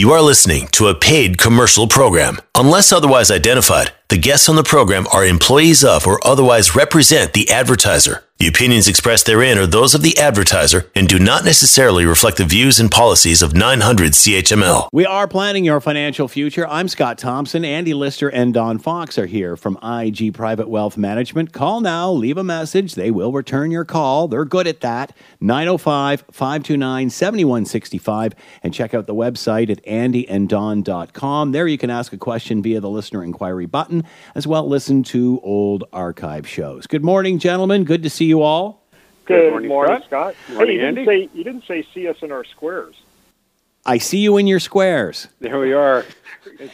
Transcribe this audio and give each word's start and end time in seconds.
You 0.00 0.12
are 0.12 0.22
listening 0.22 0.68
to 0.68 0.86
a 0.86 0.94
paid 0.94 1.36
commercial 1.36 1.86
program. 1.86 2.38
Unless 2.54 2.90
otherwise 2.90 3.30
identified, 3.30 3.92
the 4.08 4.16
guests 4.16 4.48
on 4.48 4.56
the 4.56 4.62
program 4.62 5.06
are 5.12 5.26
employees 5.26 5.84
of 5.84 6.06
or 6.06 6.26
otherwise 6.26 6.74
represent 6.74 7.34
the 7.34 7.50
advertiser. 7.50 8.24
The 8.40 8.46
opinions 8.46 8.88
expressed 8.88 9.26
therein 9.26 9.58
are 9.58 9.66
those 9.66 9.94
of 9.94 10.00
the 10.00 10.16
advertiser 10.16 10.90
and 10.94 11.06
do 11.06 11.18
not 11.18 11.44
necessarily 11.44 12.06
reflect 12.06 12.38
the 12.38 12.46
views 12.46 12.80
and 12.80 12.90
policies 12.90 13.42
of 13.42 13.52
900 13.52 14.12
CHML. 14.12 14.88
We 14.94 15.04
are 15.04 15.28
planning 15.28 15.62
your 15.62 15.78
financial 15.78 16.26
future. 16.26 16.66
I'm 16.66 16.88
Scott 16.88 17.18
Thompson. 17.18 17.66
Andy 17.66 17.92
Lister 17.92 18.30
and 18.30 18.54
Don 18.54 18.78
Fox 18.78 19.18
are 19.18 19.26
here 19.26 19.58
from 19.58 19.76
IG 19.82 20.32
Private 20.32 20.70
Wealth 20.70 20.96
Management. 20.96 21.52
Call 21.52 21.82
now, 21.82 22.10
leave 22.10 22.38
a 22.38 22.42
message. 22.42 22.94
They 22.94 23.10
will 23.10 23.30
return 23.30 23.70
your 23.70 23.84
call. 23.84 24.26
They're 24.26 24.46
good 24.46 24.66
at 24.66 24.80
that. 24.80 25.14
905 25.42 26.24
529 26.32 27.10
7165. 27.10 28.34
And 28.62 28.72
check 28.72 28.94
out 28.94 29.06
the 29.06 29.14
website 29.14 29.68
at 29.68 29.84
andyanddon.com. 29.84 31.52
There 31.52 31.66
you 31.66 31.76
can 31.76 31.90
ask 31.90 32.14
a 32.14 32.16
question 32.16 32.62
via 32.62 32.80
the 32.80 32.88
listener 32.88 33.22
inquiry 33.22 33.66
button, 33.66 34.02
as 34.34 34.46
well 34.46 34.66
listen 34.66 35.02
to 35.02 35.40
old 35.42 35.84
archive 35.92 36.48
shows. 36.48 36.86
Good 36.86 37.04
morning, 37.04 37.38
gentlemen. 37.38 37.84
Good 37.84 38.02
to 38.02 38.08
see 38.08 38.29
you 38.30 38.40
all. 38.42 38.82
Good, 39.26 39.66
morning, 39.68 40.02
Scott. 40.06 40.34
Scott. 40.46 40.56
Morning, 40.56 40.76
hey, 40.78 40.82
you 40.82 40.86
Andy. 40.88 41.04
didn't 41.04 41.06
say 41.30 41.38
you 41.38 41.44
didn't 41.44 41.64
say 41.66 41.86
see 41.94 42.08
us 42.08 42.16
in 42.22 42.32
our 42.32 42.44
squares. 42.44 42.94
I 43.86 43.98
see 43.98 44.18
you 44.18 44.36
in 44.38 44.46
your 44.46 44.60
squares. 44.60 45.28
There 45.40 45.58
we 45.58 45.72
are. 45.72 46.04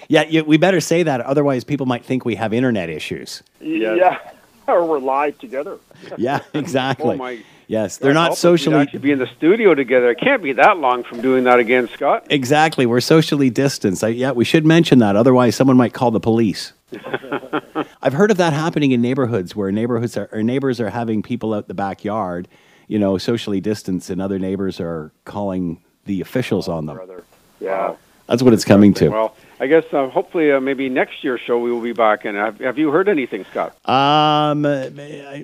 Yeah, 0.09 0.23
you, 0.23 0.45
we 0.45 0.59
better 0.59 0.81
say 0.81 1.03
that. 1.03 1.21
Otherwise, 1.21 1.65
people 1.65 1.87
might 1.87 2.05
think 2.05 2.25
we 2.25 2.37
have 2.37 2.53
internet 2.53 2.89
issues. 2.89 3.43
Yes. 3.61 3.97
Yeah, 3.99 4.31
or 4.73 4.87
we're 4.87 5.01
live 5.01 5.37
together. 5.39 5.79
Yeah, 6.17 6.41
exactly. 6.55 7.15
Oh 7.15 7.19
my! 7.19 7.43
Yes, 7.67 7.97
they're 7.97 8.13
God, 8.13 8.15
not 8.15 8.23
help 8.27 8.31
we'd 8.37 8.39
socially 8.39 8.77
actually 8.77 8.99
be 9.01 9.11
in 9.11 9.19
the 9.19 9.27
studio 9.37 9.75
together. 9.75 10.11
It 10.11 10.21
can't 10.21 10.41
be 10.41 10.53
that 10.53 10.79
long 10.79 11.03
from 11.03 11.21
doing 11.21 11.43
that 11.45 11.59
again, 11.59 11.89
Scott. 11.89 12.27
exactly. 12.31 12.87
We're 12.87 13.01
socially 13.01 13.51
distanced. 13.51 14.05
I, 14.05 14.09
yeah, 14.09 14.31
we 14.31 14.45
should 14.45 14.65
mention 14.65 15.01
that. 15.01 15.17
Otherwise, 15.17 15.57
someone 15.57 15.77
might 15.77 15.93
call 15.93 16.13
the 16.13 16.21
police. 16.21 16.73
I've 18.03 18.13
heard 18.13 18.31
of 18.31 18.37
that 18.37 18.53
happening 18.53 18.93
in 18.93 19.01
neighborhoods 19.03 19.57
where 19.57 19.73
neighborhoods 19.73 20.17
are, 20.17 20.29
or 20.33 20.43
neighbors 20.43 20.81
are 20.81 20.91
having 20.91 21.23
people 21.23 21.53
out 21.55 21.69
the 21.69 21.75
backyard, 21.75 22.49
you 22.89 22.99
know, 22.99 23.19
socially 23.19 23.61
distanced, 23.61 24.11
and 24.11 24.21
other 24.21 24.39
neighbors 24.39 24.81
are 24.81 25.11
calling 25.25 25.81
the 26.05 26.21
officials 26.21 26.69
on 26.69 26.87
them. 26.87 26.97
Brother. 26.97 27.25
Yeah. 27.61 27.95
That's 28.29 28.43
what 28.43 28.53
it's 28.53 28.65
coming 28.65 28.93
to. 28.95 29.09
Well, 29.09 29.37
I 29.61 29.67
guess 29.67 29.85
uh, 29.93 30.09
hopefully 30.09 30.51
uh, 30.53 30.61
maybe 30.61 30.89
next 30.89 31.23
year's 31.25 31.41
show 31.41 31.59
we 31.59 31.71
will 31.71 31.81
be 31.81 31.93
back. 31.93 32.25
And 32.25 32.37
have, 32.37 32.59
have 32.61 32.79
you 32.79 32.91
heard 32.91 33.09
anything, 33.09 33.45
Scott? 33.47 33.77
Um, 33.89 34.63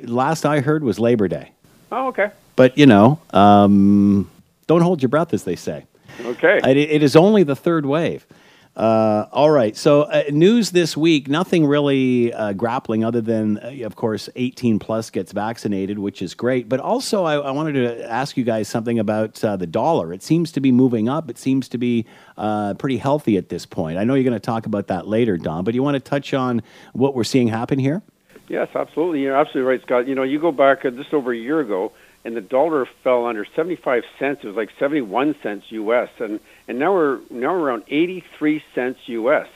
last 0.04 0.44
I 0.44 0.60
heard 0.60 0.82
was 0.84 0.98
Labor 0.98 1.28
Day, 1.28 1.52
Oh, 1.90 2.08
okay. 2.08 2.30
but 2.56 2.76
you 2.76 2.86
know, 2.86 3.20
um, 3.30 4.28
don't 4.66 4.80
hold 4.82 5.00
your 5.02 5.08
breath, 5.08 5.32
as 5.32 5.44
they 5.44 5.56
say. 5.56 5.84
Okay. 6.20 6.60
It, 6.64 6.76
it 6.76 7.02
is 7.02 7.14
only 7.16 7.42
the 7.42 7.56
third 7.56 7.86
wave. 7.86 8.26
Uh, 8.74 9.26
all 9.32 9.50
right. 9.50 9.76
So, 9.76 10.02
uh, 10.02 10.22
news 10.30 10.70
this 10.70 10.96
week 10.96 11.28
nothing 11.28 11.66
really 11.66 12.32
uh, 12.32 12.54
grappling 12.54 13.04
other 13.04 13.20
than, 13.20 13.58
uh, 13.58 13.84
of 13.84 13.96
course, 13.96 14.30
18 14.34 14.78
plus 14.78 15.10
gets 15.10 15.32
vaccinated, 15.32 15.98
which 15.98 16.22
is 16.22 16.32
great. 16.32 16.70
But 16.70 16.80
also, 16.80 17.24
I, 17.24 17.34
I 17.34 17.50
wanted 17.50 17.74
to 17.74 18.10
ask 18.10 18.34
you 18.34 18.44
guys 18.44 18.68
something 18.68 18.98
about 18.98 19.44
uh, 19.44 19.56
the 19.56 19.66
dollar. 19.66 20.14
It 20.14 20.22
seems 20.22 20.52
to 20.52 20.60
be 20.60 20.72
moving 20.72 21.06
up, 21.06 21.28
it 21.28 21.36
seems 21.36 21.68
to 21.68 21.78
be 21.78 22.06
uh, 22.38 22.72
pretty 22.74 22.96
healthy 22.96 23.36
at 23.36 23.50
this 23.50 23.66
point. 23.66 23.98
I 23.98 24.04
know 24.04 24.14
you're 24.14 24.24
going 24.24 24.32
to 24.32 24.40
talk 24.40 24.64
about 24.64 24.86
that 24.86 25.06
later, 25.06 25.36
Don, 25.36 25.64
but 25.64 25.74
you 25.74 25.82
want 25.82 25.96
to 25.96 26.00
touch 26.00 26.32
on 26.32 26.62
what 26.94 27.14
we're 27.14 27.24
seeing 27.24 27.48
happen 27.48 27.78
here? 27.78 28.00
Yes, 28.48 28.68
absolutely. 28.74 29.20
You're 29.20 29.36
absolutely 29.36 29.70
right, 29.70 29.82
Scott. 29.82 30.08
You 30.08 30.14
know, 30.14 30.22
you 30.22 30.40
go 30.40 30.50
back 30.50 30.82
just 30.82 31.12
over 31.12 31.32
a 31.32 31.36
year 31.36 31.60
ago, 31.60 31.92
and 32.24 32.36
the 32.36 32.40
dollar 32.40 32.86
fell 33.02 33.26
under 33.26 33.44
75 33.44 34.04
cents. 34.18 34.44
It 34.44 34.46
was 34.46 34.56
like 34.56 34.70
71 34.78 35.36
cents 35.42 35.66
U.S. 35.70 36.08
and 36.18 36.40
and 36.68 36.78
now 36.78 36.92
we're 36.92 37.20
now 37.30 37.52
we're 37.52 37.60
around 37.60 37.84
83 37.88 38.62
cents 38.74 39.00
U.S. 39.06 39.48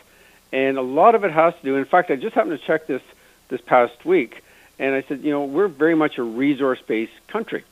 And 0.53 0.79
a 0.79 0.83
lot 0.83 1.15
of 1.15 1.25
it 1.25 1.33
has 1.33 1.55
to 1.55 1.63
do. 1.63 1.77
In 1.77 1.85
fact, 1.85 2.11
I 2.11 2.17
just 2.17 2.35
happened 2.35 2.59
to 2.59 2.67
check 2.67 2.87
this 2.87 3.03
this 3.49 3.61
past 3.61 4.05
week, 4.05 4.43
and 4.79 4.95
I 4.95 5.03
said, 5.03 5.23
you 5.23 5.31
know, 5.31 5.45
we're 5.45 5.69
very 5.69 5.95
much 5.95 6.19
a 6.19 6.23
resource-based 6.23 7.29
country. 7.29 7.65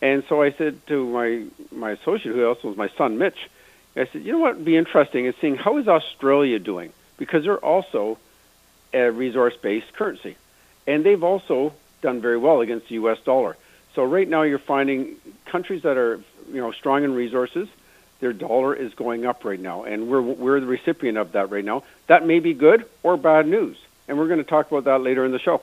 And 0.00 0.24
so 0.28 0.42
I 0.42 0.52
said 0.52 0.86
to 0.86 1.06
my 1.06 1.44
my 1.70 1.90
associate, 1.92 2.34
who 2.34 2.46
also 2.46 2.68
was 2.68 2.76
my 2.76 2.88
son, 2.96 3.18
Mitch, 3.18 3.48
I 3.94 4.06
said, 4.06 4.24
you 4.24 4.32
know 4.32 4.38
what 4.38 4.56
would 4.56 4.64
be 4.64 4.76
interesting 4.76 5.26
is 5.26 5.34
seeing 5.40 5.56
how 5.56 5.76
is 5.78 5.88
Australia 5.88 6.58
doing 6.58 6.92
because 7.18 7.44
they're 7.44 7.58
also 7.58 8.18
a 8.94 9.10
resource-based 9.10 9.92
currency, 9.92 10.36
and 10.86 11.04
they've 11.04 11.22
also 11.22 11.72
done 12.00 12.20
very 12.20 12.38
well 12.38 12.60
against 12.60 12.88
the 12.88 12.94
U.S. 12.96 13.18
dollar. 13.24 13.56
So 13.94 14.04
right 14.04 14.28
now 14.28 14.42
you're 14.42 14.58
finding 14.58 15.16
countries 15.46 15.82
that 15.82 15.96
are 15.96 16.20
you 16.48 16.60
know 16.60 16.72
strong 16.72 17.04
in 17.04 17.14
resources, 17.14 17.68
their 18.20 18.32
dollar 18.32 18.74
is 18.74 18.94
going 18.94 19.26
up 19.26 19.44
right 19.44 19.60
now, 19.60 19.84
and 19.84 20.08
we're 20.08 20.22
we're 20.22 20.60
the 20.60 20.66
recipient 20.66 21.18
of 21.18 21.32
that 21.32 21.50
right 21.50 21.64
now. 21.64 21.82
That 22.06 22.26
may 22.26 22.40
be 22.40 22.54
good 22.54 22.86
or 23.02 23.16
bad 23.16 23.46
news, 23.46 23.76
and 24.08 24.18
we're 24.18 24.28
going 24.28 24.38
to 24.38 24.44
talk 24.44 24.70
about 24.70 24.84
that 24.84 25.02
later 25.02 25.24
in 25.24 25.32
the 25.32 25.38
show. 25.38 25.62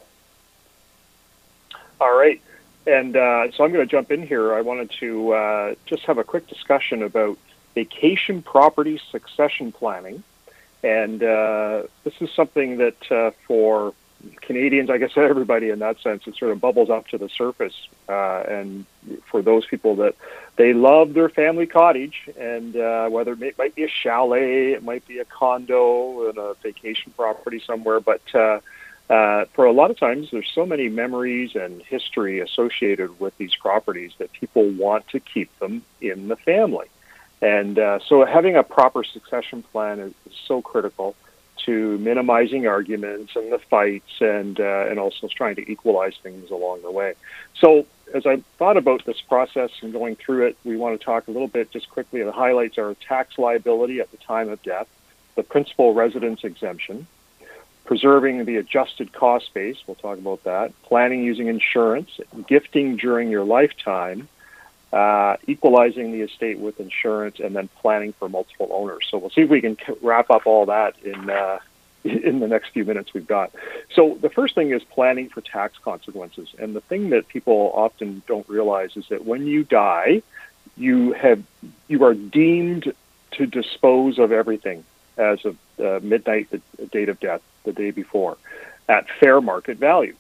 All 2.02 2.16
right. 2.16 2.42
And 2.88 3.16
uh, 3.16 3.52
so 3.52 3.64
I'm 3.64 3.72
going 3.72 3.86
to 3.86 3.92
jump 3.92 4.12
in 4.12 4.26
here. 4.26 4.54
I 4.54 4.62
wanted 4.62 4.90
to 5.00 5.34
uh, 5.34 5.76
just 5.86 6.04
have 6.04 6.18
a 6.18 6.24
quick 6.24 6.48
discussion 6.48 7.04
about 7.04 7.38
vacation 7.76 8.42
property 8.42 9.00
succession 9.12 9.72
planning. 9.72 10.24
And 10.82 11.22
uh, 11.22 11.84
this 12.04 12.14
is 12.22 12.32
something 12.32 12.78
that 12.78 13.12
uh, 13.12 13.32
for 13.46 13.94
Canadians, 14.42 14.90
I 14.90 14.98
guess 14.98 15.12
everybody 15.16 15.70
in 15.70 15.80
that 15.80 16.00
sense, 16.02 16.28
it 16.28 16.36
sort 16.36 16.52
of 16.52 16.60
bubbles 16.60 16.90
up 16.90 17.08
to 17.10 17.18
the 17.18 17.30
surface. 17.30 17.88
Uh, 18.08 18.44
and 18.48 18.86
for 19.26 19.42
those 19.42 19.66
people 19.66 19.96
that 19.98 20.16
they 20.56 20.74
love 20.74 21.14
their 21.14 21.30
family 21.30 21.68
cottage, 21.68 22.30
and 22.38 22.76
uh, 22.76 23.08
whether 23.10 23.34
it 23.34 23.58
might 23.58 23.76
be 23.76 23.84
a 23.84 23.90
chalet, 23.90 24.74
it 24.74 24.84
might 24.84 25.08
be 25.08 25.20
a 25.20 25.26
condo 25.26 26.30
and 26.30 26.38
a 26.38 26.54
vacation 26.62 27.14
property 27.16 27.62
somewhere, 27.66 28.00
but 28.00 28.22
uh, 28.34 28.60
uh, 29.10 29.46
for 29.54 29.66
a 29.66 29.72
lot 29.72 29.90
of 29.90 29.98
times, 29.98 30.30
there's 30.32 30.50
so 30.54 30.66
many 30.66 30.88
memories 30.88 31.56
and 31.56 31.82
history 31.82 32.40
associated 32.40 33.20
with 33.20 33.36
these 33.38 33.56
properties 33.56 34.12
that 34.20 34.32
people 34.34 34.70
want 34.70 35.08
to 35.08 35.20
keep 35.20 35.58
them 35.60 35.82
in 36.00 36.28
the 36.28 36.36
family. 36.36 36.86
And 37.42 37.80
uh, 37.80 38.00
so 38.06 38.24
having 38.26 38.56
a 38.56 38.64
proper 38.64 39.04
succession 39.04 39.64
plan 39.64 40.00
is, 40.00 40.14
is 40.30 40.38
so 40.46 40.62
critical 40.62 41.16
to 41.66 41.98
minimizing 42.00 42.68
arguments 42.68 43.36
and 43.36 43.52
the 43.52 43.60
fights 43.60 44.22
and 44.22 44.60
uh, 44.60 44.86
and 44.90 45.00
also 45.00 45.28
trying 45.28 45.56
to 45.56 45.72
equalize 45.72 46.16
things 46.22 46.52
along 46.52 46.82
the 46.82 46.92
way. 46.92 47.14
So 47.56 47.86
as 48.14 48.26
I 48.26 48.38
thought 48.58 48.78
about 48.78 49.06
this 49.06 49.22
process 49.22 49.72
and 49.82 49.94
going 49.94 50.16
through 50.16 50.48
it, 50.48 50.58
we 50.64 50.78
want 50.78 51.00
to 51.00 51.06
talk 51.06 51.28
a 51.28 51.32
little 51.32 51.48
bit 51.48 51.72
just 51.72 51.90
quickly. 51.90 52.24
The 52.24 52.32
highlights 52.32 52.78
are 52.78 52.94
tax 52.96 53.38
liability 53.38 54.00
at 54.00 54.12
the 54.12 54.18
time 54.18 54.50
of 54.50 54.62
death, 54.64 54.88
the 55.36 55.44
principal 55.44 55.94
residence 55.94 56.44
exemption, 56.44 57.08
preserving 57.86 58.46
the 58.46 58.58
adjusted 58.58 59.12
cost 59.14 59.54
base, 59.54 59.78
we'll 59.88 59.96
talk 59.96 60.18
about 60.18 60.44
that, 60.44 60.72
planning 60.84 61.24
using 61.24 61.48
insurance, 61.48 62.20
gifting 62.48 62.98
during 62.98 63.30
your 63.30 63.44
lifetime, 63.44 64.28
uh, 64.92 65.38
equalizing 65.48 66.12
the 66.12 66.22
estate 66.22 66.60
with 66.60 66.80
insurance, 66.80 67.40
and 67.40 67.56
then 67.56 67.70
planning 67.82 68.14
for 68.14 68.28
multiple 68.30 68.70
owners. 68.72 69.08
So 69.10 69.18
we'll 69.18 69.30
see 69.30 69.42
if 69.42 69.50
we 69.50 69.62
can 69.62 69.78
wrap 70.02 70.30
up 70.30 70.48
all 70.48 70.66
that 70.68 70.96
in 71.04 71.30
uh, 71.30 71.60
in 72.04 72.40
the 72.40 72.48
next 72.48 72.70
few 72.70 72.86
minutes 72.86 73.14
we've 73.14 73.28
got. 73.28 73.52
So 73.94 74.18
the 74.22 74.30
first 74.30 74.56
thing 74.56 74.72
is 74.72 74.84
planning 74.84 75.30
for 75.30 75.42
tax 75.42 75.78
consequences, 75.78 76.50
and 76.58 76.76
the 76.76 76.82
thing 76.82 77.10
that 77.12 77.28
people 77.28 77.72
often 77.76 78.24
don't 78.28 78.48
realize 78.50 78.96
is 78.96 79.08
that 79.10 79.26
when 79.26 79.46
you 79.46 79.64
die, 79.64 80.22
you 80.78 81.14
have 81.14 81.44
you 81.88 82.04
are 82.06 82.14
deemed 82.14 82.94
to 83.32 83.46
dispose 83.46 84.18
of 84.18 84.32
everything 84.32 84.84
as 85.18 85.44
of 85.46 85.58
uh, 85.80 86.00
midnight, 86.02 86.50
the 86.50 86.62
date 86.88 87.10
of 87.10 87.20
death, 87.20 87.42
the 87.64 87.74
day 87.74 87.92
before, 87.92 88.38
at 88.88 89.08
fair 89.20 89.42
market 89.42 89.78
value. 89.78 90.16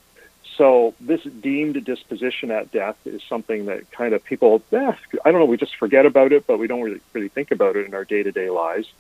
So 0.60 0.94
this 1.00 1.24
deemed 1.24 1.82
disposition 1.86 2.52
at 2.52 2.70
death 2.70 2.98
is 3.06 3.24
something 3.24 3.68
that 3.68 3.90
kind 3.92 4.14
of 4.14 4.22
people, 4.26 4.62
eh, 4.74 4.92
I 5.24 5.32
don't 5.32 5.40
know, 5.40 5.46
we 5.46 5.56
just 5.56 5.78
forget 5.78 6.06
about 6.06 6.34
it, 6.34 6.46
but 6.46 6.60
we 6.60 6.68
don't 6.68 6.82
really, 6.82 7.00
really 7.14 7.30
think 7.30 7.52
about 7.52 7.78
it 7.78 7.86
in 7.86 7.94
our 7.94 8.04
day-to-day 8.04 8.50
lives. 8.50 8.92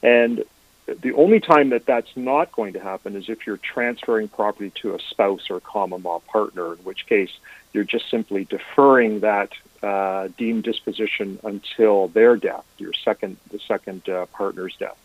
And 0.00 0.44
the 0.86 1.12
only 1.14 1.40
time 1.40 1.70
that 1.70 1.86
that's 1.86 2.16
not 2.16 2.52
going 2.52 2.74
to 2.74 2.78
happen 2.78 3.16
is 3.16 3.28
if 3.28 3.48
you're 3.48 3.56
transferring 3.56 4.28
property 4.28 4.70
to 4.76 4.94
a 4.94 5.00
spouse 5.00 5.50
or 5.50 5.58
common 5.58 6.04
law 6.04 6.20
partner, 6.20 6.74
in 6.74 6.78
which 6.84 7.06
case 7.06 7.32
you're 7.72 7.82
just 7.82 8.08
simply 8.08 8.44
deferring 8.44 9.18
that 9.18 9.50
uh, 9.82 10.28
deemed 10.38 10.62
disposition 10.62 11.40
until 11.42 12.06
their 12.06 12.36
death, 12.36 12.64
your 12.78 12.92
second, 12.92 13.38
the 13.50 13.58
second 13.58 14.08
uh, 14.08 14.26
partner's 14.26 14.76
death. 14.76 14.96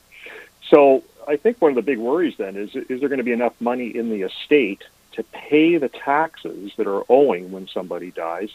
So 0.69 1.03
I 1.27 1.37
think 1.37 1.59
one 1.59 1.71
of 1.71 1.75
the 1.75 1.81
big 1.81 1.97
worries 1.97 2.37
then 2.37 2.55
is 2.55 2.75
is 2.75 2.99
there 2.99 3.09
going 3.09 3.17
to 3.17 3.23
be 3.23 3.31
enough 3.31 3.59
money 3.59 3.87
in 3.87 4.11
the 4.11 4.21
estate 4.21 4.83
to 5.13 5.23
pay 5.23 5.77
the 5.77 5.89
taxes 5.89 6.71
that 6.77 6.87
are 6.87 7.03
owing 7.09 7.51
when 7.51 7.67
somebody 7.67 8.11
dies, 8.11 8.49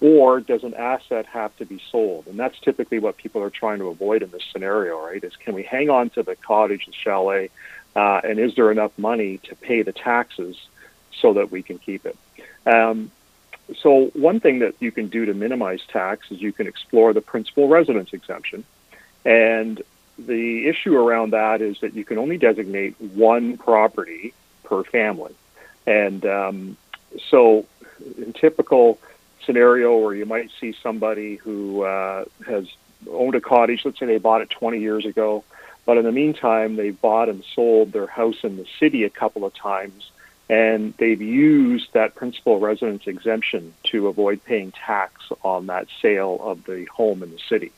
or 0.00 0.40
does 0.40 0.62
an 0.62 0.74
asset 0.74 1.26
have 1.26 1.56
to 1.56 1.64
be 1.64 1.80
sold? 1.90 2.26
And 2.26 2.38
that's 2.38 2.58
typically 2.60 2.98
what 2.98 3.16
people 3.16 3.42
are 3.42 3.50
trying 3.50 3.78
to 3.78 3.88
avoid 3.88 4.22
in 4.22 4.30
this 4.30 4.44
scenario, 4.52 5.00
right? 5.00 5.22
Is 5.22 5.36
can 5.36 5.54
we 5.54 5.62
hang 5.62 5.90
on 5.90 6.10
to 6.10 6.22
the 6.22 6.36
cottage, 6.36 6.86
the 6.86 6.92
chalet, 6.92 7.50
uh, 7.94 8.20
and 8.22 8.38
is 8.38 8.54
there 8.54 8.70
enough 8.70 8.92
money 8.98 9.38
to 9.44 9.54
pay 9.56 9.82
the 9.82 9.92
taxes 9.92 10.56
so 11.12 11.32
that 11.34 11.50
we 11.50 11.62
can 11.62 11.78
keep 11.78 12.04
it? 12.04 12.16
Um, 12.66 13.10
so 13.80 14.06
one 14.08 14.38
thing 14.38 14.60
that 14.60 14.74
you 14.80 14.92
can 14.92 15.08
do 15.08 15.24
to 15.26 15.34
minimize 15.34 15.80
tax 15.88 16.30
is 16.30 16.40
you 16.40 16.52
can 16.52 16.66
explore 16.66 17.12
the 17.12 17.20
principal 17.20 17.68
residence 17.68 18.12
exemption, 18.12 18.64
and 19.24 19.82
the 20.18 20.68
issue 20.68 20.96
around 20.96 21.30
that 21.32 21.60
is 21.60 21.80
that 21.80 21.94
you 21.94 22.04
can 22.04 22.18
only 22.18 22.38
designate 22.38 23.00
one 23.00 23.56
property 23.56 24.32
per 24.64 24.82
family. 24.84 25.34
And 25.86 26.24
um, 26.26 26.76
so, 27.30 27.66
in 28.18 28.32
typical 28.32 28.98
scenario 29.44 29.96
where 29.98 30.14
you 30.14 30.26
might 30.26 30.50
see 30.60 30.74
somebody 30.82 31.36
who 31.36 31.82
uh, 31.82 32.24
has 32.46 32.66
owned 33.10 33.34
a 33.34 33.40
cottage, 33.40 33.84
let's 33.84 33.98
say 33.98 34.06
they 34.06 34.18
bought 34.18 34.42
it 34.42 34.50
20 34.50 34.80
years 34.80 35.06
ago, 35.06 35.44
but 35.84 35.96
in 35.96 36.04
the 36.04 36.12
meantime, 36.12 36.76
they 36.76 36.90
bought 36.90 37.28
and 37.28 37.44
sold 37.54 37.92
their 37.92 38.08
house 38.08 38.42
in 38.42 38.56
the 38.56 38.66
city 38.80 39.04
a 39.04 39.10
couple 39.10 39.44
of 39.44 39.54
times, 39.54 40.10
and 40.50 40.94
they've 40.98 41.22
used 41.22 41.92
that 41.92 42.16
principal 42.16 42.58
residence 42.58 43.06
exemption 43.06 43.72
to 43.84 44.08
avoid 44.08 44.44
paying 44.44 44.72
tax 44.72 45.22
on 45.44 45.66
that 45.66 45.86
sale 46.02 46.38
of 46.42 46.64
the 46.64 46.84
home 46.86 47.22
in 47.22 47.30
the 47.30 47.38
city. 47.48 47.70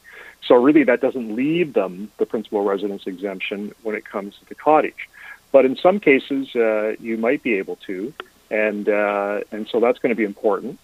So 0.46 0.54
really, 0.54 0.84
that 0.84 1.02
doesn't 1.02 1.34
leave 1.34 1.74
them 1.74 2.10
the 2.16 2.24
principal 2.24 2.64
residence 2.64 3.06
exemption 3.06 3.74
when 3.82 3.94
it 3.94 4.06
comes 4.06 4.36
to 4.38 4.48
the 4.48 4.54
cottage. 4.54 5.08
But 5.50 5.64
in 5.64 5.76
some 5.76 6.00
cases, 6.00 6.54
uh, 6.54 6.96
you 7.00 7.16
might 7.16 7.42
be 7.42 7.54
able 7.54 7.76
to, 7.86 8.12
and 8.50 8.88
uh, 8.88 9.40
and 9.50 9.68
so 9.68 9.80
that's 9.80 9.98
going 9.98 10.10
to 10.10 10.16
be 10.16 10.24
important 10.24 10.78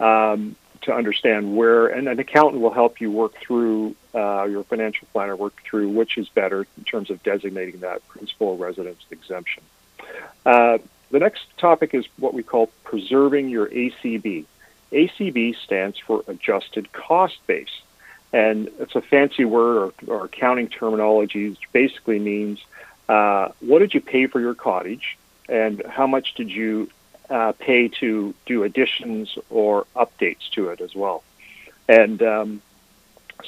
um, 0.00 0.56
to 0.82 0.92
understand 0.92 1.56
where. 1.56 1.86
And 1.86 2.08
an 2.08 2.18
accountant 2.18 2.60
will 2.60 2.72
help 2.72 3.00
you 3.00 3.10
work 3.10 3.34
through 3.36 3.94
uh, 4.14 4.44
your 4.44 4.64
financial 4.64 5.06
planner, 5.12 5.36
work 5.36 5.62
through 5.62 5.90
which 5.90 6.18
is 6.18 6.28
better 6.28 6.66
in 6.76 6.84
terms 6.84 7.10
of 7.10 7.22
designating 7.22 7.80
that 7.80 8.06
principal 8.08 8.56
residence 8.56 9.04
exemption. 9.10 9.62
Uh, 10.44 10.78
the 11.10 11.18
next 11.18 11.42
topic 11.58 11.94
is 11.94 12.06
what 12.18 12.34
we 12.34 12.42
call 12.42 12.68
preserving 12.84 13.48
your 13.48 13.66
ACB. 13.66 14.44
ACB 14.92 15.56
stands 15.56 15.98
for 15.98 16.24
adjusted 16.26 16.92
cost 16.92 17.38
base. 17.46 17.80
And 18.32 18.70
it's 18.78 18.94
a 18.94 19.00
fancy 19.00 19.44
word 19.44 19.92
or, 20.06 20.14
or 20.14 20.24
accounting 20.26 20.68
terminology, 20.68 21.50
which 21.50 21.72
basically 21.72 22.20
means 22.20 22.60
uh, 23.10 23.48
what 23.58 23.80
did 23.80 23.92
you 23.92 24.00
pay 24.00 24.26
for 24.28 24.40
your 24.40 24.54
cottage 24.54 25.18
and 25.48 25.84
how 25.84 26.06
much 26.06 26.34
did 26.36 26.48
you 26.48 26.88
uh, 27.28 27.52
pay 27.58 27.88
to 27.88 28.32
do 28.46 28.62
additions 28.62 29.36
or 29.50 29.86
updates 29.96 30.48
to 30.52 30.68
it 30.68 30.80
as 30.80 30.94
well. 30.94 31.24
And 31.88 32.22
um, 32.22 32.62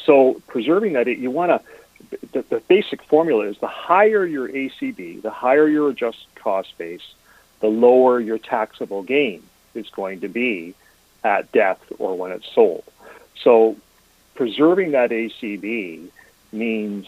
so 0.05 0.43
preserving 0.49 0.95
that, 0.95 1.07
you 1.07 1.31
want 1.31 1.63
to, 1.63 2.19
the, 2.33 2.43
the 2.43 2.61
basic 2.67 3.03
formula 3.05 3.45
is 3.47 3.59
the 3.59 3.69
higher 3.69 4.25
your 4.25 4.49
ACB, 4.49 5.23
the 5.23 5.31
higher 5.31 5.69
your 5.69 5.91
adjusted 5.91 6.35
cost 6.35 6.77
base, 6.77 7.15
the 7.61 7.69
lower 7.69 8.21
your 8.21 8.39
taxable 8.39 9.05
gain 9.05 9.45
is 9.75 9.89
going 9.91 10.21
to 10.21 10.29
be 10.29 10.75
at 11.23 11.53
death 11.53 11.81
or 11.99 12.17
when 12.17 12.33
it's 12.33 12.53
sold. 12.53 12.83
So 13.41 13.77
preserving 14.35 14.91
that 14.93 15.11
ACB 15.11 16.09
means 16.53 17.07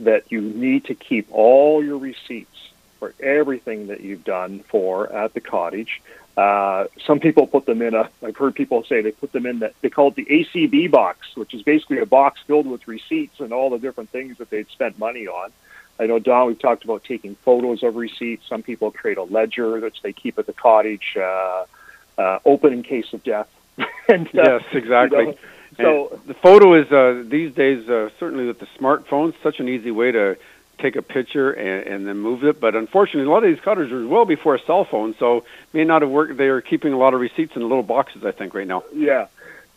that 0.00 0.30
you 0.30 0.40
need 0.40 0.84
to 0.86 0.94
keep 0.94 1.28
all 1.30 1.82
your 1.84 1.98
receipts 1.98 2.70
for 2.98 3.14
everything 3.20 3.88
that 3.88 4.00
you've 4.00 4.24
done 4.24 4.60
for 4.68 5.12
at 5.12 5.34
the 5.34 5.40
cottage. 5.40 6.02
Uh, 6.36 6.86
some 7.06 7.18
people 7.18 7.46
put 7.46 7.64
them 7.64 7.80
in 7.80 7.94
a, 7.94 8.10
I've 8.22 8.36
heard 8.36 8.54
people 8.54 8.84
say 8.84 9.00
they 9.00 9.12
put 9.12 9.32
them 9.32 9.46
in 9.46 9.60
that, 9.60 9.74
they 9.80 9.88
call 9.88 10.08
it 10.08 10.16
the 10.16 10.26
ACB 10.26 10.90
box, 10.90 11.34
which 11.34 11.54
is 11.54 11.62
basically 11.62 11.98
a 11.98 12.06
box 12.06 12.40
filled 12.46 12.66
with 12.66 12.86
receipts 12.86 13.40
and 13.40 13.52
all 13.52 13.70
the 13.70 13.78
different 13.78 14.10
things 14.10 14.36
that 14.38 14.50
they'd 14.50 14.68
spent 14.68 14.98
money 14.98 15.26
on. 15.26 15.50
I 15.98 16.06
know, 16.06 16.18
Don, 16.18 16.48
we've 16.48 16.58
talked 16.58 16.84
about 16.84 17.04
taking 17.04 17.36
photos 17.36 17.82
of 17.82 17.96
receipts. 17.96 18.46
Some 18.48 18.62
people 18.62 18.90
create 18.90 19.16
a 19.16 19.22
ledger 19.22 19.80
that 19.80 19.94
they 20.02 20.12
keep 20.12 20.38
at 20.38 20.46
the 20.46 20.52
cottage, 20.52 21.16
uh, 21.16 21.64
uh, 22.18 22.38
open 22.44 22.74
in 22.74 22.82
case 22.82 23.14
of 23.14 23.22
death. 23.24 23.48
and, 24.08 24.26
uh, 24.28 24.30
yes, 24.34 24.62
exactly. 24.72 25.18
You 25.18 25.26
know, 25.32 25.38
so 25.76 26.08
and 26.12 26.24
the 26.26 26.34
photo 26.34 26.74
is 26.74 26.90
uh, 26.90 27.22
these 27.26 27.54
days 27.54 27.88
uh, 27.88 28.10
certainly 28.18 28.46
with 28.46 28.58
the 28.58 28.66
smartphones 28.78 29.34
such 29.42 29.60
an 29.60 29.68
easy 29.68 29.90
way 29.90 30.12
to 30.12 30.36
take 30.78 30.96
a 30.96 31.02
picture 31.02 31.52
and, 31.52 31.86
and 31.86 32.06
then 32.06 32.18
move 32.18 32.44
it. 32.44 32.60
But 32.60 32.74
unfortunately, 32.74 33.28
a 33.28 33.32
lot 33.32 33.44
of 33.44 33.50
these 33.50 33.62
cottages 33.62 33.92
were 33.92 34.06
well 34.06 34.24
before 34.24 34.54
a 34.54 34.60
cell 34.60 34.84
phone, 34.84 35.14
so 35.18 35.44
may 35.72 35.84
not 35.84 36.02
have 36.02 36.10
worked. 36.10 36.36
They 36.36 36.48
are 36.48 36.60
keeping 36.60 36.92
a 36.92 36.98
lot 36.98 37.14
of 37.14 37.20
receipts 37.20 37.56
in 37.56 37.62
little 37.62 37.82
boxes, 37.82 38.24
I 38.24 38.32
think, 38.32 38.54
right 38.54 38.66
now. 38.66 38.84
Yeah, 38.94 39.28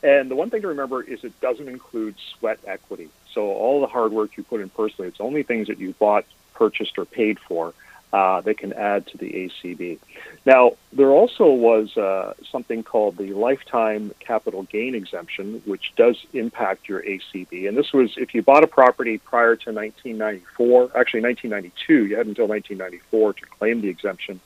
and 0.04 0.30
the 0.30 0.36
one 0.36 0.50
thing 0.50 0.62
to 0.62 0.70
remember 0.70 1.02
is 1.02 1.24
it 1.24 1.40
doesn't 1.42 1.68
include 1.68 2.16
sweat 2.38 2.60
equity. 2.66 3.10
So 3.34 3.48
all 3.48 3.82
the 3.82 3.88
hard 3.88 4.12
work 4.12 4.38
you 4.38 4.44
put 4.44 4.62
in 4.62 4.70
personally, 4.70 5.08
it's 5.08 5.22
only 5.22 5.44
things 5.44 5.68
that 5.68 5.80
you 5.80 5.94
bought, 5.94 6.26
purchased, 6.54 6.98
or 6.98 7.06
paid 7.06 7.40
for 7.40 7.74
uh, 8.12 8.42
they 8.42 8.54
can 8.54 8.74
add 8.74 9.06
to 9.08 9.18
the 9.18 9.32
ACB. 9.32 10.00
Now, 10.46 10.72
there 10.92 11.10
also 11.10 11.52
was 11.52 11.96
uh, 11.96 12.34
something 12.52 12.84
called 12.84 13.18
the 13.18 13.34
lifetime 13.34 14.12
capital 14.20 14.64
gain 14.64 14.96
exemption, 14.96 15.62
which 15.66 15.94
does 15.96 16.18
impact 16.34 16.90
your 16.90 17.02
ACB. 17.02 17.68
And 17.68 17.78
this 17.78 17.94
was 17.94 18.18
if 18.18 18.34
you 18.34 18.42
bought 18.42 18.64
a 18.64 18.68
property 18.68 19.20
prior 19.20 19.56
to 19.56 19.72
1994, 19.72 20.92
actually 20.96 21.22
1992, 21.22 22.08
you 22.08 22.18
had 22.18 22.26
until 22.26 22.48
1994 22.48 23.34
to 23.34 23.46
claim 23.46 23.82
the 23.82 23.90
exemption. 23.90 24.40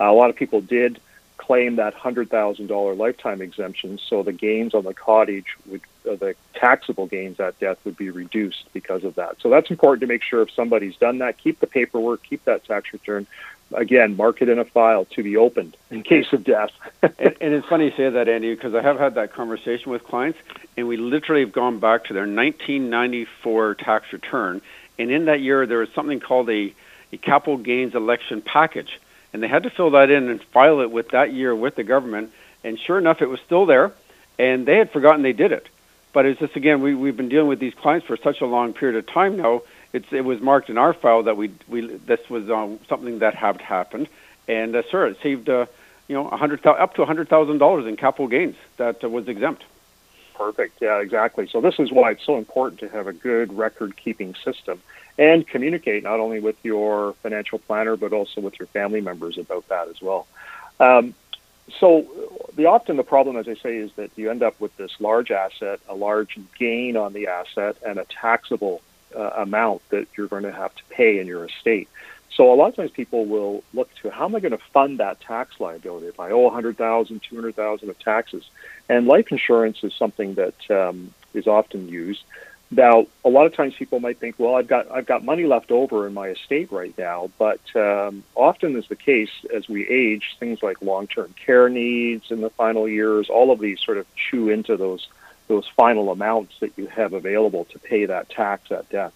Uh, 0.00 0.04
a 0.04 0.12
lot 0.12 0.30
of 0.30 0.36
people 0.36 0.60
did 0.60 1.00
claim 1.46 1.76
that 1.76 1.94
$100,000 1.94 2.96
lifetime 2.96 3.42
exemption, 3.42 3.98
so 4.08 4.22
the 4.22 4.32
gains 4.32 4.72
on 4.72 4.84
the 4.84 4.94
cottage 4.94 5.56
would, 5.66 5.82
uh, 6.10 6.16
the 6.16 6.34
taxable 6.54 7.06
gains 7.06 7.38
at 7.38 7.58
death 7.60 7.78
would 7.84 7.96
be 7.98 8.08
reduced 8.08 8.64
because 8.72 9.04
of 9.04 9.14
that. 9.16 9.36
So 9.40 9.50
that's 9.50 9.70
important 9.70 10.00
to 10.00 10.06
make 10.06 10.22
sure 10.22 10.40
if 10.40 10.50
somebody's 10.50 10.96
done 10.96 11.18
that, 11.18 11.36
keep 11.36 11.60
the 11.60 11.66
paperwork, 11.66 12.22
keep 12.22 12.44
that 12.44 12.64
tax 12.64 12.92
return. 12.94 13.26
Again, 13.74 14.16
mark 14.16 14.40
it 14.40 14.48
in 14.48 14.58
a 14.58 14.64
file 14.64 15.04
to 15.06 15.22
be 15.22 15.36
opened 15.36 15.76
in 15.90 16.02
case 16.02 16.32
of 16.32 16.44
death. 16.44 16.70
and, 17.02 17.36
and 17.40 17.54
it's 17.54 17.66
funny 17.66 17.86
you 17.86 17.92
say 17.96 18.08
that, 18.08 18.28
Andy, 18.28 18.54
because 18.54 18.74
I 18.74 18.80
have 18.80 18.98
had 18.98 19.14
that 19.16 19.34
conversation 19.34 19.92
with 19.92 20.02
clients, 20.04 20.38
and 20.78 20.88
we 20.88 20.96
literally 20.96 21.42
have 21.42 21.52
gone 21.52 21.78
back 21.78 22.04
to 22.04 22.14
their 22.14 22.22
1994 22.22 23.74
tax 23.74 24.12
return, 24.14 24.62
and 24.98 25.10
in 25.10 25.26
that 25.26 25.40
year 25.40 25.66
there 25.66 25.78
was 25.78 25.90
something 25.94 26.20
called 26.20 26.48
a, 26.48 26.72
a 27.12 27.16
capital 27.18 27.58
gains 27.58 27.94
election 27.94 28.40
package 28.40 28.98
and 29.34 29.42
they 29.42 29.48
had 29.48 29.64
to 29.64 29.70
fill 29.70 29.90
that 29.90 30.10
in 30.10 30.30
and 30.30 30.40
file 30.40 30.80
it 30.80 30.90
with 30.92 31.08
that 31.10 31.32
year 31.32 31.54
with 31.54 31.74
the 31.74 31.82
government. 31.82 32.32
And 32.62 32.78
sure 32.78 32.98
enough, 32.98 33.20
it 33.20 33.28
was 33.28 33.40
still 33.40 33.66
there, 33.66 33.92
and 34.38 34.64
they 34.64 34.78
had 34.78 34.92
forgotten 34.92 35.22
they 35.22 35.32
did 35.32 35.50
it. 35.50 35.68
But 36.12 36.24
it's 36.24 36.38
just 36.38 36.54
again, 36.54 36.80
we 36.80 36.94
we've 36.94 37.16
been 37.16 37.28
dealing 37.28 37.48
with 37.48 37.58
these 37.58 37.74
clients 37.74 38.06
for 38.06 38.16
such 38.16 38.40
a 38.40 38.46
long 38.46 38.72
period 38.72 38.96
of 38.96 39.12
time 39.12 39.36
now. 39.36 39.62
It's 39.92 40.10
it 40.12 40.24
was 40.24 40.40
marked 40.40 40.70
in 40.70 40.78
our 40.78 40.94
file 40.94 41.24
that 41.24 41.36
we 41.36 41.50
we 41.68 41.80
this 41.96 42.30
was 42.30 42.48
uh, 42.48 42.76
something 42.88 43.18
that 43.18 43.34
had 43.34 43.60
happened, 43.60 44.08
and 44.46 44.76
uh, 44.76 44.82
sir, 44.88 45.08
it 45.08 45.18
saved 45.20 45.48
uh, 45.50 45.66
you 46.06 46.14
know 46.14 46.28
a 46.28 46.36
hundred 46.36 46.64
up 46.64 46.94
to 46.94 47.02
a 47.02 47.06
hundred 47.06 47.28
thousand 47.28 47.58
dollars 47.58 47.86
in 47.86 47.96
capital 47.96 48.28
gains 48.28 48.54
that 48.76 49.02
uh, 49.02 49.08
was 49.08 49.26
exempt. 49.26 49.64
Perfect. 50.34 50.80
Yeah, 50.80 51.00
exactly. 51.00 51.48
So 51.48 51.60
this 51.60 51.80
is 51.80 51.90
why 51.90 52.12
it's 52.12 52.24
so 52.24 52.38
important 52.38 52.80
to 52.80 52.88
have 52.88 53.08
a 53.08 53.12
good 53.12 53.52
record 53.52 53.96
keeping 53.96 54.36
system 54.36 54.80
and 55.18 55.46
communicate 55.46 56.02
not 56.02 56.20
only 56.20 56.40
with 56.40 56.56
your 56.62 57.12
financial 57.22 57.58
planner 57.58 57.96
but 57.96 58.12
also 58.12 58.40
with 58.40 58.58
your 58.58 58.66
family 58.68 59.00
members 59.00 59.38
about 59.38 59.66
that 59.68 59.88
as 59.88 60.00
well. 60.02 60.26
Um, 60.80 61.14
so 61.78 62.06
the 62.54 62.66
often 62.66 62.96
the 62.96 63.04
problem, 63.04 63.36
as 63.36 63.48
I 63.48 63.54
say, 63.54 63.76
is 63.76 63.90
that 63.96 64.10
you 64.16 64.30
end 64.30 64.42
up 64.42 64.60
with 64.60 64.76
this 64.76 64.92
large 65.00 65.30
asset, 65.30 65.80
a 65.88 65.94
large 65.94 66.38
gain 66.58 66.96
on 66.96 67.12
the 67.12 67.28
asset, 67.28 67.76
and 67.86 67.98
a 67.98 68.04
taxable 68.04 68.82
uh, 69.16 69.30
amount 69.36 69.88
that 69.90 70.06
you're 70.16 70.26
going 70.26 70.42
to 70.42 70.52
have 70.52 70.74
to 70.74 70.82
pay 70.90 71.18
in 71.18 71.26
your 71.26 71.44
estate. 71.44 71.88
So 72.34 72.52
a 72.52 72.56
lot 72.56 72.68
of 72.68 72.76
times 72.76 72.90
people 72.90 73.26
will 73.26 73.62
look 73.72 73.94
to 74.02 74.10
how 74.10 74.24
am 74.24 74.34
I 74.34 74.40
going 74.40 74.52
to 74.52 74.64
fund 74.72 74.98
that 74.98 75.20
tax 75.20 75.60
liability 75.60 76.08
if 76.08 76.18
I 76.18 76.30
owe 76.30 76.40
100,000, 76.40 77.22
200,000 77.22 77.88
of 77.88 77.98
taxes, 77.98 78.44
and 78.88 79.06
life 79.06 79.30
insurance 79.30 79.84
is 79.84 79.94
something 79.94 80.34
that 80.34 80.70
um, 80.70 81.14
is 81.32 81.46
often 81.46 81.88
used. 81.88 82.24
Now, 82.76 83.06
a 83.24 83.28
lot 83.28 83.46
of 83.46 83.54
times 83.54 83.74
people 83.74 84.00
might 84.00 84.18
think, 84.18 84.34
well, 84.38 84.56
I've 84.56 84.66
got 84.66 84.90
I've 84.90 85.06
got 85.06 85.24
money 85.24 85.44
left 85.44 85.70
over 85.70 86.08
in 86.08 86.14
my 86.14 86.28
estate 86.28 86.72
right 86.72 86.96
now, 86.98 87.30
but 87.38 87.60
um, 87.76 88.24
often 88.34 88.76
is 88.76 88.88
the 88.88 88.96
case 88.96 89.30
as 89.54 89.68
we 89.68 89.86
age, 89.86 90.36
things 90.40 90.60
like 90.60 90.82
long-term 90.82 91.34
care 91.46 91.68
needs 91.68 92.32
in 92.32 92.40
the 92.40 92.50
final 92.50 92.88
years, 92.88 93.30
all 93.30 93.52
of 93.52 93.60
these 93.60 93.80
sort 93.80 93.98
of 93.98 94.06
chew 94.16 94.48
into 94.48 94.76
those 94.76 95.06
those 95.46 95.68
final 95.76 96.10
amounts 96.10 96.58
that 96.60 96.72
you 96.76 96.86
have 96.86 97.12
available 97.12 97.64
to 97.66 97.78
pay 97.78 98.06
that 98.06 98.28
tax 98.28 98.72
at 98.72 98.88
death. 98.88 99.12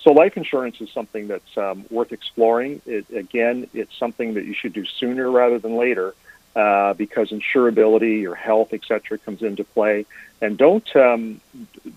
So 0.00 0.12
life 0.12 0.36
insurance 0.36 0.80
is 0.80 0.90
something 0.90 1.28
that's 1.28 1.56
um, 1.58 1.84
worth 1.90 2.12
exploring. 2.12 2.80
It, 2.86 3.10
again, 3.10 3.68
it's 3.74 3.96
something 3.98 4.34
that 4.34 4.44
you 4.44 4.54
should 4.54 4.72
do 4.72 4.86
sooner 4.86 5.30
rather 5.30 5.58
than 5.58 5.76
later 5.76 6.14
uh, 6.54 6.92
because 6.94 7.30
insurability, 7.30 8.20
your 8.20 8.34
health, 8.34 8.72
etc., 8.72 9.18
comes 9.18 9.42
into 9.42 9.64
play. 9.64 10.04
And 10.42 10.58
don't 10.58 10.96
um, 10.96 11.40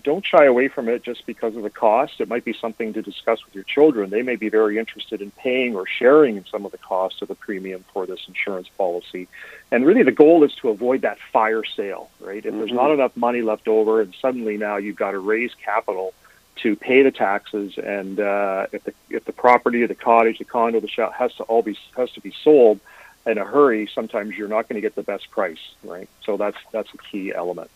don't 0.04 0.24
shy 0.24 0.44
away 0.44 0.68
from 0.68 0.88
it 0.88 1.02
just 1.02 1.26
because 1.26 1.56
of 1.56 1.64
the 1.64 1.70
cost. 1.70 2.20
It 2.20 2.28
might 2.28 2.44
be 2.44 2.52
something 2.52 2.92
to 2.92 3.02
discuss 3.02 3.44
with 3.44 3.56
your 3.56 3.64
children. 3.64 4.08
They 4.08 4.22
may 4.22 4.36
be 4.36 4.48
very 4.48 4.78
interested 4.78 5.20
in 5.20 5.32
paying 5.32 5.74
or 5.74 5.84
sharing 5.84 6.44
some 6.44 6.64
of 6.64 6.70
the 6.70 6.78
cost 6.78 7.22
of 7.22 7.28
the 7.28 7.34
premium 7.34 7.84
for 7.92 8.06
this 8.06 8.20
insurance 8.28 8.68
policy. 8.68 9.26
And 9.72 9.84
really, 9.84 10.04
the 10.04 10.12
goal 10.12 10.44
is 10.44 10.54
to 10.56 10.68
avoid 10.68 11.02
that 11.02 11.18
fire 11.32 11.64
sale. 11.64 12.08
Right? 12.20 12.36
If 12.36 12.44
mm-hmm. 12.44 12.58
there's 12.58 12.72
not 12.72 12.92
enough 12.92 13.16
money 13.16 13.42
left 13.42 13.66
over, 13.66 14.00
and 14.00 14.14
suddenly 14.22 14.56
now 14.56 14.76
you've 14.76 14.96
got 14.96 15.10
to 15.10 15.18
raise 15.18 15.52
capital 15.54 16.14
to 16.62 16.76
pay 16.76 17.02
the 17.02 17.10
taxes, 17.10 17.76
and 17.76 18.20
uh, 18.20 18.68
if 18.72 18.84
the 18.84 18.94
if 19.10 19.24
the 19.24 19.32
property, 19.32 19.84
the 19.86 19.94
cottage, 19.96 20.38
the 20.38 20.44
condo, 20.44 20.78
the 20.78 20.88
shop 20.88 21.12
has 21.14 21.34
to 21.34 21.42
all 21.42 21.62
be 21.62 21.76
has 21.96 22.12
to 22.12 22.20
be 22.20 22.32
sold 22.44 22.78
in 23.26 23.38
a 23.38 23.44
hurry, 23.44 23.88
sometimes 23.94 24.36
you're 24.36 24.48
not 24.48 24.68
going 24.68 24.76
to 24.76 24.80
get 24.80 24.94
the 24.94 25.02
best 25.02 25.30
price, 25.30 25.74
right? 25.82 26.08
So 26.24 26.36
that's 26.36 26.58
that's 26.72 26.92
a 26.94 26.98
key 26.98 27.34
element. 27.34 27.70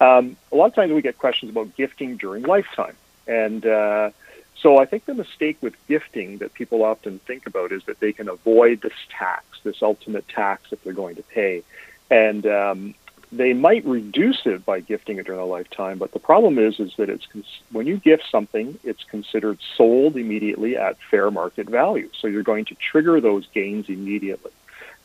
Um, 0.00 0.36
a 0.52 0.56
lot 0.56 0.66
of 0.66 0.74
times 0.74 0.92
we 0.92 1.02
get 1.02 1.18
questions 1.18 1.50
about 1.50 1.74
gifting 1.76 2.16
during 2.16 2.42
lifetime, 2.44 2.96
and 3.26 3.64
uh, 3.66 4.10
So 4.64 4.78
I 4.78 4.86
think 4.86 5.04
the 5.04 5.14
mistake 5.14 5.58
with 5.60 5.74
gifting 5.88 6.38
that 6.38 6.54
people 6.54 6.84
often 6.84 7.18
think 7.18 7.46
about 7.46 7.70
is 7.70 7.84
that 7.84 8.00
they 8.00 8.12
can 8.12 8.28
avoid 8.30 8.80
this 8.80 8.94
tax, 9.10 9.44
this 9.62 9.82
ultimate 9.82 10.26
tax 10.26 10.70
that 10.70 10.82
they're 10.82 10.94
going 10.94 11.16
to 11.16 11.22
pay. 11.22 11.62
And 12.10 12.46
um, 12.46 12.94
they 13.30 13.52
might 13.52 13.84
reduce 13.84 14.46
it 14.46 14.64
by 14.64 14.80
gifting 14.80 15.18
it 15.18 15.26
during 15.26 15.40
a 15.40 15.44
lifetime, 15.44 15.98
but 15.98 16.12
the 16.12 16.18
problem 16.18 16.58
is 16.58 16.80
is 16.80 16.94
that 16.96 17.10
it's 17.10 17.26
when 17.72 17.86
you 17.86 17.98
gift 17.98 18.24
something, 18.30 18.78
it's 18.84 19.04
considered 19.04 19.58
sold 19.76 20.16
immediately 20.16 20.78
at 20.78 20.96
fair 21.10 21.30
market 21.30 21.68
value. 21.68 22.08
So 22.18 22.26
you're 22.28 22.42
going 22.42 22.64
to 22.66 22.74
trigger 22.76 23.20
those 23.20 23.46
gains 23.52 23.88
immediately. 23.88 24.52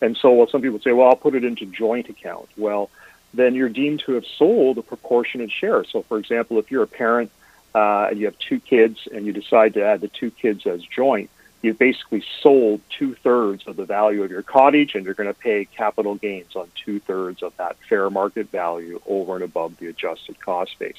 And 0.02 0.16
so 0.18 0.34
well, 0.34 0.48
some 0.48 0.62
people 0.62 0.80
say, 0.80 0.92
well, 0.92 1.10
I'll 1.10 1.16
put 1.16 1.36
it 1.36 1.44
into 1.44 1.66
joint 1.66 2.10
account. 2.10 2.48
Well, 2.58 2.90
then 3.34 3.54
you're 3.56 3.70
deemed 3.70 4.02
to 4.06 4.14
have 4.14 4.26
sold 4.26 4.78
a 4.78 4.82
proportionate 4.82 5.52
share. 5.52 5.84
So, 5.84 6.02
for 6.04 6.18
example, 6.18 6.58
if 6.58 6.72
you're 6.72 6.84
a 6.84 6.88
parent 6.88 7.32
uh, 7.76 8.08
and 8.10 8.20
you 8.20 8.26
have 8.26 8.38
two 8.40 8.60
kids 8.60 9.08
and 9.12 9.26
you 9.26 9.34
decide 9.34 9.76
to 9.76 9.84
add 9.84 10.02
the 10.02 10.08
two 10.08 10.32
kids 10.32 10.66
as 10.66 10.82
joint, 10.82 11.30
you've 11.62 11.78
basically 11.78 12.24
sold 12.42 12.82
two 12.90 13.16
thirds 13.16 13.68
of 13.68 13.76
the 13.76 13.86
value 13.86 14.24
of 14.24 14.32
your 14.32 14.42
cottage 14.42 14.96
and 14.96 15.06
you're 15.06 15.14
going 15.14 15.28
to 15.28 15.40
pay 15.40 15.66
capital 15.66 16.16
gains 16.16 16.56
on 16.56 16.70
two 16.74 17.00
thirds 17.02 17.44
of 17.44 17.56
that 17.58 17.76
fair 17.88 18.10
market 18.10 18.50
value 18.50 19.02
over 19.06 19.36
and 19.36 19.44
above 19.44 19.78
the 19.78 19.88
adjusted 19.88 20.40
cost 20.40 20.78
base. 20.80 20.96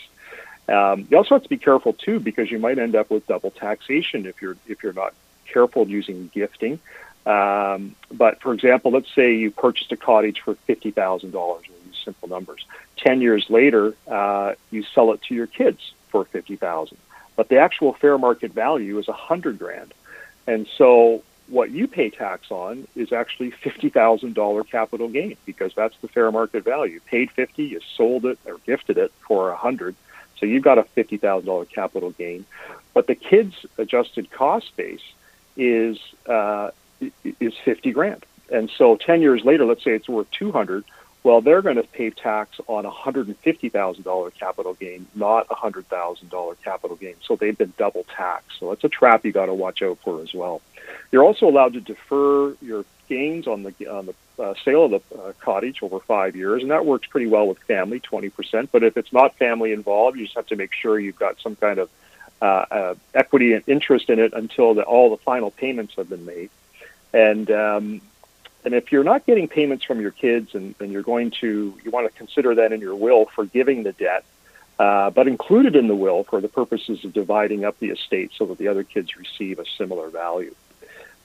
Um, 0.68 1.08
you 1.10 1.16
also 1.16 1.34
have 1.34 1.42
to 1.42 1.48
be 1.48 1.56
careful 1.56 1.94
too 1.94 2.20
because 2.20 2.50
you 2.50 2.58
might 2.58 2.78
end 2.78 2.94
up 2.94 3.10
with 3.10 3.26
double 3.26 3.50
taxation 3.50 4.26
if 4.26 4.40
you're 4.40 4.56
if 4.68 4.82
you're 4.84 4.92
not 4.92 5.14
careful 5.46 5.88
using 5.88 6.30
gifting. 6.32 6.78
Um, 7.26 7.94
but 8.10 8.40
for 8.40 8.52
example, 8.54 8.90
let's 8.90 9.12
say 9.14 9.34
you 9.34 9.50
purchased 9.50 9.92
a 9.92 9.96
cottage 9.96 10.40
for 10.40 10.54
fifty 10.54 10.90
thousand 10.90 11.32
dollars. 11.32 11.64
We'll 11.68 11.86
use 11.86 12.00
simple 12.04 12.28
numbers. 12.28 12.64
Ten 12.96 13.20
years 13.20 13.48
later, 13.50 13.94
uh, 14.08 14.54
you 14.70 14.82
sell 14.82 15.12
it 15.12 15.22
to 15.22 15.34
your 15.34 15.46
kids 15.46 15.92
for 16.08 16.24
fifty 16.24 16.56
thousand, 16.56 16.98
but 17.36 17.48
the 17.48 17.58
actual 17.58 17.92
fair 17.92 18.16
market 18.18 18.52
value 18.52 18.98
is 18.98 19.08
a 19.08 19.12
hundred 19.12 19.58
grand. 19.58 19.92
And 20.46 20.66
so 20.78 21.22
what 21.50 21.70
you 21.70 21.88
pay 21.88 22.10
tax 22.10 22.50
on 22.50 22.86
is 22.94 23.12
actually 23.12 23.50
$50,000 23.50 24.70
capital 24.70 25.08
gain 25.08 25.36
because 25.44 25.74
that's 25.74 25.96
the 25.98 26.08
fair 26.08 26.30
market 26.30 26.64
value. 26.64 27.00
Paid 27.06 27.30
50, 27.32 27.64
you 27.64 27.80
sold 27.96 28.24
it 28.24 28.38
or 28.46 28.58
gifted 28.64 28.96
it 28.98 29.12
for 29.26 29.48
a 29.48 29.52
100. 29.52 29.94
So 30.38 30.46
you've 30.46 30.62
got 30.62 30.78
a 30.78 30.84
$50,000 30.96 31.68
capital 31.68 32.10
gain. 32.12 32.46
But 32.94 33.08
the 33.08 33.16
kids 33.16 33.66
adjusted 33.76 34.30
cost 34.30 34.74
base 34.76 35.02
is 35.56 35.98
uh, 36.26 36.70
is 37.40 37.54
50 37.64 37.92
grand. 37.92 38.24
And 38.50 38.70
so 38.76 38.96
10 38.96 39.22
years 39.22 39.44
later, 39.44 39.64
let's 39.64 39.84
say 39.84 39.92
it's 39.92 40.08
worth 40.08 40.30
200, 40.32 40.84
well, 41.22 41.40
they're 41.40 41.62
going 41.62 41.76
to 41.76 41.82
pay 41.82 42.10
tax 42.10 42.58
on 42.66 42.86
a 42.86 42.90
$150,000 42.90 44.34
capital 44.34 44.74
gain, 44.74 45.06
not 45.14 45.46
a 45.50 45.54
$100,000 45.54 46.56
capital 46.64 46.96
gain. 46.96 47.14
So 47.22 47.36
they've 47.36 47.56
been 47.56 47.74
double 47.76 48.04
taxed. 48.16 48.58
So 48.58 48.70
that's 48.70 48.84
a 48.84 48.88
trap 48.88 49.24
you 49.24 49.32
got 49.32 49.46
to 49.46 49.54
watch 49.54 49.82
out 49.82 49.98
for 49.98 50.22
as 50.22 50.32
well. 50.32 50.62
You're 51.12 51.24
also 51.24 51.46
allowed 51.46 51.74
to 51.74 51.80
defer 51.80 52.54
your 52.62 52.84
gains 53.08 53.46
on 53.46 53.64
the 53.64 53.86
on 53.88 54.06
the 54.06 54.14
uh, 54.42 54.54
sale 54.64 54.84
of 54.86 54.90
the 54.90 55.18
uh, 55.18 55.32
cottage 55.40 55.82
over 55.82 56.00
five 56.00 56.34
years, 56.34 56.62
and 56.62 56.70
that 56.70 56.86
works 56.86 57.06
pretty 57.06 57.26
well 57.26 57.46
with 57.46 57.58
family, 57.58 58.00
20%. 58.00 58.68
But 58.72 58.82
if 58.82 58.96
it's 58.96 59.12
not 59.12 59.36
family 59.36 59.72
involved, 59.72 60.16
you 60.16 60.24
just 60.24 60.36
have 60.36 60.46
to 60.46 60.56
make 60.56 60.72
sure 60.72 60.98
you've 60.98 61.18
got 61.18 61.38
some 61.40 61.56
kind 61.56 61.78
of 61.78 61.90
uh, 62.40 62.64
uh 62.70 62.94
equity 63.14 63.52
and 63.52 63.62
interest 63.66 64.08
in 64.08 64.18
it 64.18 64.32
until 64.32 64.72
the, 64.72 64.82
all 64.82 65.10
the 65.10 65.18
final 65.18 65.50
payments 65.50 65.94
have 65.96 66.08
been 66.08 66.24
made. 66.24 66.48
And 67.12 67.50
um, 67.50 68.00
and 68.64 68.74
if 68.74 68.92
you're 68.92 69.04
not 69.04 69.26
getting 69.26 69.48
payments 69.48 69.84
from 69.84 70.00
your 70.00 70.10
kids 70.10 70.54
and, 70.54 70.74
and 70.80 70.92
you're 70.92 71.02
going 71.02 71.30
to, 71.40 71.74
you 71.82 71.90
want 71.90 72.10
to 72.10 72.16
consider 72.16 72.54
that 72.56 72.72
in 72.72 72.80
your 72.80 72.94
will 72.94 73.24
forgiving 73.26 73.84
the 73.84 73.92
debt, 73.92 74.24
uh, 74.78 75.10
but 75.10 75.26
included 75.28 75.76
in 75.76 75.88
the 75.88 75.94
will 75.94 76.24
for 76.24 76.40
the 76.40 76.48
purposes 76.48 77.04
of 77.04 77.12
dividing 77.12 77.64
up 77.64 77.78
the 77.78 77.88
estate 77.88 78.32
so 78.36 78.46
that 78.46 78.58
the 78.58 78.68
other 78.68 78.84
kids 78.84 79.16
receive 79.16 79.58
a 79.58 79.64
similar 79.78 80.10
value. 80.10 80.54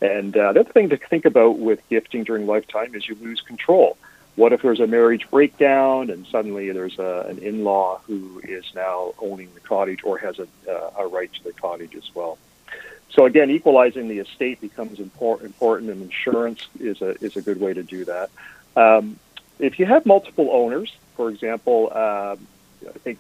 And 0.01 0.35
uh, 0.35 0.53
the 0.53 0.61
other 0.61 0.71
thing 0.71 0.89
to 0.89 0.97
think 0.97 1.25
about 1.25 1.57
with 1.57 1.81
gifting 1.89 2.23
during 2.23 2.47
lifetime 2.47 2.95
is 2.95 3.07
you 3.07 3.15
lose 3.15 3.41
control. 3.41 3.97
What 4.35 4.51
if 4.51 4.61
there's 4.61 4.81
a 4.81 4.87
marriage 4.87 5.29
breakdown 5.29 6.09
and 6.09 6.27
suddenly 6.27 6.71
there's 6.71 6.99
a, 6.99 7.25
an 7.29 7.39
in-law 7.39 7.99
who 8.05 8.41
is 8.43 8.65
now 8.75 9.13
owning 9.19 9.53
the 9.53 9.61
cottage 9.61 10.03
or 10.03 10.17
has 10.17 10.39
a, 10.39 10.47
uh, 10.69 11.03
a 11.03 11.07
right 11.07 11.31
to 11.33 11.43
the 11.43 11.53
cottage 11.53 11.95
as 11.95 12.13
well? 12.13 12.37
So 13.15 13.25
again, 13.25 13.49
equalizing 13.49 14.09
the 14.09 14.19
estate 14.19 14.59
becomes 14.59 14.99
important, 14.99 15.89
and 15.89 16.01
insurance 16.01 16.67
is 16.79 17.01
a 17.01 17.15
is 17.23 17.37
a 17.37 17.41
good 17.41 17.59
way 17.59 17.73
to 17.73 17.81
do 17.81 18.05
that. 18.05 18.29
Um, 18.75 19.17
if 19.57 19.79
you 19.79 19.85
have 19.85 20.05
multiple 20.05 20.49
owners, 20.51 20.93
for 21.15 21.29
example, 21.29 21.89
uh, 21.93 22.35
I 22.87 22.97
think 22.99 23.19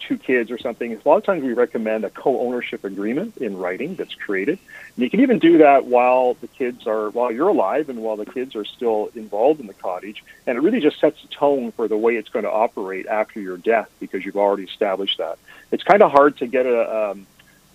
two 0.00 0.18
kids 0.18 0.50
or 0.50 0.58
something, 0.58 0.92
a 0.92 1.08
lot 1.08 1.16
of 1.16 1.24
times 1.24 1.42
we 1.42 1.52
recommend 1.52 2.04
a 2.04 2.10
co-ownership 2.10 2.84
agreement 2.84 3.36
in 3.38 3.56
writing 3.56 3.94
that's 3.94 4.14
created. 4.14 4.58
And 4.94 5.02
you 5.04 5.10
can 5.10 5.20
even 5.20 5.38
do 5.38 5.58
that 5.58 5.86
while 5.86 6.34
the 6.34 6.48
kids 6.48 6.86
are, 6.86 7.10
while 7.10 7.32
you're 7.32 7.48
alive 7.48 7.88
and 7.88 8.02
while 8.02 8.16
the 8.16 8.26
kids 8.26 8.54
are 8.56 8.64
still 8.64 9.10
involved 9.14 9.60
in 9.60 9.66
the 9.66 9.74
cottage. 9.74 10.22
And 10.46 10.58
it 10.58 10.60
really 10.60 10.80
just 10.80 11.00
sets 11.00 11.22
the 11.22 11.28
tone 11.28 11.72
for 11.72 11.88
the 11.88 11.96
way 11.96 12.16
it's 12.16 12.28
going 12.28 12.44
to 12.44 12.50
operate 12.50 13.06
after 13.06 13.40
your 13.40 13.56
death 13.56 13.90
because 14.00 14.24
you've 14.24 14.36
already 14.36 14.64
established 14.64 15.18
that. 15.18 15.38
It's 15.72 15.82
kind 15.82 16.02
of 16.02 16.10
hard 16.12 16.36
to 16.38 16.46
get 16.46 16.66
a, 16.66 17.10
um, 17.10 17.26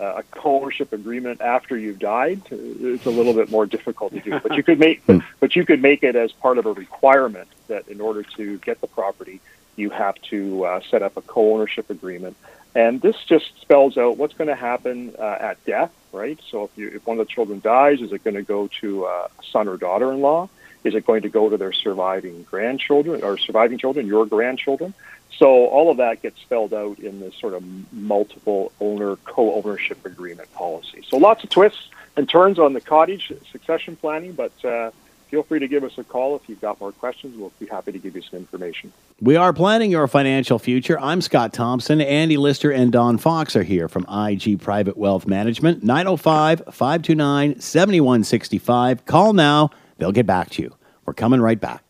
a 0.01 0.23
co-ownership 0.31 0.93
agreement 0.93 1.41
after 1.41 1.77
you've 1.77 1.99
died, 1.99 2.41
it's 2.49 3.05
a 3.05 3.09
little 3.09 3.33
bit 3.33 3.51
more 3.51 3.65
difficult 3.65 4.13
to 4.13 4.19
do. 4.19 4.39
But 4.39 4.55
you 4.55 4.63
could 4.63 4.79
make, 4.79 5.05
but, 5.05 5.21
but 5.39 5.55
you 5.55 5.65
could 5.65 5.81
make 5.81 6.03
it 6.03 6.15
as 6.15 6.31
part 6.31 6.57
of 6.57 6.65
a 6.65 6.73
requirement 6.73 7.47
that 7.67 7.87
in 7.87 8.01
order 8.01 8.23
to 8.23 8.57
get 8.59 8.81
the 8.81 8.87
property, 8.87 9.39
you 9.75 9.89
have 9.89 10.15
to 10.23 10.65
uh, 10.65 10.81
set 10.89 11.01
up 11.01 11.17
a 11.17 11.21
co-ownership 11.21 11.89
agreement. 11.89 12.35
And 12.73 13.01
this 13.01 13.15
just 13.25 13.59
spells 13.61 13.97
out 13.97 14.17
what's 14.17 14.33
going 14.33 14.47
to 14.47 14.55
happen 14.55 15.13
uh, 15.19 15.37
at 15.39 15.63
death, 15.65 15.91
right? 16.13 16.39
So 16.49 16.65
if 16.65 16.77
you, 16.77 16.89
if 16.89 17.05
one 17.05 17.19
of 17.19 17.27
the 17.27 17.31
children 17.31 17.59
dies, 17.59 18.01
is 18.01 18.11
it 18.11 18.23
going 18.23 18.35
to 18.35 18.43
go 18.43 18.69
to 18.81 19.05
a 19.05 19.29
son 19.51 19.67
or 19.67 19.77
daughter-in-law? 19.77 20.49
Is 20.83 20.95
it 20.95 21.05
going 21.05 21.21
to 21.23 21.29
go 21.29 21.49
to 21.49 21.57
their 21.57 21.73
surviving 21.73 22.43
grandchildren 22.43 23.23
or 23.23 23.37
surviving 23.37 23.77
children, 23.77 24.07
your 24.07 24.25
grandchildren? 24.25 24.93
So 25.41 25.65
all 25.65 25.89
of 25.89 25.97
that 25.97 26.21
gets 26.21 26.39
spelled 26.39 26.71
out 26.71 26.99
in 26.99 27.19
this 27.19 27.33
sort 27.33 27.55
of 27.55 27.63
multiple 27.91 28.71
owner 28.79 29.15
co-ownership 29.25 30.05
agreement 30.05 30.53
policy. 30.53 31.03
So 31.09 31.17
lots 31.17 31.43
of 31.43 31.49
twists 31.49 31.89
and 32.15 32.29
turns 32.29 32.59
on 32.59 32.73
the 32.73 32.79
cottage 32.79 33.33
succession 33.51 33.95
planning, 33.95 34.33
but 34.33 34.51
uh, 34.63 34.91
feel 35.29 35.41
free 35.41 35.57
to 35.57 35.67
give 35.67 35.83
us 35.83 35.97
a 35.97 36.03
call 36.03 36.35
if 36.35 36.47
you've 36.47 36.61
got 36.61 36.79
more 36.79 36.91
questions. 36.91 37.35
We'll 37.35 37.51
be 37.59 37.65
happy 37.65 37.91
to 37.91 37.97
give 37.97 38.15
you 38.15 38.21
some 38.21 38.37
information. 38.37 38.93
We 39.19 39.35
are 39.35 39.51
planning 39.51 39.89
your 39.89 40.07
financial 40.07 40.59
future. 40.59 40.99
I'm 40.99 41.21
Scott 41.21 41.53
Thompson. 41.53 42.01
Andy 42.01 42.37
Lister 42.37 42.69
and 42.69 42.91
Don 42.91 43.17
Fox 43.17 43.55
are 43.55 43.63
here 43.63 43.87
from 43.87 44.05
IG 44.11 44.61
Private 44.61 44.95
Wealth 44.95 45.25
Management, 45.25 45.81
905 45.81 46.65
529 46.71 47.59
7165. 47.59 49.05
Call 49.07 49.33
now. 49.33 49.71
They'll 49.97 50.11
get 50.11 50.27
back 50.27 50.51
to 50.51 50.61
you. 50.61 50.75
We're 51.05 51.15
coming 51.15 51.41
right 51.41 51.59
back. 51.59 51.83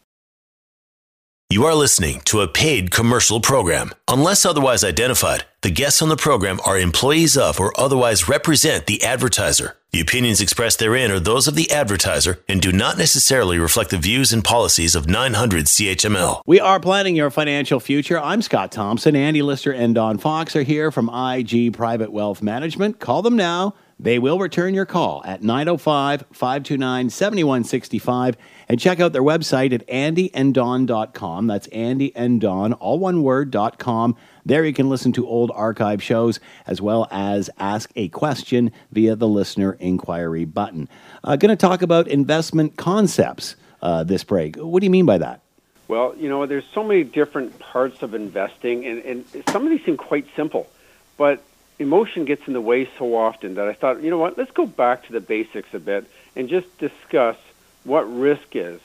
You 1.51 1.65
are 1.65 1.75
listening 1.75 2.21
to 2.27 2.39
a 2.39 2.47
paid 2.47 2.91
commercial 2.91 3.41
program. 3.41 3.91
Unless 4.07 4.45
otherwise 4.45 4.85
identified, 4.85 5.43
the 5.63 5.69
guests 5.69 6.01
on 6.01 6.07
the 6.07 6.15
program 6.15 6.61
are 6.65 6.79
employees 6.79 7.35
of 7.35 7.59
or 7.59 7.77
otherwise 7.77 8.29
represent 8.29 8.85
the 8.85 9.03
advertiser. 9.03 9.75
The 9.91 9.99
opinions 9.99 10.39
expressed 10.39 10.79
therein 10.79 11.11
are 11.11 11.19
those 11.19 11.49
of 11.49 11.55
the 11.55 11.69
advertiser 11.69 12.39
and 12.47 12.61
do 12.61 12.71
not 12.71 12.97
necessarily 12.97 13.59
reflect 13.59 13.89
the 13.89 13.97
views 13.97 14.31
and 14.31 14.41
policies 14.41 14.95
of 14.95 15.09
900 15.09 15.65
CHML. 15.65 16.41
We 16.45 16.61
are 16.61 16.79
planning 16.79 17.17
your 17.17 17.29
financial 17.29 17.81
future. 17.81 18.17
I'm 18.17 18.41
Scott 18.41 18.71
Thompson. 18.71 19.17
Andy 19.17 19.41
Lister 19.41 19.73
and 19.73 19.93
Don 19.93 20.19
Fox 20.19 20.55
are 20.55 20.63
here 20.63 20.89
from 20.89 21.09
IG 21.09 21.73
Private 21.73 22.13
Wealth 22.13 22.41
Management. 22.41 23.01
Call 23.01 23.21
them 23.21 23.35
now. 23.35 23.73
They 24.01 24.17
will 24.17 24.39
return 24.39 24.73
your 24.73 24.87
call 24.87 25.21
at 25.25 25.43
905 25.43 26.25
529 26.31 27.11
7165 27.11 28.35
and 28.67 28.79
check 28.79 28.99
out 28.99 29.13
their 29.13 29.21
website 29.21 29.73
at 29.73 29.85
andyanddon.com. 29.87 31.45
That's 31.45 31.67
Andy 31.67 32.15
and 32.15 32.41
Don, 32.41 32.73
all 32.73 32.97
one 32.97 33.21
word, 33.21 33.51
dot 33.51 33.77
com. 33.77 34.15
There 34.43 34.65
you 34.65 34.73
can 34.73 34.89
listen 34.89 35.11
to 35.13 35.27
old 35.27 35.51
archive 35.53 36.01
shows 36.01 36.39
as 36.65 36.81
well 36.81 37.07
as 37.11 37.51
ask 37.59 37.91
a 37.95 38.07
question 38.07 38.71
via 38.91 39.15
the 39.15 39.27
listener 39.27 39.73
inquiry 39.79 40.45
button. 40.45 40.89
Uh, 41.23 41.35
Going 41.35 41.55
to 41.55 41.55
talk 41.55 41.83
about 41.83 42.07
investment 42.07 42.77
concepts 42.77 43.55
uh, 43.83 44.03
this 44.03 44.23
break. 44.23 44.55
What 44.55 44.79
do 44.79 44.87
you 44.87 44.91
mean 44.91 45.05
by 45.05 45.19
that? 45.19 45.41
Well, 45.87 46.15
you 46.17 46.27
know, 46.27 46.47
there's 46.47 46.65
so 46.73 46.83
many 46.83 47.03
different 47.03 47.59
parts 47.59 48.01
of 48.01 48.15
investing, 48.15 48.83
and, 48.83 49.03
and 49.03 49.25
some 49.49 49.63
of 49.63 49.69
these 49.69 49.85
seem 49.85 49.97
quite 49.97 50.25
simple, 50.35 50.67
but 51.17 51.43
emotion 51.81 52.25
gets 52.25 52.47
in 52.47 52.53
the 52.53 52.61
way 52.61 52.87
so 52.97 53.15
often 53.15 53.55
that 53.55 53.67
I 53.67 53.73
thought, 53.73 54.01
you 54.01 54.09
know 54.09 54.17
what, 54.17 54.37
let's 54.37 54.51
go 54.51 54.65
back 54.65 55.05
to 55.07 55.13
the 55.13 55.19
basics 55.19 55.73
a 55.73 55.79
bit 55.79 56.09
and 56.35 56.47
just 56.47 56.77
discuss 56.77 57.37
what 57.83 58.01
risk 58.03 58.55
is, 58.55 58.79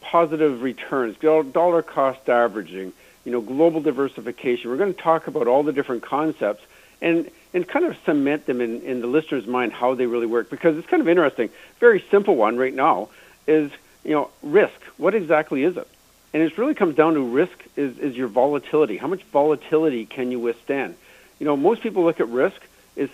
positive 0.00 0.62
returns, 0.62 1.16
dollar 1.18 1.82
cost 1.82 2.28
averaging, 2.28 2.92
you 3.24 3.32
know, 3.32 3.40
global 3.40 3.80
diversification. 3.80 4.70
We're 4.70 4.76
going 4.76 4.94
to 4.94 5.00
talk 5.00 5.26
about 5.26 5.48
all 5.48 5.62
the 5.62 5.72
different 5.72 6.02
concepts 6.02 6.64
and 7.02 7.30
and 7.52 7.66
kind 7.66 7.86
of 7.86 7.96
cement 8.04 8.44
them 8.46 8.60
in, 8.60 8.82
in 8.82 9.00
the 9.00 9.06
listener's 9.06 9.46
mind 9.46 9.72
how 9.72 9.94
they 9.94 10.06
really 10.06 10.26
work 10.26 10.50
because 10.50 10.76
it's 10.76 10.86
kind 10.86 11.00
of 11.00 11.08
interesting. 11.08 11.48
Very 11.80 12.04
simple 12.10 12.36
one 12.36 12.58
right 12.58 12.74
now 12.74 13.08
is, 13.46 13.70
you 14.04 14.10
know, 14.10 14.30
risk. 14.42 14.78
What 14.98 15.14
exactly 15.14 15.62
is 15.62 15.76
it? 15.76 15.88
And 16.34 16.42
it 16.42 16.58
really 16.58 16.74
comes 16.74 16.96
down 16.96 17.14
to 17.14 17.20
risk 17.20 17.64
is, 17.76 17.98
is 17.98 18.14
your 18.14 18.28
volatility. 18.28 18.98
How 18.98 19.06
much 19.06 19.22
volatility 19.24 20.04
can 20.04 20.30
you 20.30 20.38
withstand? 20.38 20.96
You 21.38 21.46
know, 21.46 21.56
most 21.56 21.82
people 21.82 22.04
look 22.04 22.20
at 22.20 22.28
risk 22.28 22.60
is 22.94 23.10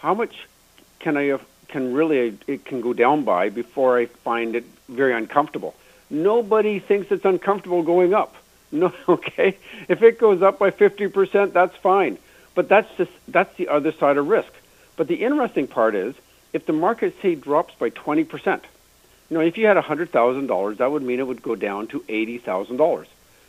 how 0.00 0.14
much 0.14 0.46
can 0.98 1.16
I 1.16 1.38
can 1.68 1.92
really 1.94 2.38
it 2.46 2.64
can 2.64 2.80
go 2.80 2.92
down 2.92 3.24
by 3.24 3.48
before 3.48 3.98
I 3.98 4.06
find 4.06 4.54
it 4.54 4.64
very 4.88 5.14
uncomfortable. 5.14 5.74
Nobody 6.10 6.78
thinks 6.78 7.10
it's 7.10 7.24
uncomfortable 7.24 7.82
going 7.82 8.14
up. 8.14 8.34
No, 8.74 8.90
okay. 9.06 9.58
If 9.86 10.02
it 10.02 10.18
goes 10.18 10.40
up 10.40 10.58
by 10.58 10.70
50%, 10.70 11.52
that's 11.52 11.76
fine. 11.76 12.16
But 12.54 12.70
that's 12.70 12.88
just 12.96 13.10
that's 13.28 13.54
the 13.58 13.68
other 13.68 13.92
side 13.92 14.16
of 14.16 14.26
risk. 14.28 14.50
But 14.96 15.08
the 15.08 15.16
interesting 15.16 15.66
part 15.66 15.94
is 15.94 16.14
if 16.54 16.64
the 16.64 16.72
market 16.72 17.14
say 17.20 17.34
drops 17.34 17.74
by 17.74 17.90
20%, 17.90 18.62
you 19.28 19.36
know, 19.36 19.40
if 19.40 19.58
you 19.58 19.66
had 19.66 19.76
$100,000, 19.76 20.76
that 20.78 20.90
would 20.90 21.02
mean 21.02 21.18
it 21.18 21.26
would 21.26 21.42
go 21.42 21.54
down 21.54 21.86
to 21.88 22.00
$80,000. 22.00 23.06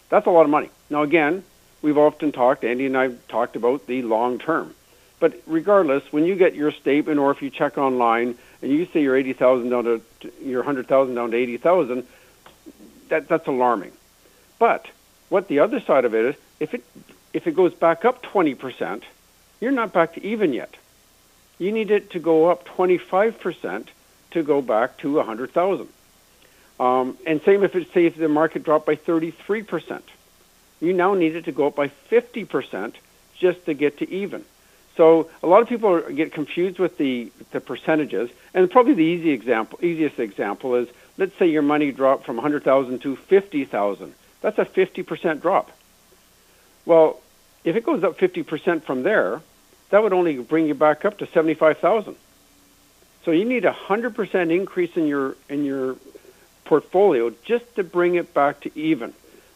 That's 0.10 0.27
a 0.27 0.30
lot 0.30 0.44
of 0.44 0.50
money. 0.50 0.70
Now 0.89 1.03
again, 1.03 1.44
we've 1.83 1.97
often 1.99 2.31
talked, 2.31 2.63
Andy 2.63 2.87
and 2.87 2.97
I've 2.97 3.27
talked 3.27 3.55
about 3.55 3.85
the 3.85 4.01
long 4.01 4.39
term. 4.39 4.73
But 5.19 5.39
regardless, 5.45 6.11
when 6.11 6.25
you 6.25 6.35
get 6.35 6.55
your 6.55 6.71
statement 6.71 7.19
or 7.19 7.29
if 7.31 7.41
you 7.43 7.51
check 7.51 7.77
online 7.77 8.35
and 8.61 8.71
you 8.71 8.87
see 8.87 9.01
your 9.01 9.15
80,000 9.15 9.69
down 9.69 9.83
to 9.83 10.01
your 10.41 10.61
100,000 10.61 11.13
down 11.13 11.31
to 11.31 11.37
80,000, 11.37 12.07
that 13.09 13.27
that's 13.27 13.47
alarming. 13.47 13.91
But 14.57 14.87
what 15.29 15.47
the 15.47 15.59
other 15.59 15.79
side 15.79 16.05
of 16.05 16.15
it 16.15 16.25
is, 16.25 16.35
if 16.59 16.73
it 16.73 16.83
if 17.33 17.47
it 17.47 17.55
goes 17.55 17.73
back 17.73 18.05
up 18.05 18.21
20%, 18.23 19.03
you're 19.59 19.71
not 19.71 19.91
back 19.91 20.13
to 20.13 20.25
even 20.25 20.53
yet. 20.53 20.75
You 21.57 21.71
need 21.71 21.89
it 21.89 22.11
to 22.11 22.19
go 22.19 22.49
up 22.49 22.65
25% 22.65 23.87
to 24.31 24.43
go 24.43 24.61
back 24.61 24.97
to 24.97 25.13
100,000. 25.13 25.87
Um, 26.79 27.17
and 27.25 27.41
same 27.41 27.63
if 27.63 27.75
it 27.75 27.91
say 27.93 28.05
if 28.05 28.15
the 28.17 28.27
market 28.27 28.63
dropped 28.63 28.85
by 28.85 28.95
33%, 28.95 30.01
you 30.83 30.93
now 30.93 31.13
need 31.13 31.35
it 31.35 31.45
to 31.45 31.51
go 31.51 31.67
up 31.67 31.75
by 31.75 31.89
50% 32.11 32.93
just 33.37 33.65
to 33.65 33.73
get 33.73 33.97
to 33.99 34.09
even. 34.11 34.43
So 34.95 35.29
a 35.41 35.47
lot 35.47 35.61
of 35.61 35.69
people 35.69 35.99
get 36.01 36.33
confused 36.33 36.77
with 36.77 36.97
the, 36.97 37.31
the 37.51 37.59
percentages, 37.59 38.29
and 38.53 38.69
probably 38.69 38.93
the 38.93 39.03
easy 39.03 39.31
example, 39.31 39.79
easiest 39.81 40.19
example 40.19 40.75
is 40.75 40.87
let's 41.17 41.35
say 41.37 41.47
your 41.47 41.61
money 41.61 41.91
dropped 41.91 42.25
from 42.25 42.35
100,000 42.35 42.99
to 42.99 43.15
50,000. 43.15 44.13
That's 44.41 44.59
a 44.59 44.65
50% 44.65 45.41
drop. 45.41 45.71
Well, 46.85 47.19
if 47.63 47.75
it 47.75 47.85
goes 47.85 48.03
up 48.03 48.17
50% 48.17 48.83
from 48.83 49.03
there, 49.03 49.41
that 49.89 50.03
would 50.03 50.13
only 50.13 50.37
bring 50.39 50.67
you 50.67 50.73
back 50.73 51.05
up 51.05 51.19
to 51.19 51.27
75,000. 51.27 52.15
So 53.23 53.31
you 53.31 53.45
need 53.45 53.63
a 53.63 53.71
100% 53.71 54.51
increase 54.51 54.97
in 54.97 55.07
your 55.07 55.37
in 55.47 55.63
your 55.63 55.95
portfolio 56.65 57.31
just 57.45 57.75
to 57.75 57.83
bring 57.83 58.15
it 58.15 58.33
back 58.33 58.61
to 58.61 58.71
even. 58.77 59.13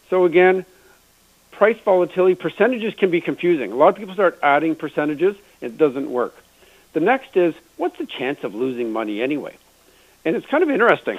So 0.10 0.26
again, 0.26 0.66
price 1.58 1.80
volatility, 1.84 2.36
percentages 2.36 2.94
can 2.94 3.10
be 3.10 3.20
confusing. 3.20 3.72
A 3.72 3.76
lot 3.76 3.88
of 3.88 3.96
people 3.96 4.14
start 4.14 4.38
adding 4.44 4.76
percentages, 4.76 5.36
it 5.60 5.76
doesn't 5.76 6.08
work. 6.08 6.36
The 6.94 7.00
next 7.00 7.36
is, 7.36 7.56
what's 7.78 7.98
the 7.98 8.06
chance 8.06 8.44
of 8.44 8.54
losing 8.54 8.94
money 8.94 9.24
anyway? 9.24 9.58
And 10.24 10.36
it's 10.36 10.46
kind 10.46 10.62
of 10.62 10.70
interesting. 10.70 11.18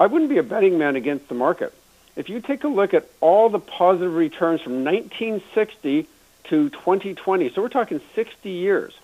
I 0.00 0.06
wouldn't 0.06 0.30
be 0.30 0.38
a 0.38 0.42
betting 0.42 0.78
man 0.78 0.96
against 0.96 1.28
the 1.28 1.34
market. 1.34 1.74
If 2.16 2.30
you 2.30 2.40
take 2.40 2.64
a 2.64 2.68
look 2.68 2.94
at 2.94 3.06
all 3.20 3.50
the 3.50 3.58
positive 3.58 4.14
returns 4.14 4.62
from 4.62 4.82
1960 4.82 6.08
to 6.44 6.70
2020, 6.70 7.50
so 7.50 7.60
we're 7.60 7.68
talking 7.68 8.00
60 8.14 8.48
years, 8.48 8.96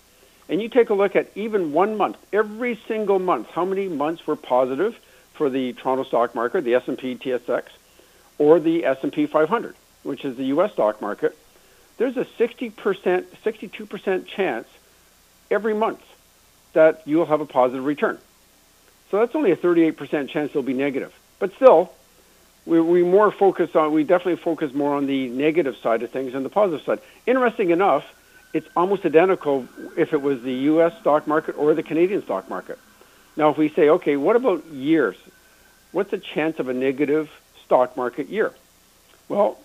and 0.49 0.59
you 0.59 0.69
take 0.69 0.89
a 0.89 0.95
look 0.95 1.15
at 1.15 1.29
even 1.35 1.71
one 1.71 1.97
month, 1.97 2.17
every 2.33 2.79
single 2.87 3.19
month, 3.19 3.47
how 3.51 3.63
many 3.63 3.87
months 3.87 4.25
were 4.25 4.35
positive 4.35 4.99
for 5.33 5.51
the 5.51 5.73
Toronto 5.73 6.03
stock 6.03 6.33
market, 6.33 6.63
the 6.63 6.73
S&P 6.73 7.15
TSX, 7.15 7.65
or 8.39 8.59
the 8.59 8.85
S&P 8.85 9.27
500? 9.27 9.75
Which 10.03 10.25
is 10.25 10.37
the 10.37 10.45
U.S. 10.45 10.73
stock 10.73 11.01
market, 11.01 11.37
there's 11.97 12.17
a 12.17 12.25
60%, 12.25 12.73
62% 12.73 14.25
chance 14.27 14.67
every 15.49 15.73
month 15.73 16.01
that 16.73 17.03
you'll 17.05 17.25
have 17.25 17.41
a 17.41 17.45
positive 17.45 17.85
return. 17.85 18.17
So 19.11 19.19
that's 19.19 19.35
only 19.35 19.51
a 19.51 19.55
38% 19.55 20.29
chance 20.29 20.49
it'll 20.49 20.63
be 20.63 20.73
negative. 20.73 21.13
But 21.39 21.53
still, 21.55 21.93
we, 22.65 22.81
we 22.81 23.03
more 23.03 23.31
focus 23.31 23.75
on, 23.75 23.93
we 23.93 24.03
definitely 24.03 24.41
focus 24.41 24.73
more 24.73 24.95
on 24.95 25.05
the 25.05 25.29
negative 25.29 25.77
side 25.77 26.01
of 26.03 26.09
things 26.09 26.33
than 26.33 26.43
the 26.43 26.49
positive 26.49 26.83
side. 26.85 26.99
Interesting 27.27 27.69
enough, 27.69 28.05
it's 28.53 28.67
almost 28.75 29.05
identical 29.05 29.67
if 29.97 30.13
it 30.13 30.21
was 30.21 30.41
the 30.41 30.53
U.S. 30.53 30.97
stock 30.99 31.27
market 31.27 31.57
or 31.57 31.73
the 31.73 31.83
Canadian 31.83 32.23
stock 32.23 32.49
market. 32.49 32.79
Now, 33.35 33.49
if 33.49 33.57
we 33.57 33.69
say, 33.69 33.89
okay, 33.89 34.15
what 34.15 34.35
about 34.35 34.65
years? 34.67 35.15
What's 35.91 36.11
the 36.11 36.19
chance 36.19 36.59
of 36.59 36.69
a 36.69 36.73
negative 36.73 37.29
stock 37.65 37.97
market 37.97 38.29
year? 38.29 38.53
Well, 39.27 39.59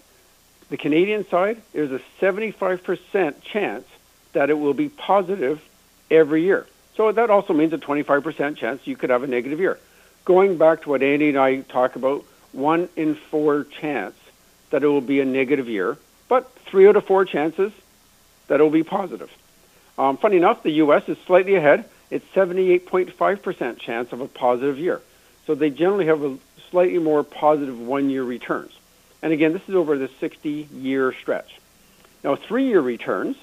the 0.70 0.76
Canadian 0.76 1.26
side, 1.28 1.60
there's 1.72 1.92
a 1.92 2.00
75% 2.20 3.42
chance 3.42 3.86
that 4.32 4.50
it 4.50 4.58
will 4.58 4.74
be 4.74 4.88
positive 4.88 5.62
every 6.10 6.42
year. 6.42 6.66
So 6.96 7.10
that 7.12 7.30
also 7.30 7.54
means 7.54 7.72
a 7.72 7.78
25% 7.78 8.56
chance 8.56 8.86
you 8.86 8.96
could 8.96 9.10
have 9.10 9.22
a 9.22 9.26
negative 9.26 9.60
year. 9.60 9.78
Going 10.24 10.58
back 10.58 10.82
to 10.82 10.90
what 10.90 11.02
Andy 11.02 11.30
and 11.30 11.38
I 11.38 11.60
talk 11.60 11.96
about, 11.96 12.24
one 12.52 12.88
in 12.96 13.14
four 13.14 13.64
chance 13.64 14.14
that 14.70 14.82
it 14.82 14.86
will 14.86 15.00
be 15.00 15.20
a 15.20 15.24
negative 15.24 15.68
year, 15.68 15.96
but 16.28 16.52
three 16.66 16.86
out 16.86 16.96
of 16.96 17.06
four 17.06 17.24
chances 17.24 17.72
that 18.48 18.60
it 18.60 18.62
will 18.62 18.70
be 18.70 18.82
positive. 18.82 19.30
Um, 19.96 20.16
funny 20.16 20.36
enough, 20.36 20.62
the 20.62 20.70
U.S. 20.72 21.08
is 21.08 21.16
slightly 21.26 21.54
ahead. 21.54 21.84
It's 22.10 22.26
78.5% 22.34 23.78
chance 23.78 24.12
of 24.12 24.20
a 24.20 24.28
positive 24.28 24.78
year. 24.78 25.00
So 25.46 25.54
they 25.54 25.70
generally 25.70 26.06
have 26.06 26.22
a 26.22 26.38
slightly 26.70 26.98
more 26.98 27.24
positive 27.24 27.78
one-year 27.78 28.22
returns. 28.22 28.77
And 29.22 29.32
again, 29.32 29.52
this 29.52 29.68
is 29.68 29.74
over 29.74 29.98
the 29.98 30.08
60 30.20 30.68
year 30.72 31.12
stretch. 31.12 31.58
Now, 32.22 32.36
three 32.36 32.66
year 32.66 32.80
returns, 32.80 33.36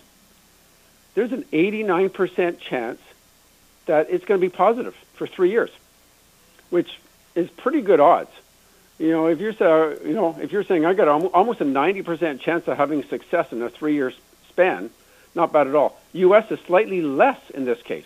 there's 1.14 1.32
an 1.32 1.44
89% 1.52 2.60
chance 2.60 3.00
that 3.86 4.10
it's 4.10 4.26
going 4.26 4.40
to 4.40 4.46
be 4.46 4.54
positive 4.54 4.96
for 5.14 5.28
three 5.28 5.52
years, 5.52 5.70
which 6.70 7.00
is 7.36 7.50
pretty 7.50 7.82
good 7.82 8.00
odds. 8.00 8.32
You 8.98 9.12
know, 9.12 9.28
if 9.28 9.40
you're 9.40 9.52
uh, 9.52 9.98
you 10.06 10.14
know 10.14 10.38
if 10.40 10.52
you're 10.54 10.64
saying 10.64 10.86
I 10.86 10.94
got 10.94 11.08
almost 11.08 11.60
a 11.60 11.66
90% 11.66 12.40
chance 12.40 12.68
of 12.68 12.78
having 12.78 13.04
success 13.04 13.52
in 13.52 13.62
a 13.62 13.70
three-year 13.70 14.14
span, 14.50 14.90
not 15.34 15.52
bad 15.52 15.68
at 15.68 15.76
all. 15.76 16.00
U.S. 16.14 16.50
is 16.50 16.60
slightly 16.62 17.02
less 17.02 17.40
in 17.50 17.66
this 17.66 17.82
case. 17.82 18.06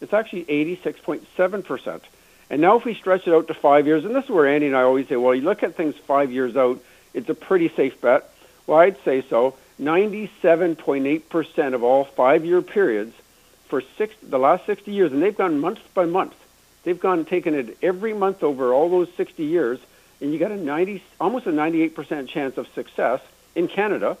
It's 0.00 0.12
actually 0.12 0.44
86.7 0.46 1.64
percent. 1.64 2.02
And 2.50 2.60
now 2.60 2.76
if 2.76 2.84
we 2.84 2.94
stretch 2.94 3.26
it 3.26 3.32
out 3.32 3.46
to 3.48 3.54
five 3.54 3.86
years, 3.86 4.04
and 4.04 4.14
this 4.14 4.24
is 4.24 4.30
where 4.30 4.46
Andy 4.46 4.66
and 4.66 4.76
I 4.76 4.82
always 4.82 5.08
say, 5.08 5.16
well, 5.16 5.34
you 5.34 5.42
look 5.42 5.62
at 5.62 5.76
things 5.76 5.94
five 5.96 6.30
years 6.32 6.56
out, 6.56 6.80
it's 7.14 7.28
a 7.28 7.34
pretty 7.34 7.68
safe 7.70 8.00
bet. 8.00 8.28
Well, 8.66 8.78
I'd 8.78 9.02
say 9.04 9.22
so. 9.22 9.54
97.8% 9.80 11.74
of 11.74 11.82
all 11.82 12.04
five-year 12.04 12.62
periods 12.62 13.14
for 13.68 13.82
six, 13.96 14.14
the 14.22 14.38
last 14.38 14.66
60 14.66 14.92
years, 14.92 15.12
and 15.12 15.22
they've 15.22 15.36
gone 15.36 15.58
month 15.58 15.80
by 15.94 16.04
month. 16.04 16.34
They've 16.84 17.00
gone 17.00 17.24
taken 17.24 17.54
it 17.54 17.78
every 17.82 18.12
month 18.12 18.42
over 18.42 18.72
all 18.72 18.88
those 18.88 19.08
60 19.16 19.44
years, 19.44 19.80
and 20.20 20.32
you 20.32 20.38
got 20.38 20.52
a 20.52 20.56
90, 20.56 21.02
almost 21.20 21.46
a 21.46 21.50
98% 21.50 22.28
chance 22.28 22.56
of 22.56 22.68
success 22.74 23.20
in 23.54 23.68
Canada, 23.68 24.16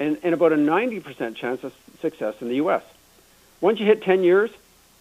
and, 0.00 0.18
and 0.22 0.34
about 0.34 0.52
a 0.52 0.56
90% 0.56 1.36
chance 1.36 1.64
of 1.64 1.72
success 2.00 2.34
in 2.40 2.48
the 2.48 2.56
U.S. 2.56 2.82
Once 3.60 3.78
you 3.80 3.86
hit 3.86 4.02
10 4.02 4.24
years, 4.24 4.50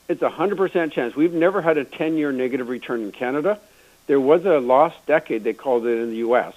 it's 0.08 0.22
a 0.22 0.30
100% 0.30 0.92
chance. 0.92 1.16
We've 1.16 1.34
never 1.34 1.62
had 1.62 1.78
a 1.78 1.86
10-year 1.86 2.32
negative 2.32 2.70
return 2.70 3.02
in 3.02 3.12
Canada. 3.12 3.60
There 4.08 4.20
was 4.20 4.46
a 4.46 4.60
lost 4.60 5.06
decade, 5.06 5.44
they 5.44 5.54
called 5.54 5.86
it 5.86 5.98
in 5.98 6.12
the 6.12 6.18
U.S 6.18 6.54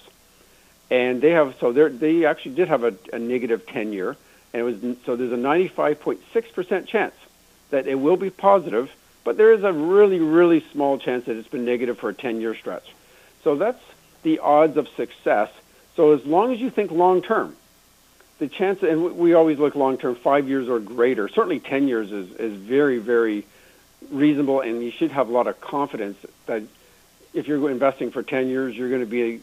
and 0.89 1.21
they 1.21 1.31
have 1.31 1.55
so 1.59 1.71
they 1.71 1.89
they 1.89 2.25
actually 2.25 2.55
did 2.55 2.67
have 2.67 2.83
a, 2.83 2.93
a 3.13 3.19
negative 3.19 3.65
10 3.65 3.93
year, 3.93 4.15
and 4.53 4.59
it 4.59 4.63
was 4.63 4.97
so 5.05 5.15
there's 5.15 5.31
a 5.31 5.37
95.6 5.37 6.53
percent 6.53 6.87
chance 6.87 7.15
that 7.71 7.87
it 7.87 7.95
will 7.95 8.17
be 8.17 8.29
positive, 8.29 8.91
but 9.23 9.37
there 9.37 9.53
is 9.53 9.63
a 9.63 9.73
really 9.73 10.19
really 10.19 10.63
small 10.71 10.97
chance 10.97 11.25
that 11.25 11.37
it's 11.37 11.47
been 11.47 11.65
negative 11.65 11.97
for 11.97 12.09
a 12.09 12.13
10 12.13 12.41
year 12.41 12.55
stretch. 12.55 12.93
So 13.43 13.55
that's 13.55 13.81
the 14.23 14.39
odds 14.39 14.77
of 14.77 14.87
success. 14.89 15.49
So 15.95 16.13
as 16.13 16.25
long 16.25 16.51
as 16.51 16.59
you 16.59 16.69
think 16.69 16.91
long 16.91 17.21
term, 17.21 17.55
the 18.39 18.47
chance 18.47 18.83
and 18.83 19.17
we 19.17 19.33
always 19.33 19.57
look 19.57 19.75
long 19.75 19.97
term, 19.97 20.15
five 20.15 20.47
years 20.47 20.67
or 20.67 20.79
greater. 20.79 21.27
Certainly 21.29 21.61
10 21.61 21.87
years 21.87 22.11
is 22.11 22.31
is 22.33 22.53
very 22.57 22.99
very 22.99 23.45
reasonable, 24.11 24.61
and 24.61 24.83
you 24.83 24.91
should 24.91 25.11
have 25.11 25.29
a 25.29 25.31
lot 25.31 25.47
of 25.47 25.59
confidence 25.59 26.17
that 26.45 26.63
if 27.33 27.47
you're 27.47 27.69
investing 27.69 28.11
for 28.11 28.23
10 28.23 28.47
years, 28.47 28.75
you're 28.75 28.89
going 28.89 29.01
to 29.01 29.07
be 29.07 29.41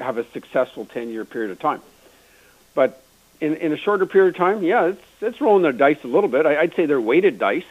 have 0.00 0.18
a 0.18 0.24
successful 0.32 0.84
10 0.86 1.08
year 1.10 1.24
period 1.24 1.50
of 1.50 1.58
time. 1.58 1.80
But 2.74 3.02
in, 3.40 3.56
in 3.56 3.72
a 3.72 3.76
shorter 3.76 4.06
period 4.06 4.34
of 4.34 4.36
time, 4.36 4.62
yeah, 4.62 4.86
it's, 4.86 5.02
it's 5.20 5.40
rolling 5.40 5.62
the 5.62 5.72
dice 5.72 6.02
a 6.04 6.08
little 6.08 6.28
bit. 6.28 6.46
I, 6.46 6.60
I'd 6.60 6.74
say 6.74 6.86
they're 6.86 7.00
weighted 7.00 7.38
dice. 7.38 7.64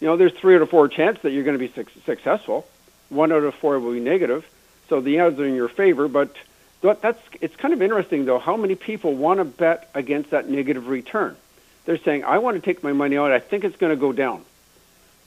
You 0.00 0.06
know, 0.06 0.16
there's 0.16 0.32
three 0.32 0.54
out 0.54 0.62
of 0.62 0.70
four 0.70 0.88
chance 0.88 1.18
that 1.22 1.30
you're 1.30 1.44
going 1.44 1.58
to 1.58 1.66
be 1.66 1.72
su- 1.72 2.00
successful. 2.04 2.66
One 3.08 3.32
out 3.32 3.42
of 3.42 3.54
four 3.54 3.78
will 3.80 3.92
be 3.92 4.00
negative. 4.00 4.46
So 4.88 5.00
the 5.00 5.20
odds 5.20 5.38
are 5.38 5.46
in 5.46 5.54
your 5.54 5.68
favor. 5.68 6.08
But 6.08 6.34
that's 6.80 7.20
it's 7.40 7.56
kind 7.56 7.74
of 7.74 7.82
interesting 7.82 8.24
though 8.24 8.38
how 8.38 8.56
many 8.56 8.74
people 8.74 9.14
want 9.14 9.38
to 9.38 9.44
bet 9.44 9.90
against 9.94 10.30
that 10.30 10.48
negative 10.48 10.86
return. 10.88 11.36
They're 11.84 11.98
saying, 11.98 12.24
I 12.24 12.38
want 12.38 12.56
to 12.56 12.60
take 12.60 12.84
my 12.84 12.92
money 12.92 13.16
out. 13.16 13.32
I 13.32 13.40
think 13.40 13.64
it's 13.64 13.76
going 13.76 13.90
to 13.90 14.00
go 14.00 14.12
down. 14.12 14.44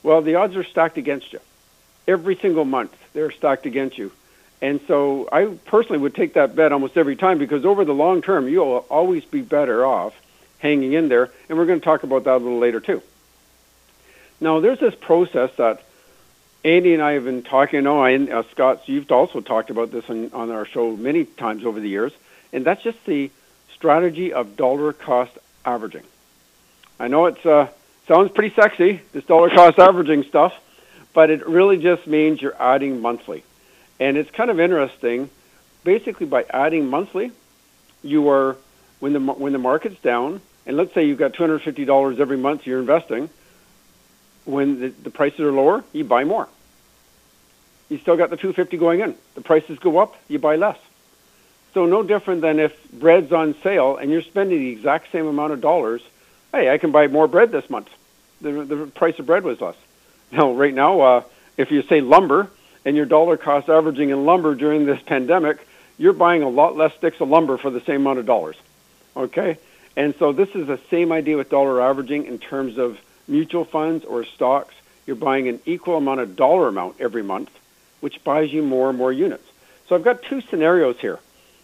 Well, 0.02 0.22
the 0.22 0.36
odds 0.36 0.56
are 0.56 0.64
stacked 0.64 0.96
against 0.96 1.32
you. 1.32 1.40
Every 2.06 2.36
single 2.36 2.64
month, 2.64 2.96
they're 3.12 3.30
stacked 3.30 3.66
against 3.66 3.98
you. 3.98 4.12
And 4.62 4.80
so 4.86 5.28
I 5.32 5.46
personally 5.46 5.98
would 5.98 6.14
take 6.14 6.34
that 6.34 6.54
bet 6.54 6.70
almost 6.70 6.96
every 6.96 7.16
time 7.16 7.38
because 7.38 7.64
over 7.64 7.84
the 7.84 7.92
long 7.92 8.22
term, 8.22 8.48
you'll 8.48 8.86
always 8.88 9.24
be 9.24 9.42
better 9.42 9.84
off 9.84 10.14
hanging 10.60 10.92
in 10.92 11.08
there. 11.08 11.30
And 11.48 11.58
we're 11.58 11.66
going 11.66 11.80
to 11.80 11.84
talk 11.84 12.04
about 12.04 12.24
that 12.24 12.36
a 12.36 12.38
little 12.38 12.60
later 12.60 12.78
too. 12.78 13.02
Now, 14.40 14.60
there's 14.60 14.78
this 14.78 14.94
process 14.94 15.50
that 15.56 15.82
Andy 16.64 16.94
and 16.94 17.02
I 17.02 17.12
have 17.12 17.24
been 17.24 17.42
talking. 17.42 17.78
on, 17.80 17.84
know, 17.84 18.04
and 18.04 18.30
uh, 18.30 18.42
Scott, 18.52 18.88
you've 18.88 19.10
also 19.10 19.40
talked 19.40 19.70
about 19.70 19.90
this 19.90 20.08
on, 20.08 20.30
on 20.32 20.50
our 20.52 20.64
show 20.64 20.96
many 20.96 21.24
times 21.24 21.64
over 21.64 21.80
the 21.80 21.88
years, 21.88 22.12
and 22.52 22.64
that's 22.64 22.84
just 22.84 23.04
the 23.04 23.32
strategy 23.74 24.32
of 24.32 24.56
dollar 24.56 24.92
cost 24.92 25.36
averaging. 25.64 26.04
I 27.00 27.08
know 27.08 27.26
it 27.26 27.44
uh, 27.44 27.66
sounds 28.06 28.30
pretty 28.30 28.54
sexy, 28.54 29.00
this 29.12 29.24
dollar 29.24 29.50
cost 29.50 29.80
averaging 29.80 30.22
stuff, 30.22 30.54
but 31.12 31.30
it 31.30 31.44
really 31.48 31.78
just 31.78 32.06
means 32.06 32.40
you're 32.40 32.60
adding 32.62 33.00
monthly. 33.00 33.42
And 34.02 34.16
it's 34.16 34.32
kind 34.32 34.50
of 34.50 34.58
interesting. 34.58 35.30
Basically, 35.84 36.26
by 36.26 36.44
adding 36.50 36.88
monthly, 36.88 37.30
you 38.02 38.28
are 38.30 38.56
when 38.98 39.12
the 39.12 39.20
when 39.20 39.52
the 39.52 39.60
market's 39.60 40.00
down, 40.02 40.40
and 40.66 40.76
let's 40.76 40.92
say 40.92 41.04
you've 41.06 41.18
got 41.18 41.34
two 41.34 41.44
hundred 41.44 41.62
fifty 41.62 41.84
dollars 41.84 42.18
every 42.18 42.36
month 42.36 42.66
you're 42.66 42.80
investing. 42.80 43.30
When 44.44 44.80
the, 44.80 44.88
the 44.88 45.10
prices 45.10 45.38
are 45.38 45.52
lower, 45.52 45.84
you 45.92 46.02
buy 46.02 46.24
more. 46.24 46.48
You 47.88 47.98
still 47.98 48.16
got 48.16 48.30
the 48.30 48.36
two 48.36 48.52
fifty 48.52 48.76
going 48.76 48.98
in. 48.98 49.14
The 49.36 49.40
prices 49.40 49.78
go 49.78 49.98
up, 49.98 50.16
you 50.26 50.40
buy 50.40 50.56
less. 50.56 50.78
So 51.74 51.86
no 51.86 52.02
different 52.02 52.40
than 52.40 52.58
if 52.58 52.72
bread's 52.90 53.32
on 53.32 53.54
sale 53.62 53.96
and 53.96 54.10
you're 54.10 54.22
spending 54.22 54.58
the 54.58 54.70
exact 54.70 55.12
same 55.12 55.26
amount 55.26 55.52
of 55.52 55.60
dollars. 55.60 56.02
Hey, 56.50 56.70
I 56.70 56.78
can 56.78 56.90
buy 56.90 57.06
more 57.06 57.28
bread 57.28 57.52
this 57.52 57.70
month. 57.70 57.88
The 58.40 58.50
the 58.64 58.86
price 58.86 59.16
of 59.20 59.26
bread 59.26 59.44
was 59.44 59.60
less. 59.60 59.76
Now, 60.32 60.52
right 60.52 60.74
now, 60.74 61.00
uh, 61.00 61.22
if 61.56 61.70
you 61.70 61.82
say 61.82 62.00
lumber 62.00 62.50
and 62.84 62.96
your 62.96 63.06
dollar 63.06 63.36
cost 63.36 63.68
averaging 63.68 64.10
in 64.10 64.24
lumber 64.24 64.54
during 64.54 64.86
this 64.86 65.00
pandemic, 65.02 65.66
you're 65.98 66.12
buying 66.12 66.42
a 66.42 66.48
lot 66.48 66.76
less 66.76 66.94
sticks 66.94 67.20
of 67.20 67.28
lumber 67.28 67.56
for 67.56 67.70
the 67.70 67.80
same 67.80 68.02
amount 68.02 68.18
of 68.18 68.26
dollars. 68.26 68.56
Okay? 69.16 69.58
And 69.96 70.14
so 70.18 70.32
this 70.32 70.48
is 70.50 70.66
the 70.66 70.80
same 70.90 71.12
idea 71.12 71.36
with 71.36 71.50
dollar 71.50 71.80
averaging 71.80 72.26
in 72.26 72.38
terms 72.38 72.78
of 72.78 72.98
mutual 73.28 73.64
funds 73.64 74.04
or 74.04 74.24
stocks. 74.24 74.74
You're 75.06 75.16
buying 75.16 75.48
an 75.48 75.60
equal 75.66 75.96
amount 75.96 76.20
of 76.20 76.36
dollar 76.36 76.68
amount 76.68 76.96
every 77.00 77.22
month, 77.22 77.50
which 78.00 78.22
buys 78.24 78.52
you 78.52 78.62
more 78.62 78.88
and 78.88 78.98
more 78.98 79.12
units. 79.12 79.44
So 79.88 79.94
I've 79.94 80.04
got 80.04 80.22
two 80.22 80.40
scenarios 80.40 80.98
here. 80.98 81.18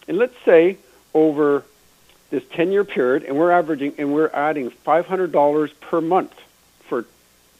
And 0.07 0.17
let's 0.17 0.35
say 0.45 0.77
over 1.13 1.63
this 2.29 2.43
10 2.51 2.71
year 2.71 2.83
period, 2.83 3.23
and 3.23 3.37
we're 3.37 3.51
averaging 3.51 3.95
and 3.97 4.13
we're 4.13 4.29
adding 4.29 4.69
$500 4.85 5.71
per 5.81 6.01
month 6.01 6.33
for 6.87 7.05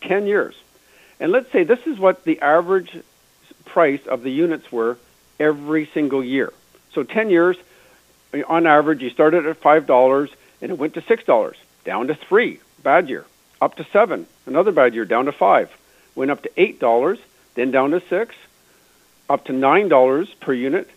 10 0.01 0.27
years. 0.27 0.55
And 1.19 1.31
let's 1.31 1.51
say 1.51 1.63
this 1.63 1.85
is 1.85 1.97
what 1.97 2.23
the 2.23 2.39
average 2.41 3.03
price 3.69 4.05
of 4.07 4.23
the 4.23 4.31
units 4.31 4.71
were 4.71 4.97
every 5.39 5.85
single 5.93 6.23
year. 6.23 6.51
So 6.93 7.03
10 7.03 7.29
years, 7.29 7.57
on 8.47 8.67
average, 8.67 9.01
you 9.01 9.09
started 9.09 9.45
at 9.45 9.61
$5 9.61 10.29
and 10.61 10.71
it 10.71 10.77
went 10.77 10.93
to 10.95 11.01
$6, 11.01 11.53
down 11.85 12.07
to 12.07 12.15
3 12.15 12.59
bad 12.83 13.09
year, 13.09 13.25
up 13.61 13.75
to 13.75 13.85
7 13.91 14.25
another 14.45 14.71
bad 14.71 14.93
year, 14.93 15.05
down 15.05 15.25
to 15.25 15.31
5 15.31 15.69
went 16.15 16.31
up 16.31 16.41
to 16.43 16.49
$8, 16.57 17.19
then 17.55 17.71
down 17.71 17.91
to 17.91 18.01
6 18.01 18.35
up 19.29 19.45
to 19.45 19.53
$9 19.53 20.39
per 20.39 20.53
unit, 20.53 20.89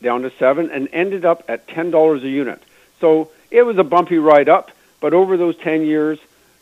down 0.00 0.22
to 0.22 0.30
7 0.30 0.70
and 0.70 0.88
ended 0.92 1.24
up 1.24 1.44
at 1.48 1.66
$10 1.66 2.22
a 2.22 2.28
unit. 2.28 2.62
So 3.00 3.30
it 3.50 3.62
was 3.62 3.76
a 3.76 3.84
bumpy 3.84 4.18
ride 4.18 4.48
up, 4.48 4.70
but 5.00 5.12
over 5.12 5.36
those 5.36 5.56
10 5.58 5.84
years, 5.84 6.18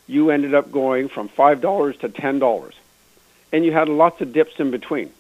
you 0.07 0.31
ended 0.31 0.55
up 0.55 0.73
going 0.73 1.09
from 1.09 1.29
$5 1.29 2.01
to 2.01 2.09
$10. 2.09 2.73
And 3.53 3.65
you 3.65 3.73
had 3.73 3.89
lots 3.89 4.21
of 4.21 4.33
dips 4.33 4.59
in 4.59 4.71
between. 4.71 5.13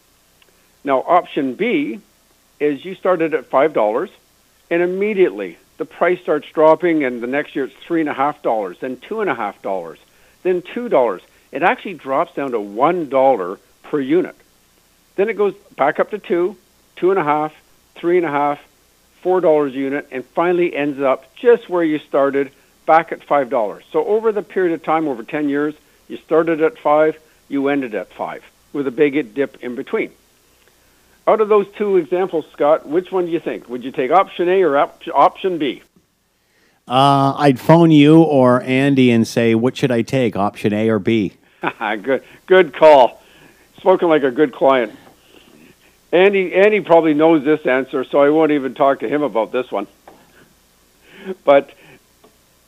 Now, 0.85 1.01
option 1.01 1.55
B 1.55 2.01
is 2.59 2.85
you 2.85 2.95
started 2.95 3.35
at 3.35 3.51
$5 3.51 4.11
and 4.71 4.83
immediately 4.83 5.59
the 5.81 5.87
price 5.87 6.21
starts 6.21 6.47
dropping, 6.53 7.05
and 7.05 7.23
the 7.23 7.27
next 7.27 7.57
year 7.57 7.65
it's 7.65 7.75
three 7.75 8.01
and 8.01 8.09
a 8.11 8.13
half 8.13 8.43
dollars, 8.43 8.77
then 8.81 8.99
two 8.99 9.23
and 9.23 9.31
a 9.31 9.35
half 9.35 9.63
dollars, 9.63 9.99
then 10.43 10.61
two 10.61 10.91
dollars. 10.91 11.23
It 11.53 11.63
actually 11.63 11.95
drops 11.95 12.35
down 12.35 12.51
to 12.51 12.61
one 12.61 13.09
dollar 13.09 13.59
per 13.85 13.99
unit. 13.99 14.37
Then 15.17 15.31
it 15.31 15.39
goes 15.39 15.55
back 15.77 15.99
up 15.99 16.11
to 16.11 16.19
two, 16.19 16.59
two 16.97 17.11
and 17.11 17.19
a 17.19 17.25
half, 17.25 17.55
three 17.95 18.19
and 18.19 18.27
a 18.27 18.31
unit, 19.75 20.07
and 20.11 20.23
finally 20.23 20.77
ends 20.77 21.01
up 21.01 21.35
just 21.35 21.71
where 21.71 21.83
you 21.83 21.99
started, 21.99 22.53
back 22.85 23.11
at 23.11 23.25
five 23.25 23.49
dollars. 23.49 23.85
So 23.91 24.05
over 24.05 24.33
the 24.33 24.43
period 24.43 24.75
of 24.75 24.83
time, 24.83 25.09
over 25.09 25.23
ten 25.23 25.49
years, 25.49 25.75
you 26.09 26.19
started 26.19 26.61
at 26.61 26.79
five, 26.79 27.19
you 27.49 27.69
ended 27.69 27.95
at 27.95 28.13
five, 28.13 28.45
with 28.75 28.87
a 28.87 28.91
big 28.91 29.33
dip 29.33 29.65
in 29.65 29.77
between. 29.77 30.13
Out 31.27 31.41
of 31.41 31.49
those 31.49 31.67
two 31.77 31.97
examples, 31.97 32.47
Scott, 32.53 32.89
which 32.89 33.13
one 33.13 33.27
do 33.27 33.33
you 33.33 33.41
think? 33.41 33.69
Would 33.69 33.85
you 33.85 33.93
take 33.93 34.11
option 34.11 34.49
A 34.49 34.63
or 34.63 34.77
op- 34.77 35.03
option 35.15 35.59
B? 35.59 35.83
Uh, 36.89 37.35
I'd 37.37 37.61
phone 37.61 37.91
you 37.91 38.23
or 38.23 38.63
Andy 38.63 39.11
and 39.13 39.27
say, 39.27 39.55
what 39.55 39.77
should 39.77 39.93
I 39.93 40.03
take, 40.03 40.35
option 40.35 40.73
A 40.73 40.89
or 40.89 40.99
B? 40.99 41.35
good, 41.79 42.25
good 42.47 42.75
call. 42.75 43.23
Spoken 43.77 44.09
like 44.09 44.25
a 44.25 44.31
good 44.31 44.53
client. 44.53 44.93
Andy, 46.13 46.53
Andy 46.55 46.81
probably 46.81 47.15
knows 47.15 47.45
this 47.45 47.65
answer, 47.67 48.03
so 48.03 48.21
I 48.21 48.31
won't 48.31 48.51
even 48.51 48.75
talk 48.75 49.01
to 49.01 49.09
him 49.09 49.23
about 49.23 49.53
this 49.53 49.71
one. 49.71 49.87
But 51.45 51.71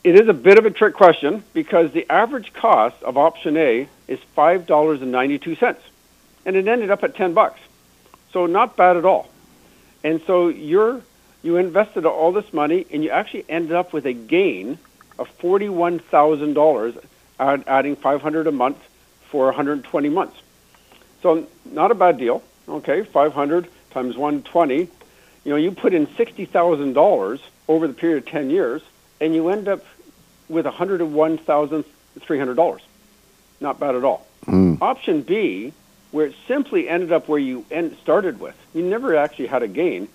it 0.03 0.15
is 0.19 0.29
a 0.29 0.33
bit 0.33 0.57
of 0.57 0.65
a 0.65 0.71
trick 0.71 0.93
question 0.93 1.43
because 1.53 1.91
the 1.91 2.09
average 2.09 2.53
cost 2.53 3.01
of 3.03 3.17
option 3.17 3.57
A 3.57 3.87
is 4.07 4.19
five 4.35 4.65
dollars 4.65 5.01
and 5.01 5.11
ninety-two 5.11 5.55
cents, 5.55 5.81
and 6.45 6.55
it 6.55 6.67
ended 6.67 6.89
up 6.89 7.03
at 7.03 7.15
ten 7.15 7.33
bucks. 7.33 7.59
So 8.33 8.47
not 8.47 8.75
bad 8.75 8.97
at 8.97 9.05
all. 9.05 9.29
And 10.03 10.21
so 10.25 10.49
you're 10.49 11.01
you 11.43 11.57
invested 11.57 12.05
all 12.05 12.31
this 12.31 12.51
money 12.53 12.87
and 12.91 13.03
you 13.03 13.11
actually 13.11 13.45
ended 13.47 13.73
up 13.73 13.93
with 13.93 14.05
a 14.05 14.13
gain 14.13 14.79
of 15.17 15.29
forty-one 15.29 15.99
thousand 15.99 16.53
dollars, 16.53 16.95
adding 17.39 17.95
five 17.95 18.21
hundred 18.21 18.47
a 18.47 18.51
month 18.51 18.77
for 19.29 19.45
120 19.45 20.09
months. 20.09 20.35
So 21.21 21.47
not 21.65 21.91
a 21.91 21.95
bad 21.95 22.17
deal. 22.17 22.43
Okay, 22.67 23.03
500 23.03 23.67
times 23.91 24.15
120. 24.15 24.75
You 24.75 24.89
know, 25.45 25.55
you 25.55 25.71
put 25.71 25.93
in 25.93 26.07
sixty 26.15 26.45
thousand 26.45 26.93
dollars 26.93 27.39
over 27.67 27.87
the 27.87 27.93
period 27.93 28.17
of 28.19 28.25
10 28.25 28.49
years, 28.49 28.81
and 29.21 29.35
you 29.35 29.49
end 29.49 29.67
up 29.67 29.85
with 30.49 30.65
$101,300. 30.65 32.79
Not 33.61 33.79
bad 33.79 33.95
at 33.95 34.03
all. 34.03 34.27
Mm. 34.45 34.81
Option 34.81 35.21
B 35.21 35.71
where 36.13 36.27
it 36.27 36.35
simply 36.47 36.87
ended 36.87 37.11
up 37.11 37.27
where 37.27 37.39
you 37.39 37.65
end, 37.71 37.97
started 38.01 38.39
with. 38.39 38.55
You 38.73 38.83
never 38.83 39.15
actually 39.15 39.47
had 39.47 39.63
a 39.63 39.67
gain. 39.67 40.07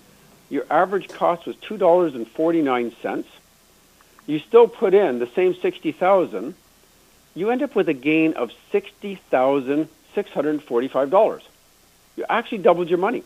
Your 0.49 0.65
average 0.69 1.09
cost 1.09 1.45
was 1.45 1.57
two 1.57 1.77
dollars 1.77 2.15
and 2.15 2.25
forty 2.25 2.61
nine 2.61 2.95
cents. 3.01 3.27
You 4.25 4.39
still 4.39 4.67
put 4.67 4.93
in 4.93 5.19
the 5.19 5.27
same 5.27 5.53
sixty 5.55 5.91
thousand. 5.91 6.55
You 7.35 7.49
end 7.51 7.61
up 7.61 7.75
with 7.75 7.89
a 7.89 7.93
gain 7.93 8.33
of 8.33 8.51
sixty 8.71 9.15
thousand 9.15 9.89
six 10.15 10.31
hundred 10.31 10.63
forty 10.63 10.87
five 10.87 11.09
dollars. 11.09 11.43
You 12.15 12.25
actually 12.29 12.59
doubled 12.59 12.89
your 12.89 12.97
money 12.97 13.23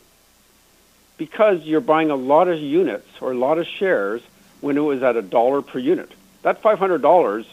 because 1.17 1.61
you're 1.63 1.79
buying 1.79 2.09
a 2.09 2.15
lot 2.15 2.47
of 2.47 2.59
units 2.59 3.07
or 3.21 3.31
a 3.31 3.37
lot 3.37 3.59
of 3.59 3.67
shares 3.67 4.23
when 4.61 4.77
it 4.77 4.81
was 4.81 5.03
at 5.03 5.15
a 5.15 5.21
dollar 5.21 5.61
per 5.61 5.77
unit. 5.77 6.11
That 6.41 6.63
five 6.63 6.79
hundred 6.79 7.03
dollars 7.03 7.45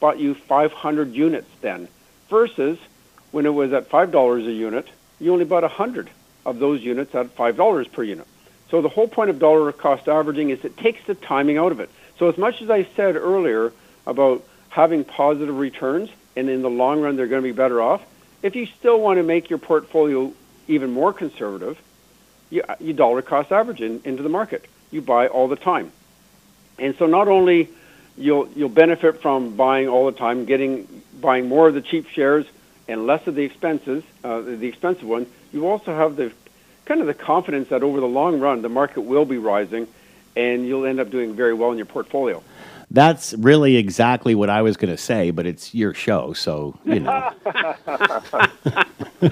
bought 0.00 0.18
you 0.18 0.34
five 0.34 0.72
hundred 0.72 1.12
units 1.12 1.48
then 1.60 1.86
versus 2.28 2.76
when 3.32 3.46
it 3.46 3.50
was 3.50 3.72
at 3.72 3.90
$5 3.90 4.46
a 4.46 4.52
unit, 4.52 4.86
you 5.18 5.32
only 5.32 5.44
bought 5.44 5.62
100 5.62 6.08
of 6.46 6.58
those 6.58 6.82
units 6.82 7.14
at 7.14 7.34
$5 7.34 7.92
per 7.92 8.02
unit. 8.02 8.26
So 8.70 8.80
the 8.80 8.88
whole 8.88 9.08
point 9.08 9.30
of 9.30 9.38
dollar 9.38 9.70
cost 9.72 10.08
averaging 10.08 10.50
is 10.50 10.64
it 10.64 10.76
takes 10.76 11.04
the 11.06 11.14
timing 11.14 11.58
out 11.58 11.72
of 11.72 11.80
it. 11.80 11.90
So 12.18 12.28
as 12.28 12.38
much 12.38 12.62
as 12.62 12.70
I 12.70 12.84
said 12.96 13.16
earlier 13.16 13.72
about 14.06 14.44
having 14.68 15.04
positive 15.04 15.58
returns 15.58 16.08
and 16.36 16.48
in 16.48 16.62
the 16.62 16.70
long 16.70 17.00
run 17.00 17.16
they're 17.16 17.26
going 17.26 17.42
to 17.42 17.48
be 17.48 17.52
better 17.52 17.82
off, 17.82 18.02
if 18.42 18.56
you 18.56 18.66
still 18.66 19.00
want 19.00 19.18
to 19.18 19.22
make 19.22 19.50
your 19.50 19.58
portfolio 19.58 20.32
even 20.68 20.90
more 20.90 21.12
conservative, 21.12 21.80
you, 22.50 22.62
you 22.80 22.92
dollar 22.92 23.22
cost 23.22 23.52
average 23.52 23.80
in, 23.80 24.00
into 24.04 24.22
the 24.22 24.28
market. 24.28 24.64
You 24.90 25.02
buy 25.02 25.28
all 25.28 25.48
the 25.48 25.56
time. 25.56 25.92
And 26.78 26.96
so 26.96 27.06
not 27.06 27.28
only 27.28 27.68
you'll 28.16 28.48
you'll 28.56 28.68
benefit 28.68 29.22
from 29.22 29.56
buying 29.56 29.88
all 29.88 30.06
the 30.06 30.12
time, 30.12 30.44
getting 30.44 31.02
buying 31.20 31.48
more 31.48 31.68
of 31.68 31.74
the 31.74 31.82
cheap 31.82 32.08
shares 32.08 32.46
and 32.88 33.06
less 33.06 33.26
of 33.26 33.34
the 33.34 33.42
expenses, 33.42 34.02
uh, 34.24 34.40
the 34.40 34.66
expensive 34.66 35.04
ones, 35.04 35.28
you 35.52 35.68
also 35.68 35.94
have 35.94 36.16
the 36.16 36.32
kind 36.84 37.00
of 37.00 37.06
the 37.06 37.14
confidence 37.14 37.68
that 37.68 37.82
over 37.82 38.00
the 38.00 38.06
long 38.06 38.40
run 38.40 38.62
the 38.62 38.68
market 38.68 39.02
will 39.02 39.24
be 39.24 39.38
rising, 39.38 39.86
and 40.36 40.66
you'll 40.66 40.86
end 40.86 41.00
up 41.00 41.10
doing 41.10 41.34
very 41.34 41.54
well 41.54 41.70
in 41.70 41.76
your 41.76 41.86
portfolio. 41.86 42.42
That's 42.90 43.32
really 43.34 43.76
exactly 43.76 44.34
what 44.34 44.50
I 44.50 44.60
was 44.60 44.76
going 44.76 44.90
to 44.90 44.98
say, 44.98 45.30
but 45.30 45.46
it's 45.46 45.74
your 45.74 45.94
show, 45.94 46.34
so 46.34 46.78
you 46.84 47.00
know. 47.00 47.32
you 49.22 49.30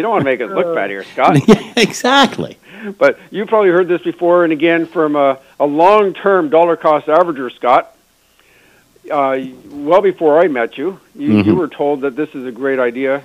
don't 0.00 0.10
want 0.10 0.20
to 0.20 0.24
make 0.24 0.40
it 0.40 0.46
look 0.46 0.74
bad 0.74 0.88
here, 0.88 1.04
Scott. 1.04 1.36
yeah, 1.48 1.72
exactly. 1.76 2.56
But 2.98 3.18
you 3.30 3.44
probably 3.44 3.70
heard 3.70 3.88
this 3.88 4.02
before, 4.02 4.44
and 4.44 4.52
again 4.52 4.86
from 4.86 5.16
a, 5.16 5.38
a 5.60 5.66
long-term 5.66 6.48
dollar 6.48 6.76
cost 6.76 7.06
averager, 7.06 7.52
Scott 7.52 7.93
uh, 9.10 9.38
well 9.70 10.02
before 10.02 10.40
I 10.40 10.48
met 10.48 10.76
you, 10.78 11.00
you, 11.14 11.30
mm-hmm. 11.30 11.48
you 11.48 11.54
were 11.54 11.68
told 11.68 12.02
that 12.02 12.16
this 12.16 12.30
is 12.34 12.46
a 12.46 12.52
great 12.52 12.78
idea. 12.78 13.22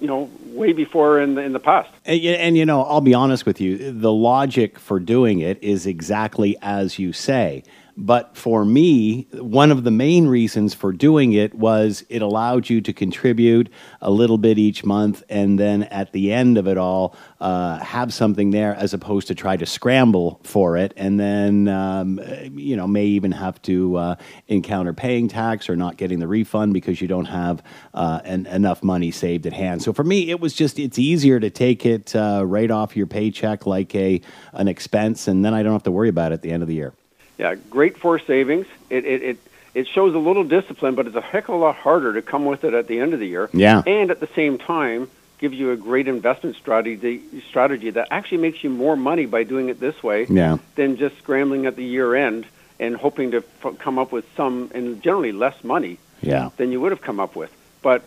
You 0.00 0.08
know, 0.08 0.30
way 0.46 0.72
before 0.72 1.20
in 1.20 1.34
the, 1.34 1.42
in 1.42 1.52
the 1.52 1.60
past. 1.60 1.90
And, 2.04 2.20
and 2.20 2.56
you 2.58 2.66
know, 2.66 2.82
I'll 2.82 3.00
be 3.00 3.14
honest 3.14 3.46
with 3.46 3.60
you. 3.60 3.92
The 3.92 4.12
logic 4.12 4.78
for 4.78 5.00
doing 5.00 5.40
it 5.40 5.62
is 5.62 5.86
exactly 5.86 6.56
as 6.60 6.98
you 6.98 7.12
say. 7.12 7.64
But 7.96 8.36
for 8.36 8.64
me, 8.64 9.28
one 9.32 9.70
of 9.70 9.84
the 9.84 9.90
main 9.92 10.26
reasons 10.26 10.74
for 10.74 10.92
doing 10.92 11.32
it 11.32 11.54
was 11.54 12.04
it 12.08 12.22
allowed 12.22 12.68
you 12.68 12.80
to 12.80 12.92
contribute 12.92 13.70
a 14.00 14.10
little 14.10 14.38
bit 14.38 14.58
each 14.58 14.84
month, 14.84 15.22
and 15.28 15.58
then 15.60 15.84
at 15.84 16.12
the 16.12 16.32
end 16.32 16.58
of 16.58 16.66
it 16.66 16.76
all, 16.76 17.14
uh, 17.40 17.78
have 17.78 18.12
something 18.12 18.50
there 18.50 18.74
as 18.74 18.94
opposed 18.94 19.28
to 19.28 19.34
try 19.34 19.56
to 19.56 19.64
scramble 19.64 20.40
for 20.42 20.76
it, 20.76 20.92
and 20.96 21.20
then 21.20 21.68
um, 21.68 22.20
you 22.52 22.74
know 22.76 22.88
may 22.88 23.04
even 23.04 23.30
have 23.30 23.62
to 23.62 23.96
uh, 23.96 24.16
encounter 24.48 24.92
paying 24.92 25.28
tax 25.28 25.68
or 25.68 25.76
not 25.76 25.96
getting 25.96 26.18
the 26.18 26.28
refund 26.28 26.74
because 26.74 27.00
you 27.00 27.06
don't 27.06 27.26
have 27.26 27.62
uh, 27.94 28.20
an, 28.24 28.46
enough 28.46 28.82
money 28.82 29.12
saved 29.12 29.46
at 29.46 29.52
hand. 29.52 29.82
So 29.82 29.92
for 29.92 30.04
me, 30.04 30.30
it 30.30 30.40
was 30.40 30.52
just 30.52 30.80
it's 30.80 30.98
easier 30.98 31.38
to 31.38 31.48
take 31.48 31.86
it 31.86 32.16
uh, 32.16 32.42
right 32.44 32.72
off 32.72 32.96
your 32.96 33.06
paycheck 33.06 33.66
like 33.66 33.94
a 33.94 34.20
an 34.52 34.66
expense, 34.66 35.28
and 35.28 35.44
then 35.44 35.54
I 35.54 35.62
don't 35.62 35.74
have 35.74 35.84
to 35.84 35.92
worry 35.92 36.08
about 36.08 36.32
it 36.32 36.34
at 36.34 36.42
the 36.42 36.50
end 36.50 36.64
of 36.64 36.68
the 36.68 36.74
year. 36.74 36.92
Yeah, 37.38 37.54
great 37.70 37.98
for 37.98 38.18
savings. 38.18 38.66
It, 38.90 39.04
it, 39.04 39.22
it, 39.22 39.38
it 39.74 39.88
shows 39.88 40.14
a 40.14 40.18
little 40.18 40.44
discipline, 40.44 40.94
but 40.94 41.06
it's 41.06 41.16
a 41.16 41.20
heck 41.20 41.48
of 41.48 41.54
a 41.54 41.58
lot 41.58 41.76
harder 41.76 42.12
to 42.14 42.22
come 42.22 42.44
with 42.44 42.64
it 42.64 42.74
at 42.74 42.86
the 42.86 43.00
end 43.00 43.12
of 43.12 43.20
the 43.20 43.26
year. 43.26 43.50
Yeah. 43.52 43.82
And 43.86 44.10
at 44.10 44.20
the 44.20 44.28
same 44.34 44.58
time, 44.58 45.10
gives 45.38 45.56
you 45.56 45.72
a 45.72 45.76
great 45.76 46.08
investment 46.08 46.56
strategy 46.56 47.20
strategy 47.48 47.90
that 47.90 48.08
actually 48.10 48.38
makes 48.38 48.62
you 48.62 48.70
more 48.70 48.96
money 48.96 49.26
by 49.26 49.42
doing 49.42 49.68
it 49.68 49.80
this 49.80 50.02
way 50.02 50.26
yeah. 50.30 50.58
than 50.76 50.96
just 50.96 51.18
scrambling 51.18 51.66
at 51.66 51.76
the 51.76 51.84
year 51.84 52.14
end 52.14 52.46
and 52.80 52.96
hoping 52.96 53.32
to 53.32 53.44
f- 53.62 53.78
come 53.78 53.98
up 53.98 54.12
with 54.12 54.24
some 54.36 54.70
and 54.74 55.02
generally 55.02 55.32
less 55.32 55.62
money 55.62 55.98
yeah. 56.22 56.50
than 56.56 56.72
you 56.72 56.80
would 56.80 56.92
have 56.92 57.02
come 57.02 57.20
up 57.20 57.36
with. 57.36 57.54
But 57.82 58.04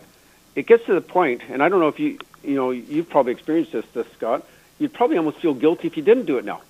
it 0.54 0.66
gets 0.66 0.84
to 0.86 0.94
the 0.94 1.00
point, 1.00 1.42
and 1.48 1.62
I 1.62 1.68
don't 1.68 1.80
know 1.80 1.88
if 1.88 2.00
you 2.00 2.18
you 2.42 2.56
know 2.56 2.70
you've 2.70 3.08
probably 3.08 3.32
experienced 3.32 3.72
this, 3.72 3.86
this 3.92 4.06
Scott. 4.14 4.44
You'd 4.78 4.92
probably 4.92 5.16
almost 5.16 5.38
feel 5.38 5.54
guilty 5.54 5.86
if 5.88 5.96
you 5.96 6.02
didn't 6.02 6.26
do 6.26 6.38
it 6.38 6.44
now. 6.44 6.62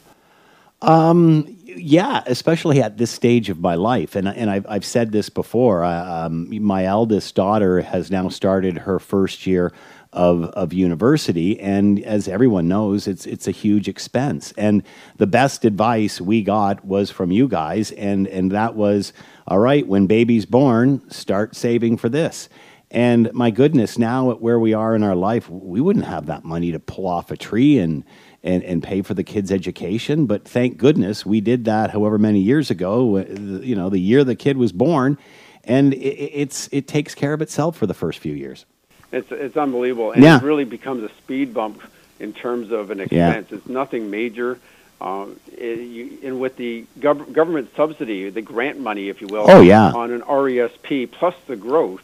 Um, 0.80 1.58
yeah, 1.64 2.22
especially 2.26 2.82
at 2.82 2.98
this 2.98 3.10
stage 3.10 3.50
of 3.50 3.60
my 3.60 3.74
life, 3.74 4.16
and 4.16 4.28
and 4.28 4.50
I've 4.50 4.66
I've 4.68 4.84
said 4.84 5.12
this 5.12 5.28
before. 5.28 5.84
Uh, 5.84 6.26
um, 6.26 6.64
my 6.64 6.84
eldest 6.84 7.34
daughter 7.34 7.80
has 7.80 8.10
now 8.10 8.28
started 8.28 8.78
her 8.78 8.98
first 8.98 9.46
year 9.46 9.72
of 10.12 10.44
of 10.44 10.72
university, 10.72 11.58
and 11.60 12.02
as 12.04 12.28
everyone 12.28 12.68
knows, 12.68 13.06
it's 13.06 13.26
it's 13.26 13.48
a 13.48 13.52
huge 13.52 13.88
expense. 13.88 14.52
And 14.56 14.82
the 15.16 15.26
best 15.26 15.64
advice 15.64 16.20
we 16.20 16.42
got 16.42 16.84
was 16.84 17.10
from 17.10 17.30
you 17.30 17.48
guys, 17.48 17.90
and 17.92 18.26
and 18.28 18.50
that 18.52 18.74
was 18.74 19.12
all 19.46 19.58
right. 19.58 19.86
When 19.86 20.06
baby's 20.06 20.46
born, 20.46 21.08
start 21.10 21.54
saving 21.56 21.98
for 21.98 22.08
this. 22.08 22.48
And 22.90 23.30
my 23.34 23.50
goodness, 23.50 23.98
now 23.98 24.30
at 24.30 24.40
where 24.40 24.58
we 24.58 24.72
are 24.72 24.94
in 24.94 25.02
our 25.02 25.14
life, 25.14 25.50
we 25.50 25.80
wouldn't 25.80 26.06
have 26.06 26.26
that 26.26 26.44
money 26.44 26.72
to 26.72 26.78
pull 26.78 27.06
off 27.06 27.30
a 27.30 27.36
tree 27.36 27.78
and 27.78 28.02
and, 28.42 28.62
and 28.62 28.82
pay 28.82 29.02
for 29.02 29.14
the 29.14 29.24
kids' 29.24 29.50
education. 29.50 30.26
But 30.26 30.44
thank 30.44 30.76
goodness 30.76 31.26
we 31.26 31.40
did 31.40 31.64
that 31.64 31.90
however 31.90 32.18
many 32.18 32.40
years 32.40 32.70
ago, 32.70 33.18
you 33.18 33.74
know, 33.74 33.88
the 33.88 33.98
year 33.98 34.24
the 34.24 34.36
kid 34.36 34.56
was 34.56 34.72
born. 34.72 35.18
And 35.64 35.92
it, 35.92 35.98
it's, 35.98 36.68
it 36.72 36.86
takes 36.86 37.14
care 37.14 37.32
of 37.32 37.42
itself 37.42 37.76
for 37.76 37.86
the 37.86 37.94
first 37.94 38.20
few 38.20 38.34
years. 38.34 38.64
It's, 39.12 39.30
it's 39.30 39.56
unbelievable. 39.56 40.12
And 40.12 40.22
yeah. 40.22 40.38
it 40.38 40.42
really 40.42 40.64
becomes 40.64 41.02
a 41.02 41.08
speed 41.16 41.52
bump 41.52 41.82
in 42.18 42.32
terms 42.32 42.72
of 42.72 42.90
an 42.90 43.00
expense. 43.00 43.48
Yeah. 43.50 43.58
It's 43.58 43.68
nothing 43.68 44.10
major. 44.10 44.58
Um, 45.00 45.38
it, 45.52 45.78
you, 45.78 46.18
and 46.24 46.40
with 46.40 46.56
the 46.56 46.84
gov- 46.98 47.32
government 47.32 47.70
subsidy, 47.76 48.30
the 48.30 48.42
grant 48.42 48.80
money, 48.80 49.08
if 49.08 49.20
you 49.20 49.28
will, 49.28 49.44
oh, 49.48 49.60
yeah. 49.60 49.92
on 49.92 50.10
an 50.10 50.22
RESP 50.22 51.10
plus 51.12 51.34
the 51.46 51.54
growth, 51.54 52.02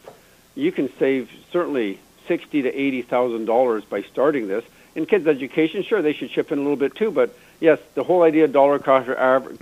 you 0.55 0.71
can 0.71 0.89
save 0.97 1.29
certainly 1.51 1.99
sixty 2.25 2.61
to 2.61 2.73
eighty 2.73 3.01
thousand 3.01 3.45
dollars 3.45 3.83
by 3.83 4.01
starting 4.03 4.47
this 4.47 4.63
in 4.95 5.05
kids' 5.05 5.27
education, 5.27 5.83
sure, 5.83 6.01
they 6.01 6.13
should 6.13 6.29
chip 6.29 6.51
in 6.51 6.57
a 6.57 6.61
little 6.61 6.77
bit 6.77 6.95
too. 6.95 7.11
But 7.11 7.35
yes, 7.59 7.79
the 7.93 8.03
whole 8.03 8.23
idea 8.23 8.45
of 8.45 8.53
dollar 8.53 8.79
cost 8.79 9.07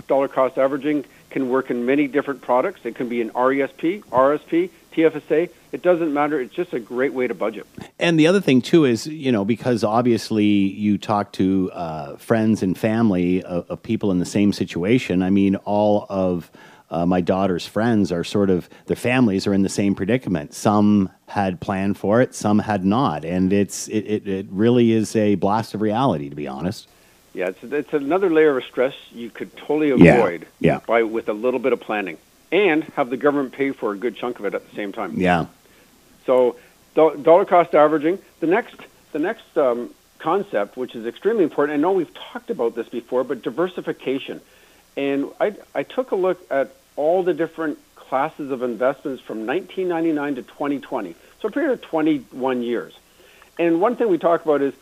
dollar 0.06 0.28
cost 0.28 0.58
averaging 0.58 1.04
can 1.30 1.48
work 1.48 1.70
in 1.70 1.84
many 1.84 2.06
different 2.06 2.40
products. 2.40 2.80
It 2.84 2.94
can 2.94 3.08
be 3.08 3.20
an 3.20 3.30
RESP, 3.30 4.04
RSP, 4.04 4.70
TFSA. 4.92 5.50
It 5.72 5.82
doesn't 5.82 6.14
matter. 6.14 6.40
It's 6.40 6.54
just 6.54 6.72
a 6.72 6.78
great 6.78 7.12
way 7.12 7.26
to 7.26 7.34
budget. 7.34 7.66
And 7.98 8.18
the 8.18 8.28
other 8.28 8.40
thing 8.40 8.62
too 8.62 8.84
is, 8.84 9.08
you 9.08 9.32
know, 9.32 9.44
because 9.44 9.82
obviously 9.82 10.44
you 10.44 10.96
talk 10.96 11.32
to 11.32 11.72
uh, 11.72 12.16
friends 12.16 12.62
and 12.62 12.78
family 12.78 13.42
of, 13.42 13.68
of 13.68 13.82
people 13.82 14.12
in 14.12 14.20
the 14.20 14.24
same 14.24 14.52
situation. 14.52 15.22
I 15.22 15.30
mean, 15.30 15.56
all 15.56 16.06
of 16.08 16.52
uh, 16.90 17.06
my 17.06 17.20
daughter's 17.20 17.66
friends 17.66 18.12
are 18.12 18.24
sort 18.24 18.50
of 18.50 18.68
their 18.86 18.96
families 18.96 19.46
are 19.46 19.54
in 19.54 19.62
the 19.62 19.68
same 19.68 19.94
predicament. 19.94 20.54
Some 20.54 21.10
had 21.26 21.60
planned 21.60 21.96
for 21.96 22.20
it, 22.20 22.34
some 22.34 22.58
had 22.58 22.84
not, 22.84 23.24
and 23.24 23.52
it's 23.52 23.88
it, 23.88 24.00
it, 24.00 24.28
it 24.28 24.46
really 24.50 24.92
is 24.92 25.16
a 25.16 25.34
blast 25.36 25.74
of 25.74 25.80
reality, 25.80 26.28
to 26.28 26.36
be 26.36 26.46
honest. 26.46 26.88
Yeah, 27.32 27.48
it's 27.48 27.62
it's 27.64 27.92
another 27.92 28.30
layer 28.30 28.56
of 28.56 28.64
stress 28.64 28.94
you 29.12 29.30
could 29.30 29.56
totally 29.56 29.90
avoid 29.90 30.46
yeah, 30.60 30.72
yeah. 30.74 30.80
by 30.86 31.02
with 31.02 31.28
a 31.28 31.32
little 31.32 31.60
bit 31.60 31.72
of 31.72 31.80
planning, 31.80 32.18
and 32.52 32.84
have 32.96 33.10
the 33.10 33.16
government 33.16 33.52
pay 33.52 33.72
for 33.72 33.92
a 33.92 33.96
good 33.96 34.16
chunk 34.16 34.38
of 34.38 34.44
it 34.44 34.54
at 34.54 34.68
the 34.68 34.76
same 34.76 34.92
time. 34.92 35.14
Yeah. 35.16 35.46
So, 36.26 36.56
dollar 36.94 37.44
cost 37.44 37.74
averaging. 37.74 38.18
The 38.40 38.46
next 38.46 38.76
the 39.12 39.18
next 39.18 39.56
um, 39.58 39.90
concept, 40.18 40.76
which 40.76 40.94
is 40.94 41.06
extremely 41.06 41.44
important. 41.44 41.78
I 41.78 41.80
know 41.80 41.92
we've 41.92 42.14
talked 42.14 42.50
about 42.50 42.74
this 42.74 42.88
before, 42.88 43.24
but 43.24 43.42
diversification. 43.42 44.40
And 44.96 45.30
I, 45.40 45.54
I 45.74 45.82
took 45.82 46.12
a 46.12 46.16
look 46.16 46.40
at 46.50 46.74
all 46.96 47.22
the 47.22 47.34
different 47.34 47.78
classes 47.96 48.50
of 48.50 48.62
investments 48.62 49.22
from 49.22 49.46
1999 49.46 50.36
to 50.36 50.42
2020, 50.42 51.14
so 51.40 51.48
a 51.48 51.50
period 51.50 51.72
of 51.72 51.80
21 51.82 52.62
years. 52.62 52.94
And 53.58 53.80
one 53.80 53.96
thing 53.96 54.08
we 54.08 54.18
talk 54.18 54.44
about 54.44 54.62
is 54.62 54.74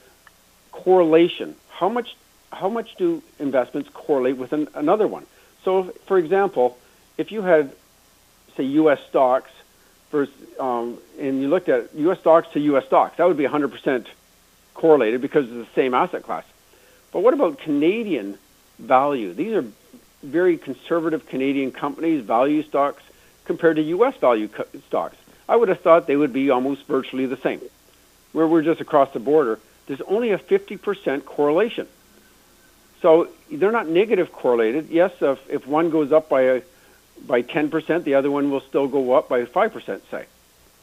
correlation. 0.70 1.56
How 1.70 1.88
much 1.88 2.16
how 2.52 2.68
much 2.68 2.96
do 2.96 3.22
investments 3.38 3.88
correlate 3.94 4.36
with 4.36 4.52
an, 4.52 4.68
another 4.74 5.06
one? 5.06 5.24
So, 5.64 5.88
if, 5.88 5.96
for 6.02 6.18
example, 6.18 6.76
if 7.16 7.32
you 7.32 7.42
had 7.42 7.74
say 8.56 8.64
U.S. 8.64 9.00
stocks 9.08 9.50
versus, 10.10 10.34
um, 10.60 10.98
and 11.18 11.40
you 11.40 11.48
looked 11.48 11.68
at 11.68 11.94
U.S. 11.94 12.18
stocks 12.20 12.48
to 12.52 12.60
U.S. 12.60 12.84
stocks, 12.86 13.16
that 13.16 13.26
would 13.26 13.36
be 13.36 13.44
100% 13.44 14.06
correlated 14.74 15.20
because 15.20 15.44
it's 15.44 15.68
the 15.68 15.74
same 15.74 15.94
asset 15.94 16.22
class. 16.22 16.44
But 17.12 17.20
what 17.20 17.34
about 17.34 17.58
Canadian 17.58 18.38
value? 18.78 19.32
These 19.32 19.54
are 19.54 19.64
very 20.22 20.56
conservative 20.56 21.26
Canadian 21.26 21.72
companies, 21.72 22.24
value 22.24 22.62
stocks, 22.62 23.02
compared 23.44 23.76
to 23.76 23.82
U.S. 23.82 24.16
value 24.16 24.48
co- 24.48 24.66
stocks. 24.86 25.16
I 25.48 25.56
would 25.56 25.68
have 25.68 25.80
thought 25.80 26.06
they 26.06 26.16
would 26.16 26.32
be 26.32 26.50
almost 26.50 26.86
virtually 26.86 27.26
the 27.26 27.36
same. 27.36 27.60
Where 28.32 28.46
we're 28.46 28.62
just 28.62 28.80
across 28.80 29.12
the 29.12 29.20
border, 29.20 29.58
there's 29.86 30.00
only 30.02 30.30
a 30.30 30.38
50% 30.38 31.24
correlation. 31.24 31.86
So 33.02 33.28
they're 33.50 33.72
not 33.72 33.88
negative 33.88 34.32
correlated. 34.32 34.88
Yes, 34.88 35.12
if, 35.20 35.38
if 35.50 35.66
one 35.66 35.90
goes 35.90 36.12
up 36.12 36.28
by 36.28 36.42
a, 36.42 36.62
by 37.26 37.42
10%, 37.42 38.04
the 38.04 38.14
other 38.14 38.30
one 38.30 38.50
will 38.50 38.60
still 38.60 38.86
go 38.86 39.12
up 39.12 39.28
by 39.28 39.44
5%, 39.44 40.00
say. 40.10 40.26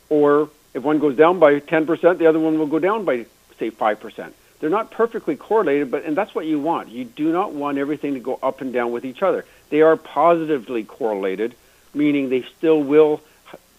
Or 0.09 0.49
if 0.73 0.83
one 0.83 0.99
goes 0.99 1.15
down 1.15 1.39
by 1.39 1.59
10%, 1.59 2.17
the 2.17 2.27
other 2.27 2.39
one 2.39 2.59
will 2.59 2.67
go 2.67 2.79
down 2.79 3.05
by, 3.05 3.25
say, 3.57 3.71
5%. 3.71 4.33
They're 4.59 4.69
not 4.69 4.91
perfectly 4.91 5.35
correlated, 5.35 5.89
but 5.89 6.03
and 6.03 6.15
that's 6.15 6.35
what 6.35 6.45
you 6.45 6.59
want. 6.59 6.89
You 6.89 7.05
do 7.05 7.31
not 7.31 7.53
want 7.53 7.77
everything 7.77 8.15
to 8.15 8.19
go 8.19 8.37
up 8.43 8.61
and 8.61 8.73
down 8.73 8.91
with 8.91 9.05
each 9.05 9.23
other. 9.23 9.45
They 9.69 9.81
are 9.81 9.95
positively 9.95 10.83
correlated, 10.83 11.55
meaning 11.93 12.29
they 12.29 12.41
still 12.57 12.81
will 12.81 13.21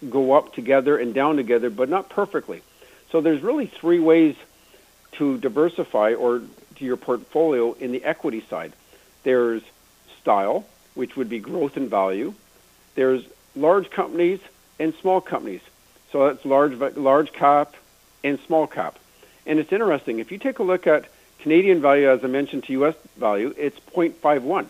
go 0.09 0.33
up 0.33 0.55
together 0.55 0.97
and 0.97 1.13
down 1.13 1.37
together, 1.37 1.69
but 1.69 1.89
not 1.89 2.09
perfectly. 2.09 2.63
So 3.11 3.21
there's 3.21 3.43
really 3.43 3.67
three 3.67 4.01
ways 4.01 4.37
to 5.13 5.37
diversify 5.39 6.15
or 6.15 6.43
to 6.77 6.85
your 6.85 6.97
portfolio 6.97 7.73
in 7.75 7.93
the 7.93 8.03
equity 8.05 8.43
side. 8.49 8.73
There's 9.23 9.63
style, 10.21 10.65
which 10.95 11.17
would 11.17 11.29
be 11.29 11.41
growth 11.41 11.77
and 11.77 11.91
value. 11.91 12.33
There's 12.95 13.23
large 13.55 13.91
companies 13.91 14.41
and 14.79 14.95
small 14.95 15.21
companies. 15.21 15.61
So 16.13 16.27
that's 16.27 16.45
large 16.45 16.75
large 16.97 17.33
cap 17.33 17.75
and 18.25 18.39
small 18.47 18.67
cap. 18.67 18.99
And 19.47 19.59
it's 19.59 19.73
interesting, 19.73 20.19
if 20.19 20.31
you 20.31 20.39
take 20.39 20.59
a 20.59 20.63
look 20.63 20.87
at 20.87 21.07
Canadian 21.41 21.81
value, 21.81 22.11
as 22.11 22.23
I 22.23 22.27
mentioned, 22.27 22.65
to 22.65 22.73
U.S. 22.73 22.95
value, 23.17 23.55
it's 23.57 23.79
0.51. 23.95 24.67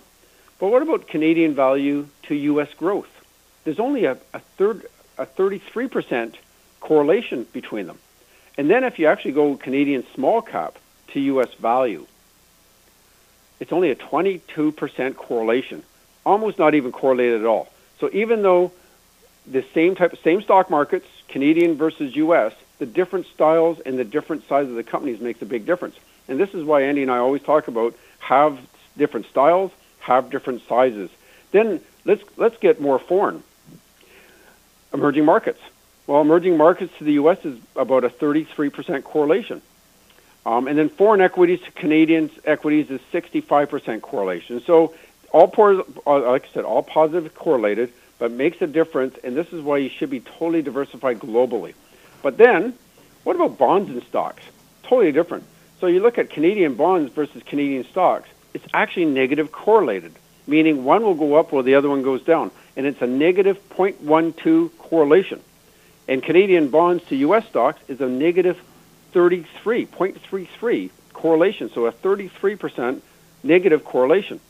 But 0.59 0.71
what 0.71 0.83
about 0.83 1.09
Canadian 1.09 1.55
value 1.55 2.07
to 2.25 2.35
U.S. 2.35 2.73
growth? 2.75 3.09
There's 3.65 3.81
only 3.81 4.05
a, 4.05 4.17
a 4.33 4.39
third, 4.39 4.87
a 5.19 5.27
33% 5.27 6.35
correlation 6.81 7.47
between 7.53 7.87
them. 7.87 7.99
And 8.57 8.71
then 8.71 8.85
if 8.85 8.99
you 8.99 9.07
actually 9.07 9.33
go 9.33 9.57
Canadian 9.57 10.05
small 10.15 10.43
cap 10.43 10.77
to 11.09 11.21
U.S. 11.21 11.53
value, 11.55 12.07
it's 13.59 13.73
only 13.73 13.91
a 13.91 13.97
22% 13.97 15.17
correlation, 15.17 15.83
almost 16.25 16.59
not 16.59 16.75
even 16.75 16.93
correlated 16.93 17.41
at 17.41 17.47
all. 17.47 17.69
So 17.99 18.09
even 18.13 18.43
though 18.43 18.73
the 19.47 19.65
same 19.75 19.95
type, 19.95 20.17
same 20.23 20.43
stock 20.43 20.71
markets, 20.71 21.07
Canadian 21.29 21.77
versus 21.77 22.17
U.S., 22.17 22.55
the 22.81 22.87
different 22.87 23.27
styles 23.27 23.79
and 23.79 23.97
the 23.99 24.05
different 24.05 24.49
sizes 24.49 24.71
of 24.71 24.77
the 24.77 24.83
companies 24.83 25.21
makes 25.21 25.41
a 25.43 25.47
big 25.47 25.65
difference. 25.67 25.95
And 26.27 26.41
this 26.41 26.53
is 26.55 26.65
why 26.65 26.83
Andy 26.83 27.03
and 27.03 27.11
I 27.11 27.19
always 27.19 27.43
talk 27.43 27.69
about 27.69 27.95
have 28.19 28.59
different 28.97 29.27
styles, 29.27 29.71
have 30.01 30.31
different 30.31 30.63
sizes. 30.67 31.11
Then 31.53 31.81
let's 32.05 32.25
let's 32.37 32.57
get 32.57 32.81
more 32.81 32.99
foreign. 32.99 33.45
Emerging 34.93 35.25
markets. 35.25 35.61
Well, 36.07 36.23
emerging 36.23 36.57
markets 36.57 36.93
to 36.99 37.05
the 37.05 37.13
U.S. 37.13 37.45
is 37.45 37.57
about 37.77 38.03
a 38.03 38.09
33% 38.09 39.05
correlation. 39.05 39.63
Um, 40.45 40.67
and 40.67 40.77
then 40.77 40.89
foreign 40.89 41.21
equities 41.21 41.61
to 41.61 41.71
Canadian 41.71 42.31
equities 42.45 42.91
is 42.91 43.01
65% 43.13 44.01
correlation. 44.01 44.61
So 44.63 44.95
all 45.31 45.47
pores, 45.47 45.85
uh, 46.07 46.31
like 46.31 46.47
I 46.47 46.49
said, 46.55 46.65
all 46.65 46.83
positive 46.83 47.35
correlated, 47.35 47.93
but 48.19 48.33
makes 48.33 48.61
a 48.63 48.67
difference. 48.67 49.17
And 49.23 49.37
this 49.37 49.53
is 49.53 49.63
why 49.63 49.77
you 49.77 49.89
should 49.89 50.11
be 50.11 50.21
totally 50.21 50.63
diversified 50.63 51.21
globally. 51.21 51.75
But 52.23 52.37
then, 52.37 52.75
what 53.25 53.37
about 53.37 53.59
bonds 53.59 53.91
and 53.91 54.03
stocks? 54.05 54.43
Totally 54.83 55.13
different. 55.13 55.45
So 55.81 55.87
you 55.87 56.01
look 56.01 56.19
at 56.19 56.31
Canadian 56.31 56.75
bonds 56.75 57.13
versus 57.13 57.43
Canadian 57.45 57.85
stocks. 57.85 58.29
It's 58.53 58.67
actually 58.75 59.07
negative 59.07 59.53
correlated, 59.53 60.13
meaning 60.47 60.85
one 60.85 61.03
will 61.03 61.15
go 61.15 61.35
up 61.35 61.53
while 61.53 61.63
the 61.63 61.77
other 61.77 61.89
one 61.89 62.03
goes 62.03 62.23
down, 62.23 62.51
and 62.77 62.87
it's 62.87 63.01
a 63.01 63.07
negative 63.07 63.59
0.12 63.71 64.71
correlation. 64.79 65.41
And 66.09 66.23
Canadian 66.23 66.69
bonds 66.69 67.05
to 67.05 67.17
U.S. 67.17 67.47
stocks 67.47 67.81
is 67.89 68.01
a 68.01 68.09
negative 68.09 68.61
33, 69.13 69.87
0.33 69.87 70.91
correlation, 71.13 71.71
so 71.71 71.87
a 71.87 71.93
33% 71.93 73.01
negative 73.43 73.85
correlation. 73.85 74.41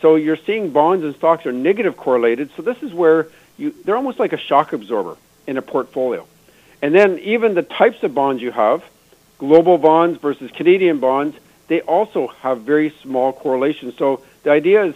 So 0.00 0.16
you're 0.16 0.36
seeing 0.36 0.70
bonds 0.70 1.04
and 1.04 1.14
stocks 1.14 1.46
are 1.46 1.52
negative 1.52 1.96
correlated. 1.96 2.50
So 2.56 2.62
this 2.62 2.82
is 2.82 2.92
where 2.92 3.28
you 3.56 3.74
they're 3.84 3.96
almost 3.96 4.18
like 4.18 4.32
a 4.32 4.38
shock 4.38 4.72
absorber 4.72 5.16
in 5.46 5.56
a 5.56 5.62
portfolio. 5.62 6.26
And 6.82 6.94
then 6.94 7.18
even 7.20 7.54
the 7.54 7.62
types 7.62 8.02
of 8.02 8.14
bonds 8.14 8.42
you 8.42 8.50
have, 8.52 8.84
global 9.38 9.78
bonds 9.78 10.18
versus 10.20 10.50
Canadian 10.50 11.00
bonds, 11.00 11.36
they 11.68 11.80
also 11.82 12.28
have 12.28 12.60
very 12.60 12.90
small 13.02 13.32
correlations. 13.32 13.96
So 13.96 14.22
the 14.42 14.50
idea 14.50 14.84
is 14.84 14.94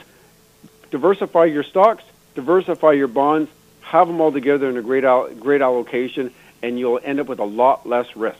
diversify 0.90 1.46
your 1.46 1.62
stocks, 1.62 2.04
diversify 2.34 2.92
your 2.92 3.08
bonds, 3.08 3.50
have 3.80 4.06
them 4.06 4.20
all 4.20 4.30
together 4.30 4.68
in 4.68 4.76
a 4.76 4.82
great 4.82 5.04
great 5.40 5.62
allocation, 5.62 6.32
and 6.62 6.78
you'll 6.78 7.00
end 7.02 7.18
up 7.20 7.26
with 7.26 7.40
a 7.40 7.44
lot 7.44 7.88
less 7.88 8.14
risk. 8.14 8.38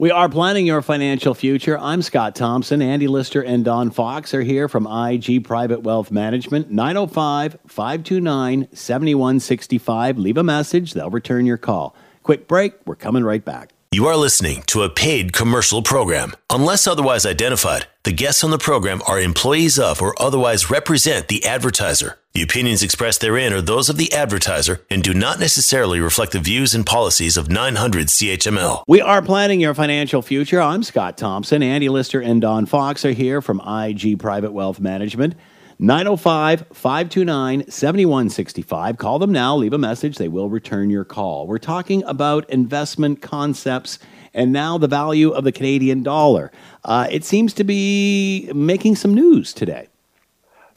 We 0.00 0.12
are 0.12 0.28
planning 0.28 0.64
your 0.64 0.80
financial 0.80 1.34
future. 1.34 1.76
I'm 1.76 2.02
Scott 2.02 2.36
Thompson. 2.36 2.80
Andy 2.80 3.08
Lister 3.08 3.42
and 3.42 3.64
Don 3.64 3.90
Fox 3.90 4.32
are 4.32 4.42
here 4.42 4.68
from 4.68 4.86
IG 4.86 5.42
Private 5.42 5.82
Wealth 5.82 6.12
Management. 6.12 6.70
905 6.70 7.58
529 7.66 8.68
7165. 8.72 10.18
Leave 10.18 10.36
a 10.36 10.44
message, 10.44 10.92
they'll 10.92 11.10
return 11.10 11.46
your 11.46 11.56
call. 11.56 11.96
Quick 12.28 12.46
break. 12.46 12.74
We're 12.84 12.94
coming 12.94 13.24
right 13.24 13.42
back. 13.42 13.72
You 13.90 14.04
are 14.04 14.14
listening 14.14 14.62
to 14.64 14.82
a 14.82 14.90
paid 14.90 15.32
commercial 15.32 15.80
program. 15.80 16.34
Unless 16.50 16.86
otherwise 16.86 17.24
identified, 17.24 17.86
the 18.04 18.12
guests 18.12 18.44
on 18.44 18.50
the 18.50 18.58
program 18.58 19.00
are 19.08 19.18
employees 19.18 19.78
of 19.78 20.02
or 20.02 20.14
otherwise 20.20 20.68
represent 20.68 21.28
the 21.28 21.46
advertiser. 21.46 22.18
The 22.34 22.42
opinions 22.42 22.82
expressed 22.82 23.22
therein 23.22 23.54
are 23.54 23.62
those 23.62 23.88
of 23.88 23.96
the 23.96 24.12
advertiser 24.12 24.84
and 24.90 25.02
do 25.02 25.14
not 25.14 25.40
necessarily 25.40 26.00
reflect 26.00 26.32
the 26.32 26.38
views 26.38 26.74
and 26.74 26.84
policies 26.84 27.38
of 27.38 27.48
900 27.48 28.08
CHML. 28.08 28.82
We 28.86 29.00
are 29.00 29.22
planning 29.22 29.58
your 29.58 29.72
financial 29.72 30.20
future. 30.20 30.60
I'm 30.60 30.82
Scott 30.82 31.16
Thompson. 31.16 31.62
Andy 31.62 31.88
Lister 31.88 32.20
and 32.20 32.42
Don 32.42 32.66
Fox 32.66 33.06
are 33.06 33.12
here 33.12 33.40
from 33.40 33.62
IG 33.66 34.18
Private 34.18 34.52
Wealth 34.52 34.80
Management. 34.80 35.34
905 35.80 36.66
529 36.72 37.70
7165. 37.70 38.98
Call 38.98 39.18
them 39.20 39.30
now, 39.30 39.54
leave 39.54 39.72
a 39.72 39.78
message. 39.78 40.18
They 40.18 40.26
will 40.26 40.48
return 40.50 40.90
your 40.90 41.04
call. 41.04 41.46
We're 41.46 41.58
talking 41.58 42.02
about 42.04 42.50
investment 42.50 43.22
concepts 43.22 44.00
and 44.34 44.52
now 44.52 44.76
the 44.76 44.88
value 44.88 45.30
of 45.30 45.44
the 45.44 45.52
Canadian 45.52 46.02
dollar. 46.02 46.50
Uh, 46.84 47.06
it 47.10 47.24
seems 47.24 47.54
to 47.54 47.64
be 47.64 48.50
making 48.52 48.96
some 48.96 49.14
news 49.14 49.52
today. 49.52 49.86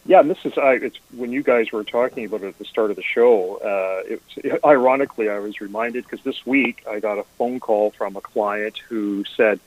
Yeah, 0.06 0.20
and 0.20 0.30
this 0.30 0.46
is 0.46 0.56
I, 0.58 0.74
it's 0.74 0.98
when 1.16 1.32
you 1.32 1.42
guys 1.42 1.72
were 1.72 1.84
talking 1.84 2.26
about 2.26 2.44
it 2.44 2.50
at 2.50 2.58
the 2.60 2.66
start 2.66 2.92
of 2.92 2.96
the 2.96 3.04
show. 3.04 3.58
Uh, 3.58 4.18
it, 4.44 4.60
ironically, 4.64 5.30
I 5.30 5.40
was 5.40 5.62
reminded 5.62 6.04
because 6.04 6.24
this 6.24 6.46
week 6.46 6.84
I 6.88 7.00
got 7.00 7.18
a 7.18 7.24
phone 7.40 7.60
call 7.60 7.90
from 7.92 8.16
a 8.16 8.22
client 8.22 8.78
who 8.78 9.24
said, 9.26 9.60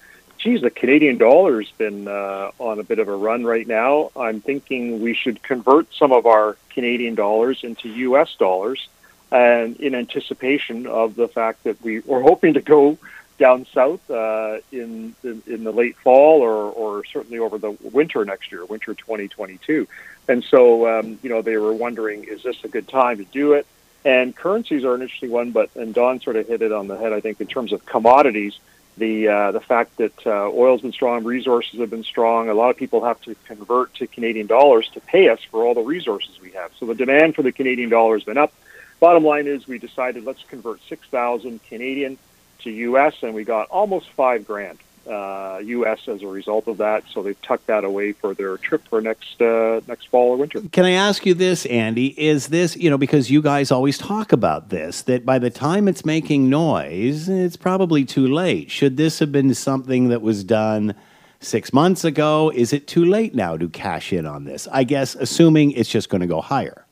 geez, 0.45 0.61
the 0.61 0.71
Canadian 0.71 1.17
dollar's 1.17 1.73
been 1.79 2.07
uh, 2.07 2.51
on 2.59 2.79
a 2.79 2.83
bit 2.85 2.99
of 2.99 3.09
a 3.09 3.17
run 3.17 3.45
right 3.45 3.67
now. 3.67 4.11
I'm 4.15 4.43
thinking 4.43 5.01
we 5.01 5.15
should 5.15 5.43
convert 5.43 5.93
some 5.95 6.13
of 6.13 6.27
our 6.27 6.59
Canadian 6.69 7.15
dollars 7.15 7.65
into 7.65 7.89
U.S. 7.89 8.37
dollars, 8.39 8.87
and 9.33 9.75
in 9.81 9.95
anticipation 9.95 10.87
of 10.87 11.17
the 11.17 11.29
fact 11.29 11.65
that 11.65 11.81
we 11.83 12.01
were 12.01 12.21
hoping 12.21 12.55
to 12.55 12.61
go 12.61 12.99
down 13.39 13.67
south 13.73 14.09
uh, 14.11 14.59
in, 14.71 15.15
in, 15.25 15.43
in 15.47 15.65
the 15.65 15.73
late 15.73 15.97
fall 15.97 16.43
or 16.43 16.71
or 16.71 17.05
certainly 17.07 17.39
over 17.39 17.57
the 17.57 17.71
winter 17.93 18.23
next 18.27 18.53
year, 18.53 18.67
winter 18.67 18.93
2022. 18.93 19.89
And 20.29 20.45
so, 20.45 20.87
um, 20.87 21.19
you 21.23 21.31
know, 21.31 21.41
they 21.41 21.57
were 21.57 21.73
wondering, 21.73 22.25
is 22.25 22.43
this 22.43 22.63
a 22.65 22.69
good 22.69 22.87
time 22.87 23.17
to 23.17 23.25
do 23.25 23.55
it? 23.55 23.67
And 24.05 24.37
currencies 24.37 24.85
are 24.85 24.95
an 24.95 25.01
interesting 25.01 25.31
one, 25.31 25.53
but 25.53 25.75
and 25.75 25.95
Don 25.95 26.21
sort 26.21 26.37
of 26.37 26.47
hit 26.47 26.61
it 26.61 26.71
on 26.71 26.87
the 26.87 26.99
head. 26.99 27.15
I 27.15 27.21
think 27.21 27.41
in 27.41 27.47
terms 27.47 27.73
of 27.73 27.87
commodities 27.87 28.59
the 28.97 29.29
uh, 29.29 29.53
the 29.53 29.61
fact 29.61 29.97
that 29.97 30.27
uh, 30.27 30.49
oil's 30.49 30.83
been 30.83 30.93
strong, 30.93 31.25
resources 31.25 31.81
have 31.81 31.91
been 31.91 32.05
strong. 32.05 32.49
A 32.49 32.55
lot 32.55 32.71
of 32.71 32.77
people 32.77 33.05
have 33.05 33.21
to 33.23 33.35
convert 33.47 33.95
to 33.95 34.07
Canadian 34.07 34.47
dollars 34.47 34.89
to 34.91 35.01
pay 35.01 35.29
us 35.29 35.41
for 35.51 35.65
all 35.65 35.75
the 35.75 35.83
resources 35.83 36.41
we 36.41 36.53
have. 36.53 36.71
So 36.79 36.87
the 36.87 36.95
demand 36.95 37.35
for 37.35 37.43
the 37.43 37.53
Canadian 37.53 37.91
dollar 37.91 38.17
has 38.17 38.25
been 38.25 38.39
up. 38.39 38.53
Bottom 39.01 39.25
line 39.25 39.47
is, 39.47 39.67
we 39.67 39.79
decided 39.79 40.25
let's 40.25 40.43
convert 40.45 40.81
six 40.89 41.07
thousand 41.09 41.63
Canadian 41.65 42.19
to 42.61 42.71
U.S. 42.71 43.15
and 43.23 43.35
we 43.35 43.45
got 43.45 43.69
almost 43.69 44.11
five 44.11 44.47
grand 44.47 44.79
uh, 45.07 45.61
U.S. 45.63 46.01
as 46.09 46.23
a 46.23 46.27
result 46.27 46.69
of 46.69 46.79
that. 46.79 47.05
So 47.13 47.23
they've 47.23 47.41
tucked 47.43 47.67
that 47.67 47.85
away 47.85 48.13
for 48.13 48.35
their 48.35 48.57
trip 48.57 48.87
for 48.89 49.01
next 49.01 49.41
uh, 49.41 49.81
next 49.87 50.09
fall 50.09 50.31
or 50.31 50.37
winter. 50.37 50.61
Can 50.73 50.85
I 50.85 50.93
ask 50.93 51.27
you 51.27 51.35
this, 51.35 51.67
Andy? 51.67 52.09
Is 52.21 52.49
this 52.49 52.77
you 52.77 52.91
know 52.91 52.99
because 52.99 53.31
you 53.31 53.43
guys 53.43 53.71
always 53.71 53.99
talk 53.99 54.33
about 54.33 54.71
this 54.71 55.03
that 55.03 55.25
by 55.25 55.39
the 55.39 55.51
time 55.51 55.89
it's 55.89 56.05
making 56.05 56.49
noise, 56.49 57.29
it's 57.29 57.57
probably 57.57 58.05
too 58.05 58.27
late. 58.27 58.71
Should 58.71 58.97
this 58.97 59.19
have 59.19 59.33
been 59.33 59.55
something 59.55 60.09
that 60.09 60.23
was 60.23 60.45
done? 60.45 60.95
Six 61.41 61.75
months 61.75 62.05
ago, 62.05 62.51
is 62.55 62.73
it 62.73 62.87
too 62.87 63.05
late 63.05 63.35
now 63.35 63.59
to 63.59 63.69
cash 63.69 64.15
in 64.15 64.25
on 64.25 64.45
this? 64.45 64.67
I 64.73 64.83
guess, 64.83 65.15
assuming 65.15 65.73
it's 65.73 65.91
just 65.91 66.09
going 66.09 66.23
to 66.23 66.27
go 66.27 66.41
higher. 66.41 66.87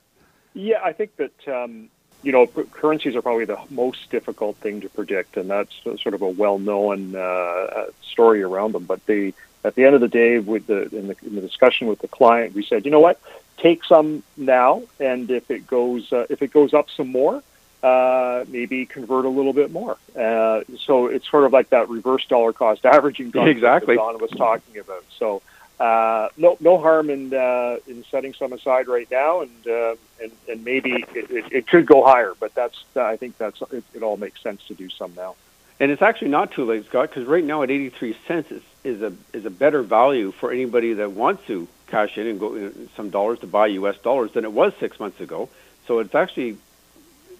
Yeah, 0.52 0.82
I 0.84 0.92
think 0.92 1.16
that 1.16 1.48
um, 1.48 1.88
you 2.22 2.32
know, 2.32 2.46
currencies 2.46 3.16
are 3.16 3.22
probably 3.22 3.44
the 3.44 3.58
most 3.70 4.10
difficult 4.10 4.56
thing 4.56 4.80
to 4.82 4.88
predict, 4.88 5.36
and 5.36 5.50
that's 5.50 5.72
sort 5.82 6.14
of 6.14 6.22
a 6.22 6.28
well-known 6.28 7.16
uh, 7.16 7.18
uh, 7.18 7.86
story 8.02 8.42
around 8.42 8.72
them. 8.72 8.84
But 8.84 9.04
the 9.06 9.34
at 9.64 9.74
the 9.74 9.84
end 9.84 9.94
of 9.94 10.00
the 10.00 10.08
day, 10.08 10.38
with 10.38 10.66
the 10.66 10.82
in, 10.96 11.08
the 11.08 11.16
in 11.24 11.34
the 11.34 11.40
discussion 11.40 11.86
with 11.86 12.00
the 12.00 12.08
client, 12.08 12.54
we 12.54 12.64
said, 12.64 12.84
you 12.84 12.90
know 12.90 13.00
what, 13.00 13.20
take 13.58 13.84
some 13.84 14.22
now, 14.36 14.82
and 15.00 15.30
if 15.30 15.50
it 15.50 15.66
goes 15.66 16.12
uh, 16.12 16.26
if 16.30 16.42
it 16.42 16.52
goes 16.52 16.74
up 16.74 16.88
some 16.90 17.08
more, 17.08 17.42
uh, 17.82 18.44
maybe 18.48 18.86
convert 18.86 19.24
a 19.24 19.28
little 19.28 19.52
bit 19.52 19.72
more. 19.72 19.96
Uh, 20.16 20.62
so 20.84 21.06
it's 21.06 21.28
sort 21.28 21.44
of 21.44 21.52
like 21.52 21.70
that 21.70 21.88
reverse 21.88 22.24
dollar 22.26 22.52
cost 22.52 22.84
averaging 22.86 23.28
exactly. 23.34 23.96
that 23.96 24.02
Don 24.02 24.18
was 24.18 24.30
talking 24.30 24.78
about. 24.78 25.04
So 25.18 25.42
uh, 25.80 26.28
no 26.36 26.56
no 26.60 26.78
harm 26.78 27.10
in 27.10 27.34
uh, 27.34 27.76
in 27.86 28.04
setting 28.10 28.34
some 28.34 28.52
aside 28.52 28.88
right 28.88 29.10
now, 29.10 29.40
and 29.40 29.66
uh, 29.66 29.94
and, 30.22 30.32
and 30.48 30.64
maybe 30.64 30.92
it, 31.14 31.30
it, 31.30 31.52
it, 31.52 31.66
could 31.66 31.86
go 31.86 32.04
higher. 32.04 32.34
But 32.38 32.54
that's 32.54 32.84
I 32.94 33.16
think 33.16 33.38
that's 33.38 33.60
it, 33.72 33.84
it, 33.94 34.02
all 34.02 34.16
makes 34.16 34.40
sense 34.42 34.64
to 34.68 34.74
do 34.74 34.88
some 34.90 35.12
now. 35.16 35.34
And 35.80 35.90
it's 35.90 36.02
actually 36.02 36.28
not 36.28 36.52
too 36.52 36.64
late, 36.64 36.86
Scott, 36.86 37.08
because 37.08 37.26
right 37.26 37.42
now 37.42 37.62
at 37.62 37.70
83 37.70 38.16
cents 38.28 38.52
is, 38.52 38.62
is 38.84 39.02
a 39.02 39.12
is 39.32 39.44
a 39.44 39.50
better 39.50 39.82
value 39.82 40.30
for 40.30 40.52
anybody 40.52 40.92
that 40.94 41.12
wants 41.12 41.46
to 41.46 41.66
cash 41.88 42.16
in 42.16 42.26
and 42.26 42.38
go 42.38 42.54
uh, 42.54 42.70
some 42.96 43.10
dollars 43.10 43.40
to 43.40 43.46
buy 43.46 43.66
U.S. 43.68 43.98
dollars 43.98 44.32
than 44.32 44.44
it 44.44 44.52
was 44.52 44.72
six 44.78 45.00
months 45.00 45.20
ago. 45.20 45.48
So 45.86 45.98
it's 45.98 46.14
actually 46.14 46.58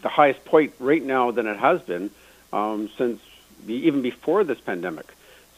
the 0.02 0.08
highest 0.08 0.44
point 0.44 0.74
right 0.80 1.02
now 1.02 1.30
than 1.30 1.46
it 1.46 1.58
has 1.58 1.80
been 1.82 2.10
um, 2.52 2.90
since 2.98 3.20
even 3.68 4.02
before 4.02 4.42
this 4.44 4.60
pandemic. 4.60 5.06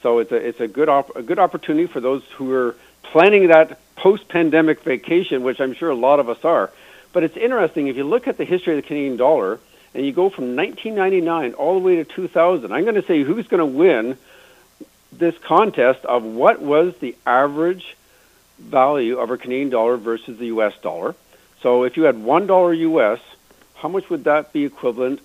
So 0.05 0.19
it's 0.19 0.33
a 0.33 0.37
it's 0.37 0.61
a 0.61 0.69
good 0.69 0.91
op- 0.91 1.17
a 1.17 1.23
good 1.23 1.39
opportunity 1.39 1.87
for 1.87 1.99
those 1.99 2.23
who 2.37 2.53
are 2.53 2.77
planning 3.05 3.49
that 3.49 3.81
post-pandemic 3.97 4.83
vacation, 4.83 5.43
which 5.43 5.63
I'm 5.63 5.73
sure 5.73 5.89
a 5.89 5.95
lot 5.95 6.21
of 6.21 6.29
us 6.29 6.45
are. 6.45 6.71
But 7.15 7.23
it's 7.23 7.39
interesting 7.39 7.87
if 7.87 7.97
you 7.97 8.05
look 8.05 8.29
at 8.29 8.37
the 8.37 8.45
history 8.45 8.77
of 8.77 8.83
the 8.83 8.87
Canadian 8.87 9.17
dollar 9.17 9.61
and 9.95 10.05
you 10.05 10.13
go 10.13 10.29
from 10.29 10.57
1999 10.57 11.55
all 11.55 11.73
the 11.73 11.81
way 11.81 11.97
to 11.97 12.05
2000. 12.05 12.71
I'm 12.71 12.83
going 12.83 12.97
to 12.97 13.07
say 13.07 13.23
who's 13.23 13.49
going 13.49 13.61
to 13.61 13.79
win 13.79 14.19
this 15.11 15.39
contest 15.39 16.05
of 16.05 16.23
what 16.23 16.61
was 16.61 16.95
the 17.01 17.17
average 17.25 17.97
value 18.59 19.17
of 19.17 19.31
our 19.31 19.39
Canadian 19.39 19.71
dollar 19.71 19.97
versus 19.97 20.37
the 20.37 20.47
U.S. 20.47 20.75
dollar. 20.83 21.15
So 21.63 21.85
if 21.85 21.97
you 21.97 22.03
had 22.03 22.23
one 22.23 22.47
dollar 22.47 22.75
U.S., 22.75 23.21
how 23.77 23.89
much 23.89 24.11
would 24.11 24.25
that 24.25 24.53
be 24.53 24.67
equivalent? 24.67 25.21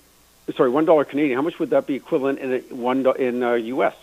Sorry, 0.55 0.69
one 0.69 0.85
dollar 0.85 1.03
Canadian. 1.03 1.35
How 1.35 1.41
much 1.41 1.59
would 1.59 1.71
that 1.71 1.85
be 1.85 1.95
equivalent 1.95 2.39
in 2.39 2.53
a, 2.53 2.59
one 2.73 3.05
in 3.17 3.43
uh, 3.43 3.55
U.S.? 3.55 3.95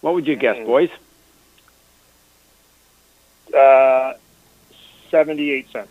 What 0.00 0.14
would 0.14 0.26
you 0.26 0.36
guess, 0.36 0.56
boys? 0.64 0.90
Uh, 3.54 4.14
78 5.10 5.70
cents. 5.70 5.90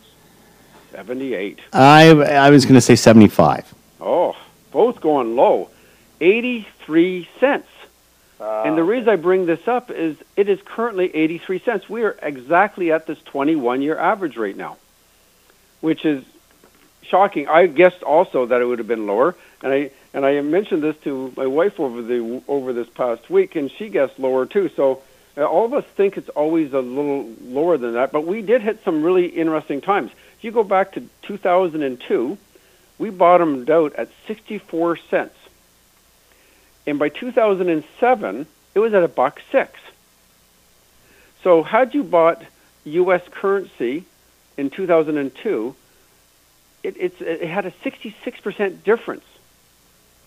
78. 0.92 1.60
I, 1.74 2.10
I 2.10 2.50
was 2.50 2.66
going 2.66 2.76
to 2.76 2.82
say 2.82 2.96
75. 2.96 3.74
Oh, 4.02 4.36
both 4.72 5.02
going 5.02 5.36
low. 5.36 5.70
83 6.22 7.30
cents. 7.40 7.68
Uh, 8.40 8.64
and 8.66 8.78
the 8.78 8.84
reason 8.84 9.10
I 9.10 9.18
bring 9.18 9.46
this 9.46 9.68
up 9.68 9.92
is 9.92 10.18
it 10.36 10.48
is 10.50 10.60
currently 10.64 11.14
83 11.14 11.60
cents. 11.60 11.90
We 11.90 12.04
are 12.04 12.18
exactly 12.22 12.92
at 12.92 13.06
this 13.06 13.22
21 13.24 13.82
year 13.82 13.98
average 13.98 14.38
right 14.38 14.56
now, 14.56 14.78
which 15.82 16.06
is 16.06 16.24
shocking. 17.02 17.48
I 17.48 17.68
guessed 17.68 18.02
also 18.02 18.46
that 18.46 18.62
it 18.62 18.66
would 18.66 18.80
have 18.80 18.88
been 18.88 19.08
lower, 19.08 19.36
and 19.62 19.74
I 19.74 19.92
and 20.14 20.26
I 20.26 20.42
mentioned 20.42 20.82
this 20.82 20.98
to 21.04 21.32
my 21.38 21.48
wife 21.48 21.80
over 21.80 22.02
the 22.02 22.42
over 22.48 22.74
this 22.74 22.90
past 22.90 23.30
week, 23.30 23.56
and 23.56 23.72
she 23.72 23.90
guessed 23.90 24.20
lower 24.20 24.46
too. 24.46 24.70
So 24.76 25.02
Uh, 25.38 25.46
all 25.46 25.64
of 25.64 25.74
us 25.74 25.86
think 25.96 26.18
it's 26.18 26.30
always 26.30 26.74
a 26.74 26.80
little 26.80 27.30
lower 27.42 27.78
than 27.78 27.94
that, 27.94 28.12
but 28.12 28.26
we 28.26 28.42
did 28.42 28.62
hit 28.62 28.84
some 28.84 29.04
really 29.04 29.28
interesting 29.28 29.80
times. 29.80 30.12
If 30.38 30.44
you 30.44 30.52
go 30.52 30.64
back 30.64 30.94
to 30.94 31.08
2002, 31.22 32.38
we 32.98 33.10
bottomed 33.10 33.70
out 33.70 33.94
at 33.96 34.10
64 34.28 34.98
cents. 34.98 35.36
And 36.86 37.00
by 37.00 37.10
2007, 37.10 38.48
it 38.76 38.80
was 38.80 38.94
at 38.94 39.04
a 39.04 39.08
buck 39.08 39.40
six. 39.52 39.80
So 41.44 41.64
had 41.64 41.94
you 41.94 42.04
bought 42.04 42.42
U.S. 42.84 43.22
currency 43.32 44.04
in 44.58 44.70
2002, 44.70 45.76
it, 46.84 46.98
it 46.98 47.48
had 47.48 47.66
a 47.66 47.72
66% 47.72 48.84
difference. 48.84 49.24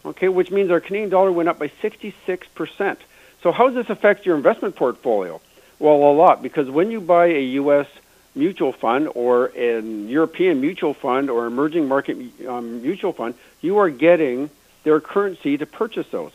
Okay, 0.04 0.28
which 0.28 0.50
means 0.50 0.70
our 0.70 0.80
Canadian 0.80 1.10
dollar 1.10 1.30
went 1.30 1.48
up 1.48 1.58
by 1.58 1.68
66%. 1.68 2.96
So 3.42 3.52
how 3.52 3.68
does 3.68 3.74
this 3.74 3.90
affect 3.90 4.26
your 4.26 4.36
investment 4.36 4.74
portfolio? 4.74 5.40
Well, 5.78 5.94
a 5.94 6.12
lot, 6.12 6.42
because 6.42 6.68
when 6.70 6.90
you 6.90 7.00
buy 7.00 7.26
a 7.26 7.42
U.S. 7.62 7.86
mutual 8.34 8.72
fund 8.72 9.08
or 9.14 9.46
an 9.46 10.08
European 10.08 10.60
mutual 10.60 10.94
fund 10.94 11.30
or 11.30 11.46
emerging 11.46 11.88
market 11.88 12.16
um, 12.46 12.82
mutual 12.82 13.12
fund, 13.12 13.34
you 13.60 13.78
are 13.78 13.90
getting 13.90 14.50
their 14.84 15.00
currency 15.00 15.56
to 15.56 15.66
purchase 15.66 16.08
those. 16.08 16.32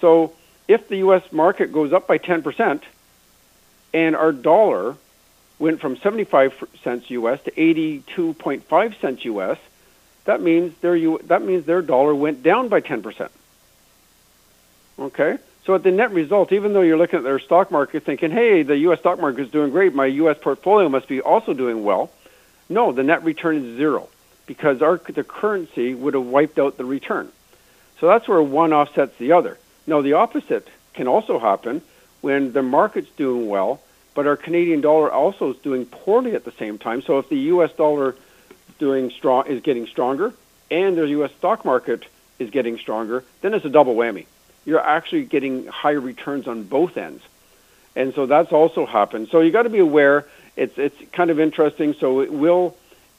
So 0.00 0.32
if 0.68 0.88
the 0.88 0.98
U.S. 0.98 1.32
market 1.32 1.72
goes 1.72 1.92
up 1.92 2.06
by 2.06 2.18
10% 2.18 2.80
and 3.94 4.16
our 4.16 4.32
dollar 4.32 4.96
went 5.58 5.80
from 5.80 5.96
75 5.96 6.64
cents 6.82 7.10
U.S. 7.10 7.42
to 7.44 7.50
82.5 7.52 9.00
cents 9.00 9.24
U.S., 9.24 9.58
that 10.26 10.40
means 10.40 10.76
their 10.80 11.18
that 11.24 11.42
means 11.42 11.64
their 11.64 11.82
dollar 11.82 12.14
went 12.14 12.42
down 12.42 12.68
by 12.68 12.80
10%. 12.80 13.30
Okay? 14.98 15.38
So 15.64 15.74
at 15.74 15.82
the 15.82 15.90
net 15.90 16.12
result, 16.12 16.52
even 16.52 16.72
though 16.72 16.82
you're 16.82 16.96
looking 16.96 17.18
at 17.18 17.24
their 17.24 17.40
stock 17.40 17.70
market 17.72 18.04
thinking, 18.04 18.30
hey, 18.30 18.62
the 18.62 18.76
U.S. 18.78 19.00
stock 19.00 19.20
market 19.20 19.42
is 19.42 19.50
doing 19.50 19.70
great, 19.72 19.94
my 19.94 20.06
U.S. 20.06 20.36
portfolio 20.40 20.88
must 20.88 21.08
be 21.08 21.20
also 21.20 21.54
doing 21.54 21.82
well, 21.82 22.10
no, 22.68 22.92
the 22.92 23.02
net 23.02 23.24
return 23.24 23.56
is 23.56 23.76
zero 23.76 24.08
because 24.46 24.80
our, 24.80 24.98
the 24.98 25.24
currency 25.24 25.92
would 25.92 26.14
have 26.14 26.24
wiped 26.24 26.60
out 26.60 26.76
the 26.76 26.84
return. 26.84 27.30
So 27.98 28.06
that's 28.06 28.28
where 28.28 28.40
one 28.40 28.72
offsets 28.72 29.16
the 29.18 29.32
other. 29.32 29.58
Now, 29.88 30.02
the 30.02 30.14
opposite 30.14 30.68
can 30.94 31.08
also 31.08 31.38
happen 31.38 31.82
when 32.20 32.52
the 32.52 32.62
market's 32.62 33.10
doing 33.16 33.48
well, 33.48 33.80
but 34.14 34.26
our 34.26 34.36
Canadian 34.36 34.80
dollar 34.80 35.10
also 35.10 35.52
is 35.52 35.58
doing 35.58 35.84
poorly 35.84 36.34
at 36.34 36.44
the 36.44 36.52
same 36.52 36.78
time. 36.78 37.02
So 37.02 37.18
if 37.18 37.28
the 37.28 37.38
U.S. 37.38 37.72
dollar 37.72 38.14
doing 38.78 39.10
strong 39.10 39.46
is 39.46 39.62
getting 39.62 39.86
stronger 39.86 40.32
and 40.70 40.96
the 40.96 41.08
U.S. 41.08 41.32
stock 41.38 41.64
market 41.64 42.04
is 42.38 42.50
getting 42.50 42.78
stronger, 42.78 43.24
then 43.40 43.54
it's 43.54 43.64
a 43.64 43.70
double 43.70 43.94
whammy. 43.94 44.26
You're 44.64 44.80
actually 44.80 45.24
getting 45.24 45.66
higher 45.66 46.00
returns 46.00 46.48
on 46.48 46.64
both 46.64 46.96
ends, 46.96 47.22
and 47.94 48.14
so 48.14 48.26
that's 48.26 48.52
also 48.52 48.84
happened. 48.84 49.28
So 49.30 49.40
you 49.40 49.52
got 49.52 49.62
to 49.62 49.70
be 49.70 49.78
aware. 49.78 50.26
It's 50.56 50.76
it's 50.76 50.96
kind 51.12 51.30
of 51.30 51.38
interesting. 51.38 51.94
So 51.94 52.20
it 52.20 52.32
will. 52.32 52.76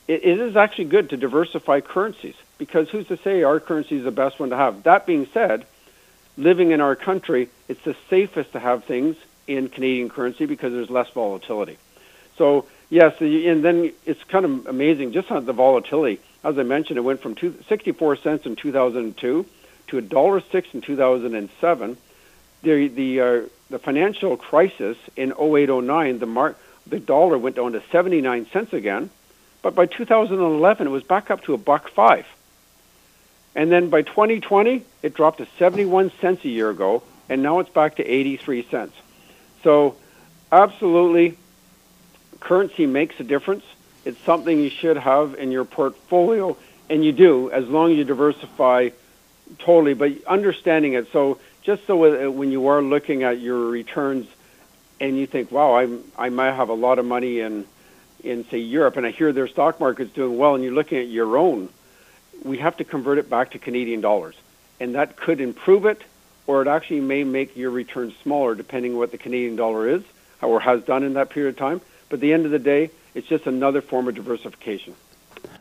It, 0.08 0.26
it 0.26 0.40
is 0.40 0.56
actually 0.56 0.86
good 0.86 1.10
to 1.12 1.18
diversify 1.18 1.82
currencies 1.82 2.36
because 2.58 2.90
who's 2.90 3.08
to 3.08 3.18
say 3.18 3.44
our 3.44 3.60
currency 3.60 3.98
is 3.98 4.04
the 4.04 4.12
best 4.12 4.40
one 4.40 4.50
to 4.50 4.58
have? 4.58 4.84
That 4.84 5.06
being 5.06 5.28
said, 5.34 5.66
living 6.38 6.72
in 6.72 6.82
our 6.82 6.96
country, 6.96 7.50
it's 7.68 7.84
the 7.84 7.96
safest 8.10 8.54
to 8.54 8.60
have 8.60 8.84
things 8.84 9.16
in 9.48 9.70
Canadian 9.70 10.10
currency 10.10 10.46
because 10.46 10.74
there's 10.74 10.90
less 10.90 11.10
volatility. 11.10 11.78
So 12.38 12.66
yes, 12.90 13.20
and 13.20 13.64
then 13.64 13.94
it's 14.06 14.24
kind 14.26 14.46
of 14.46 14.68
amazing 14.68 15.12
just 15.12 15.32
on 15.32 15.46
the 15.46 15.54
volatility. 15.54 16.20
As 16.44 16.58
I 16.58 16.64
mentioned, 16.64 16.98
it 16.98 17.02
went 17.02 17.22
from 17.22 17.36
two, 17.36 17.56
64 17.68 18.18
cents 18.18 18.46
in 18.46 18.56
2002 18.56 19.46
to 19.88 19.98
a 19.98 20.02
dollar 20.02 20.42
six 20.52 20.68
in 20.74 20.82
2007. 20.82 21.98
The 22.64 22.88
the 22.88 23.22
uh, 23.22 23.42
the 23.70 23.80
financial 23.80 24.38
crisis 24.38 24.98
in 25.16 25.32
0809, 25.32 26.20
the 26.20 26.26
mark 26.26 26.58
the 26.86 27.00
dollar 27.00 27.38
went 27.38 27.58
down 27.58 27.74
to 27.74 27.84
79 27.92 28.48
cents 28.52 28.74
again, 28.74 29.10
but 29.62 29.76
by 29.76 29.86
2011 29.86 30.88
it 30.88 30.90
was 30.90 31.04
back 31.04 31.30
up 31.30 31.44
to 31.44 31.54
a 31.54 31.58
buck 31.58 31.90
five. 31.90 32.26
And 33.56 33.72
then 33.72 33.90
by 33.90 34.04
2020, 34.04 34.84
it 35.02 35.14
dropped 35.16 35.40
to 35.40 35.48
71 35.58 36.12
cents 36.22 36.46
a 36.46 36.48
year 36.48 36.70
ago, 36.70 37.02
and 37.28 37.42
now 37.42 37.60
it's 37.60 37.70
back 37.70 37.96
to 37.96 38.06
83 38.06 38.64
cents. 38.70 38.96
So, 39.64 39.96
absolutely, 40.52 41.38
currency 42.48 42.86
makes 42.86 43.20
a 43.20 43.24
difference. 43.24 43.64
It's 44.06 44.20
something 44.22 44.60
you 44.60 44.70
should 44.70 44.98
have 44.98 45.36
in 45.36 45.52
your 45.52 45.66
portfolio, 45.66 46.56
and 46.90 47.04
you 47.04 47.12
do 47.12 47.52
as 47.52 47.68
long 47.68 47.92
as 47.92 47.98
you 47.98 48.04
diversify 48.04 48.90
totally. 49.60 49.94
But 49.94 50.24
understanding 50.26 50.94
it, 50.94 51.12
so 51.12 51.40
just 51.64 51.86
so 51.86 52.28
uh, 52.28 52.32
when 52.32 52.52
you 52.52 52.68
are 52.68 52.82
looking 52.82 53.24
at 53.24 53.40
your 53.40 53.68
returns, 53.68 54.28
and 55.00 55.18
you 55.18 55.28
think, 55.28 55.52
"Wow, 55.52 55.76
I'm, 55.76 56.04
I 56.18 56.30
might 56.30 56.54
have 56.54 56.70
a 56.70 56.74
lot 56.74 57.00
of 57.00 57.06
money 57.06 57.42
in 57.42 57.66
in 58.24 58.46
say 58.50 58.60
Europe, 58.60 58.98
and 58.98 59.06
I 59.06 59.12
hear 59.12 59.34
their 59.34 59.48
stock 59.48 59.80
market's 59.80 60.14
doing 60.14 60.38
well," 60.38 60.56
and 60.56 60.64
you're 60.64 60.74
looking 60.74 61.00
at 61.00 61.08
your 61.08 61.38
own 61.38 61.70
we 62.44 62.58
have 62.60 62.78
to 62.78 62.84
convert 62.84 63.18
it 63.18 63.30
back 63.30 63.52
to 63.52 63.60
Canadian 63.60 64.02
dollars. 64.02 64.36
And 64.80 64.96
that 64.96 65.16
could 65.16 65.42
improve 65.42 65.86
it, 65.86 66.02
or 66.46 66.62
it 66.62 66.68
actually 66.68 67.02
may 67.02 67.24
make 67.24 67.58
your 67.58 67.72
return 67.72 68.14
smaller 68.24 68.56
depending 68.56 68.94
on 68.94 68.98
what 69.00 69.12
the 69.12 69.18
Canadian 69.18 69.56
dollar 69.56 69.88
is 69.88 70.04
or 70.42 70.60
has 70.60 70.84
done 70.84 71.04
in 71.04 71.14
that 71.14 71.30
period 71.30 71.56
of 71.56 71.58
time. 71.58 71.82
But 72.10 72.16
at 72.16 72.22
the 72.22 72.34
end 72.34 72.46
of 72.46 72.52
the 72.52 72.60
day, 72.60 72.92
it's 73.14 73.28
just 73.28 73.48
another 73.48 73.82
form 73.82 74.08
of 74.08 74.16
diversification. 74.16 74.96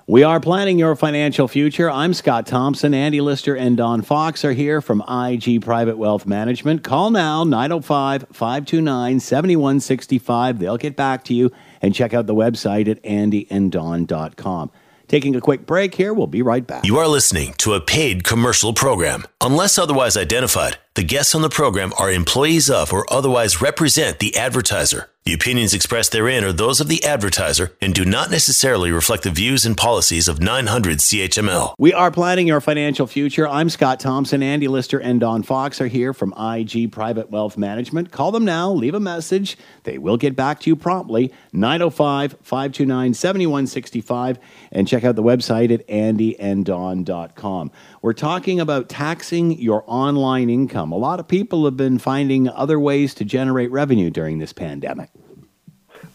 We 0.08 0.22
are 0.22 0.38
planning 0.38 0.78
your 0.78 0.94
financial 0.94 1.48
future. 1.48 1.90
I'm 1.90 2.14
Scott 2.14 2.46
Thompson. 2.46 2.94
Andy 2.94 3.20
Lister 3.20 3.56
and 3.56 3.76
Don 3.76 4.02
Fox 4.02 4.44
are 4.44 4.52
here 4.52 4.80
from 4.80 5.02
IG 5.08 5.62
Private 5.62 5.98
Wealth 5.98 6.26
Management. 6.26 6.84
Call 6.84 7.10
now 7.10 7.42
905 7.42 8.26
529 8.32 9.18
7165. 9.18 10.60
They'll 10.60 10.76
get 10.76 10.94
back 10.94 11.24
to 11.24 11.34
you 11.34 11.50
and 11.82 11.92
check 11.92 12.14
out 12.14 12.26
the 12.26 12.36
website 12.36 12.88
at 12.88 13.02
andyanddon.com. 13.02 14.70
Taking 15.08 15.34
a 15.34 15.40
quick 15.40 15.66
break 15.66 15.94
here. 15.96 16.14
We'll 16.14 16.28
be 16.28 16.42
right 16.42 16.64
back. 16.64 16.84
You 16.84 16.98
are 16.98 17.08
listening 17.08 17.54
to 17.58 17.74
a 17.74 17.80
paid 17.80 18.22
commercial 18.22 18.72
program. 18.74 19.24
Unless 19.40 19.76
otherwise 19.76 20.16
identified, 20.16 20.78
the 20.94 21.02
guests 21.02 21.34
on 21.34 21.42
the 21.42 21.48
program 21.48 21.92
are 21.98 22.10
employees 22.12 22.70
of 22.70 22.92
or 22.92 23.12
otherwise 23.12 23.60
represent 23.60 24.20
the 24.20 24.36
advertiser. 24.36 25.10
The 25.26 25.32
opinions 25.32 25.74
expressed 25.74 26.12
therein 26.12 26.44
are 26.44 26.52
those 26.52 26.80
of 26.80 26.86
the 26.86 27.02
advertiser 27.02 27.72
and 27.80 27.92
do 27.92 28.04
not 28.04 28.30
necessarily 28.30 28.92
reflect 28.92 29.24
the 29.24 29.32
views 29.32 29.66
and 29.66 29.76
policies 29.76 30.28
of 30.28 30.40
900 30.40 30.98
CHML. 30.98 31.74
We 31.80 31.92
are 31.92 32.12
planning 32.12 32.46
your 32.46 32.60
financial 32.60 33.08
future. 33.08 33.48
I'm 33.48 33.68
Scott 33.68 33.98
Thompson. 33.98 34.40
Andy 34.40 34.68
Lister 34.68 35.00
and 35.00 35.18
Don 35.18 35.42
Fox 35.42 35.80
are 35.80 35.88
here 35.88 36.12
from 36.12 36.32
IG 36.38 36.92
Private 36.92 37.28
Wealth 37.28 37.58
Management. 37.58 38.12
Call 38.12 38.30
them 38.30 38.44
now, 38.44 38.70
leave 38.70 38.94
a 38.94 39.00
message. 39.00 39.58
They 39.82 39.98
will 39.98 40.16
get 40.16 40.36
back 40.36 40.60
to 40.60 40.70
you 40.70 40.76
promptly. 40.76 41.32
905 41.52 42.36
529 42.42 43.14
7165. 43.14 44.38
And 44.70 44.86
check 44.86 45.02
out 45.02 45.16
the 45.16 45.24
website 45.24 45.74
at 45.74 45.84
andyanddon.com. 45.88 47.72
We're 48.00 48.12
talking 48.12 48.60
about 48.60 48.88
taxing 48.88 49.58
your 49.58 49.82
online 49.88 50.50
income. 50.50 50.92
A 50.92 50.96
lot 50.96 51.18
of 51.18 51.26
people 51.26 51.64
have 51.64 51.76
been 51.76 51.98
finding 51.98 52.48
other 52.48 52.78
ways 52.78 53.12
to 53.14 53.24
generate 53.24 53.72
revenue 53.72 54.10
during 54.10 54.38
this 54.38 54.52
pandemic. 54.52 55.10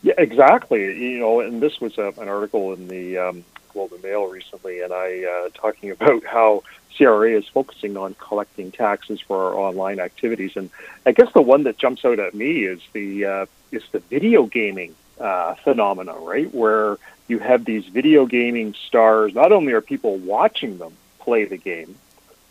Yeah, 0.04 0.14
exactly. 0.18 1.12
You 1.12 1.20
know, 1.20 1.42
and 1.42 1.62
this 1.62 1.80
was 1.80 1.98
uh, 1.98 2.12
an 2.20 2.28
article 2.28 2.74
in 2.74 2.88
the 2.88 3.18
um, 3.18 3.44
Globe 3.72 3.94
and 3.94 4.04
Mail 4.04 4.26
recently, 4.26 4.82
and 4.82 4.92
I 4.94 5.24
uh, 5.24 5.50
talking 5.54 5.92
about 6.00 6.24
how 6.26 6.64
CRA 6.96 7.32
is 7.32 7.48
focusing 7.48 7.98
on 7.98 8.16
collecting 8.16 8.72
taxes 8.72 9.22
for 9.22 9.38
our 9.38 9.54
online 9.56 10.00
activities. 10.00 10.56
And 10.56 10.70
I 11.06 11.12
guess 11.12 11.32
the 11.34 11.42
one 11.42 11.64
that 11.64 11.78
jumps 11.78 12.04
out 12.04 12.20
at 12.20 12.34
me 12.34 12.64
is 12.64 12.82
the 12.94 13.26
uh, 13.26 13.46
is 13.72 13.84
the 13.92 14.00
video 14.00 14.46
gaming 14.46 14.96
uh, 15.20 15.56
phenomena, 15.56 16.14
right? 16.14 16.54
Where 16.54 16.98
you 17.28 17.40
have 17.40 17.64
these 17.66 17.86
video 17.86 18.26
gaming 18.26 18.74
stars. 18.88 19.34
Not 19.34 19.52
only 19.52 19.74
are 19.74 19.82
people 19.82 20.18
watching 20.18 20.78
them, 20.78 20.94
play 21.20 21.46
the 21.46 21.58
game, 21.58 21.96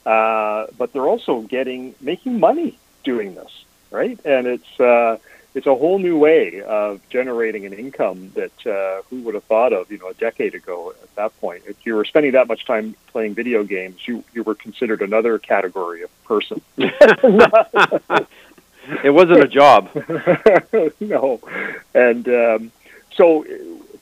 uh, 0.06 0.66
but 0.78 0.92
they're 0.92 1.08
also 1.08 1.42
getting 1.42 1.94
making 2.00 2.40
money 2.40 2.78
doing 3.04 3.34
this, 3.34 3.64
right? 3.90 4.18
And 4.24 4.46
it's 4.46 4.80
uh, 4.80 5.18
it's 5.54 5.66
a 5.66 5.74
whole 5.74 5.98
new 5.98 6.16
way 6.16 6.62
of 6.62 7.00
generating 7.08 7.66
an 7.66 7.72
income 7.72 8.30
that 8.34 8.66
uh, 8.66 9.02
who 9.10 9.22
would 9.22 9.34
have 9.34 9.44
thought 9.44 9.72
of, 9.72 9.90
you 9.90 9.98
know, 9.98 10.08
a 10.08 10.14
decade 10.14 10.54
ago. 10.54 10.94
At 11.02 11.14
that 11.16 11.40
point, 11.40 11.64
if 11.66 11.84
you 11.84 11.94
were 11.94 12.04
spending 12.04 12.32
that 12.32 12.46
much 12.46 12.64
time 12.64 12.94
playing 13.08 13.34
video 13.34 13.64
games, 13.64 14.06
you 14.06 14.22
you 14.32 14.42
were 14.42 14.54
considered 14.54 15.02
another 15.02 15.38
category 15.38 16.02
of 16.02 16.24
person. 16.24 16.60
it 19.04 19.10
wasn't 19.10 19.42
a 19.42 19.48
job. 19.48 19.90
no, 21.00 21.40
and 21.94 22.28
um, 22.28 22.72
so 23.12 23.44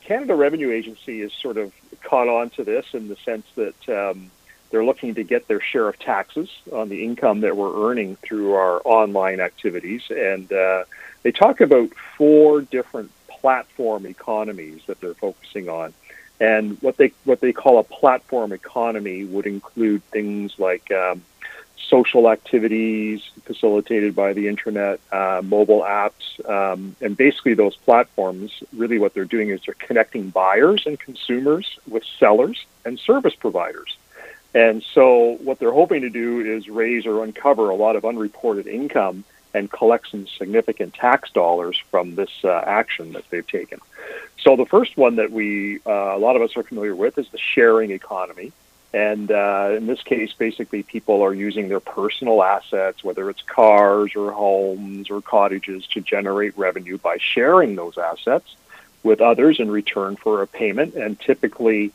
Canada 0.02 0.34
Revenue 0.34 0.70
Agency 0.70 1.22
is 1.22 1.32
sort 1.32 1.56
of 1.56 1.72
caught 2.02 2.28
on 2.28 2.50
to 2.50 2.64
this 2.64 2.86
in 2.92 3.08
the 3.08 3.16
sense 3.16 3.46
that 3.56 3.88
um, 3.88 4.30
they're 4.70 4.84
looking 4.84 5.14
to 5.14 5.24
get 5.24 5.48
their 5.48 5.60
share 5.60 5.88
of 5.88 5.98
taxes 5.98 6.50
on 6.72 6.88
the 6.88 7.04
income 7.04 7.40
that 7.40 7.56
we're 7.56 7.90
earning 7.90 8.16
through 8.16 8.54
our 8.54 8.80
online 8.84 9.40
activities. 9.40 10.02
And 10.10 10.50
uh, 10.52 10.84
they 11.22 11.32
talk 11.32 11.60
about 11.60 11.90
four 12.16 12.62
different 12.62 13.10
platform 13.28 14.06
economies 14.06 14.80
that 14.86 15.00
they're 15.00 15.14
focusing 15.14 15.68
on. 15.68 15.92
And 16.40 16.80
what 16.82 16.96
they 16.96 17.12
what 17.24 17.40
they 17.40 17.52
call 17.52 17.78
a 17.78 17.84
platform 17.84 18.52
economy 18.52 19.24
would 19.24 19.46
include 19.46 20.04
things 20.04 20.56
like 20.58 20.90
um, 20.92 21.22
social 21.88 22.30
activities 22.30 23.22
facilitated 23.44 24.14
by 24.14 24.32
the 24.32 24.46
internet, 24.48 25.00
uh, 25.10 25.40
mobile 25.44 25.80
apps, 25.80 26.26
Um, 26.48 26.94
and 27.00 27.16
basically, 27.16 27.54
those 27.54 27.76
platforms 27.76 28.52
really 28.72 28.98
what 28.98 29.14
they're 29.14 29.24
doing 29.24 29.48
is 29.50 29.60
they're 29.64 29.74
connecting 29.74 30.30
buyers 30.30 30.86
and 30.86 30.98
consumers 30.98 31.78
with 31.88 32.04
sellers 32.18 32.64
and 32.84 32.98
service 32.98 33.34
providers. 33.34 33.96
And 34.54 34.82
so, 34.94 35.38
what 35.42 35.58
they're 35.58 35.72
hoping 35.72 36.02
to 36.02 36.10
do 36.10 36.40
is 36.40 36.68
raise 36.68 37.06
or 37.06 37.24
uncover 37.24 37.70
a 37.70 37.74
lot 37.74 37.96
of 37.96 38.04
unreported 38.04 38.66
income 38.66 39.24
and 39.54 39.70
collect 39.70 40.10
some 40.10 40.26
significant 40.26 40.94
tax 40.94 41.30
dollars 41.30 41.78
from 41.90 42.14
this 42.14 42.30
uh, 42.44 42.50
action 42.66 43.12
that 43.12 43.28
they've 43.30 43.46
taken. 43.46 43.80
So, 44.38 44.56
the 44.56 44.66
first 44.66 44.96
one 44.96 45.16
that 45.16 45.32
we, 45.32 45.80
uh, 45.86 46.16
a 46.16 46.18
lot 46.18 46.36
of 46.36 46.42
us 46.42 46.56
are 46.56 46.62
familiar 46.62 46.94
with, 46.94 47.18
is 47.18 47.28
the 47.30 47.38
sharing 47.38 47.90
economy. 47.90 48.52
And 48.94 49.30
uh, 49.30 49.74
in 49.76 49.86
this 49.86 50.02
case, 50.02 50.32
basically, 50.32 50.82
people 50.82 51.22
are 51.22 51.34
using 51.34 51.68
their 51.68 51.80
personal 51.80 52.42
assets, 52.42 53.04
whether 53.04 53.28
it's 53.28 53.42
cars 53.42 54.12
or 54.16 54.32
homes 54.32 55.10
or 55.10 55.20
cottages, 55.20 55.86
to 55.88 56.00
generate 56.00 56.56
revenue 56.56 56.96
by 56.96 57.18
sharing 57.18 57.76
those 57.76 57.98
assets 57.98 58.56
with 59.02 59.20
others 59.20 59.60
in 59.60 59.70
return 59.70 60.16
for 60.16 60.42
a 60.42 60.46
payment. 60.46 60.94
And 60.94 61.20
typically, 61.20 61.92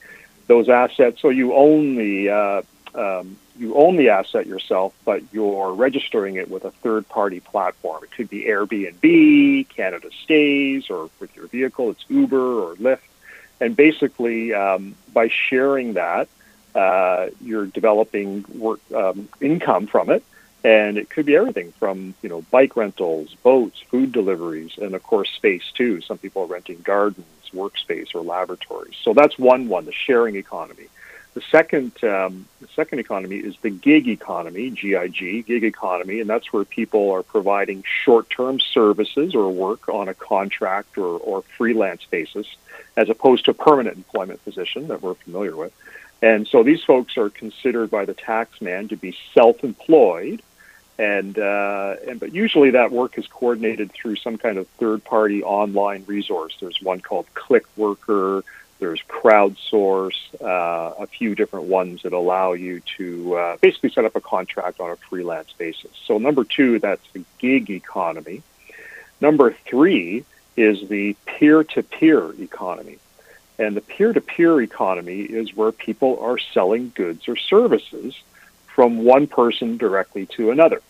those 0.48 0.70
assets, 0.70 1.22
so 1.22 1.30
you 1.30 1.54
own 1.54 1.96
the 1.96 2.30
uh, 2.30 2.62
um, 2.94 3.38
you 3.58 3.76
own 3.76 3.96
the 3.98 4.10
asset 4.10 4.48
yourself, 4.48 4.94
but 5.06 5.22
you're 5.32 5.74
registering 5.74 6.36
it 6.36 6.50
with 6.50 6.66
a 6.66 6.72
third-party 6.72 7.42
platform. 7.42 8.04
It 8.04 8.12
could 8.12 8.30
be 8.30 8.46
Airbnb, 8.46 9.70
Canada 9.70 10.10
Stays, 10.24 10.90
or 10.90 11.10
with 11.20 11.36
your 11.36 11.48
vehicle, 11.48 11.92
it's 11.92 12.04
Uber 12.10 12.64
or 12.64 12.76
Lyft. 12.76 13.00
And 13.62 13.76
basically, 13.76 14.54
um, 14.54 14.96
by 15.14 15.30
sharing 15.30 15.94
that, 15.94 16.28
uh, 16.76 17.30
you're 17.42 17.68
developing 17.68 18.46
work 18.56 18.80
um, 18.94 19.30
income 19.40 19.88
from 19.88 20.10
it, 20.10 20.24
and 20.64 20.98
it 20.98 21.10
could 21.10 21.26
be 21.26 21.36
everything 21.36 21.72
from 21.74 22.16
you 22.22 22.30
know 22.30 22.42
bike 22.50 22.76
rentals, 22.76 23.36
boats, 23.44 23.80
food 23.80 24.12
deliveries, 24.12 24.78
and 24.78 24.96
of 24.96 25.04
course 25.04 25.30
space 25.32 25.72
too. 25.76 26.02
Some 26.02 26.18
people 26.18 26.44
are 26.44 26.48
renting 26.48 26.82
gardens, 26.84 27.28
workspace, 27.54 28.16
or 28.16 28.22
laboratories. 28.22 28.96
So 29.04 29.14
that's 29.14 29.38
one 29.38 29.68
one, 29.68 29.86
the 29.86 29.94
sharing 29.94 30.36
economy. 30.36 30.88
The 31.34 31.42
second, 31.50 31.92
um, 32.04 32.46
the 32.62 32.68
second 32.76 33.00
economy 33.00 33.38
is 33.38 33.56
the 33.62 33.72
gig 33.72 34.08
economy, 34.08 34.70
GIG, 34.70 35.48
gig 35.48 35.64
economy, 35.64 36.20
and 36.20 36.30
that's 36.30 36.54
where 36.54 36.64
people 36.64 37.10
are 37.12 37.24
providing 37.24 37.84
short-term 38.04 38.60
services 38.60 39.34
or 39.34 39.50
work 39.50 39.90
on 39.90 40.10
a 40.10 40.14
contract 40.14 40.98
or, 40.98 41.18
or 41.18 41.42
freelance 41.42 42.06
basis, 42.06 42.46
as 42.96 43.10
opposed 43.10 43.46
to 43.46 43.54
permanent 43.54 43.98
employment 43.98 44.44
position 44.44 44.90
that 44.90 45.02
we're 45.02 45.16
familiar 45.16 45.56
with. 45.56 45.74
And 46.22 46.48
so 46.48 46.62
these 46.62 46.84
folks 46.84 47.18
are 47.18 47.30
considered 47.30 47.90
by 47.90 48.06
the 48.06 48.14
tax 48.14 48.62
man 48.62 48.88
to 48.90 48.96
be 48.96 49.18
self-employed, 49.34 50.42
and 51.00 51.38
uh, 51.40 51.96
and 52.08 52.20
but 52.20 52.34
usually 52.34 52.70
that 52.70 52.92
work 52.92 53.18
is 53.18 53.26
coordinated 53.28 53.92
through 53.92 54.18
some 54.18 54.38
kind 54.38 54.58
of 54.60 54.68
third-party 54.80 55.44
online 55.44 56.04
resource. 56.06 56.56
There's 56.62 56.80
one 56.82 57.02
called 57.02 57.26
ClickWorker. 57.34 58.44
There's 58.84 59.02
Crowdsource, 59.04 60.20
uh, 60.42 61.04
a 61.06 61.08
few 61.08 61.36
different 61.36 61.68
ones 61.68 62.02
that 62.02 62.12
allow 62.12 62.52
you 62.52 62.82
to 62.98 63.38
uh, 63.38 63.58
basically 63.62 63.92
set 63.92 64.04
up 64.04 64.18
a 64.18 64.20
contract 64.20 64.82
on 64.82 64.92
a 64.92 64.98
freelance 64.98 65.54
basis. 65.54 65.92
So 66.06 66.18
number 66.18 66.44
two, 66.44 66.80
that's 66.80 67.08
the 67.14 67.24
gig 67.40 67.70
economy. 67.70 68.44
Number 69.22 69.54
three 69.54 70.26
is 70.58 70.90
the 70.90 71.16
peer-to-peer 71.26 72.34
economy. 72.42 72.98
And 73.58 73.78
the 73.78 73.80
peer 73.80 74.12
to 74.12 74.20
peer 74.20 74.62
economy 74.62 75.22
is 75.22 75.56
where 75.56 75.72
people 75.72 76.20
are 76.20 76.38
selling 76.38 76.92
goods 76.94 77.30
or 77.30 77.38
services 77.38 78.22
from 78.76 79.06
one 79.06 79.28
person 79.28 79.78
directly 79.78 80.26
to 80.36 80.52
another. 80.52 80.82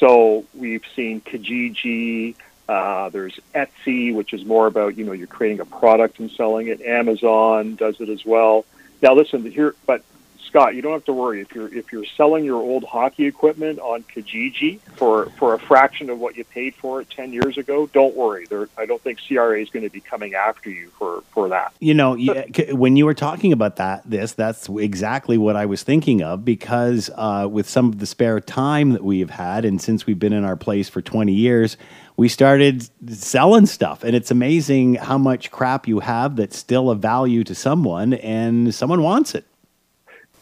So 0.00 0.46
we've 0.52 0.84
seen 0.96 1.20
Kijiji, 1.20 2.34
uh, 2.70 3.08
there's 3.08 3.36
Etsy, 3.52 4.14
which 4.14 4.32
is 4.32 4.44
more 4.44 4.68
about, 4.68 4.96
you 4.96 5.04
know, 5.04 5.10
you're 5.10 5.26
creating 5.26 5.58
a 5.58 5.64
product 5.64 6.20
and 6.20 6.30
selling 6.30 6.68
it. 6.68 6.80
Amazon 6.80 7.74
does 7.74 8.00
it 8.00 8.08
as 8.08 8.24
well. 8.24 8.64
Now 9.02 9.14
listen, 9.14 9.50
here, 9.50 9.74
but 9.86 10.04
Scott, 10.50 10.74
you 10.74 10.82
don't 10.82 10.92
have 10.92 11.04
to 11.04 11.12
worry 11.12 11.40
if 11.40 11.54
you're 11.54 11.72
if 11.72 11.92
you're 11.92 12.04
selling 12.16 12.44
your 12.44 12.60
old 12.60 12.82
hockey 12.82 13.24
equipment 13.24 13.78
on 13.78 14.02
Kijiji 14.02 14.80
for 14.96 15.26
for 15.38 15.54
a 15.54 15.60
fraction 15.60 16.10
of 16.10 16.18
what 16.18 16.36
you 16.36 16.42
paid 16.42 16.74
for 16.74 17.00
it 17.00 17.08
ten 17.08 17.32
years 17.32 17.56
ago. 17.56 17.86
Don't 17.92 18.16
worry, 18.16 18.48
I 18.76 18.84
don't 18.84 19.00
think 19.00 19.20
CRA 19.24 19.60
is 19.60 19.70
going 19.70 19.84
to 19.84 19.90
be 19.90 20.00
coming 20.00 20.34
after 20.34 20.68
you 20.68 20.90
for 20.98 21.22
for 21.30 21.50
that. 21.50 21.72
You 21.78 21.94
know, 21.94 22.16
when 22.72 22.96
you 22.96 23.06
were 23.06 23.14
talking 23.14 23.52
about 23.52 23.76
that, 23.76 24.02
this 24.04 24.32
that's 24.32 24.68
exactly 24.68 25.38
what 25.38 25.54
I 25.54 25.66
was 25.66 25.84
thinking 25.84 26.20
of 26.20 26.44
because 26.44 27.10
uh, 27.14 27.46
with 27.48 27.68
some 27.68 27.86
of 27.86 28.00
the 28.00 28.06
spare 28.06 28.40
time 28.40 28.90
that 28.90 29.04
we've 29.04 29.30
had, 29.30 29.64
and 29.64 29.80
since 29.80 30.04
we've 30.04 30.18
been 30.18 30.32
in 30.32 30.44
our 30.44 30.56
place 30.56 30.88
for 30.88 31.00
twenty 31.00 31.32
years, 31.32 31.76
we 32.16 32.28
started 32.28 32.90
selling 33.08 33.66
stuff 33.66 34.02
and 34.02 34.16
it's 34.16 34.32
amazing 34.32 34.96
how 34.96 35.16
much 35.16 35.52
crap 35.52 35.86
you 35.86 36.00
have 36.00 36.34
that's 36.34 36.58
still 36.58 36.90
of 36.90 36.98
value 36.98 37.44
to 37.44 37.54
someone 37.54 38.14
and 38.14 38.74
someone 38.74 39.02
wants 39.02 39.34
it 39.34 39.46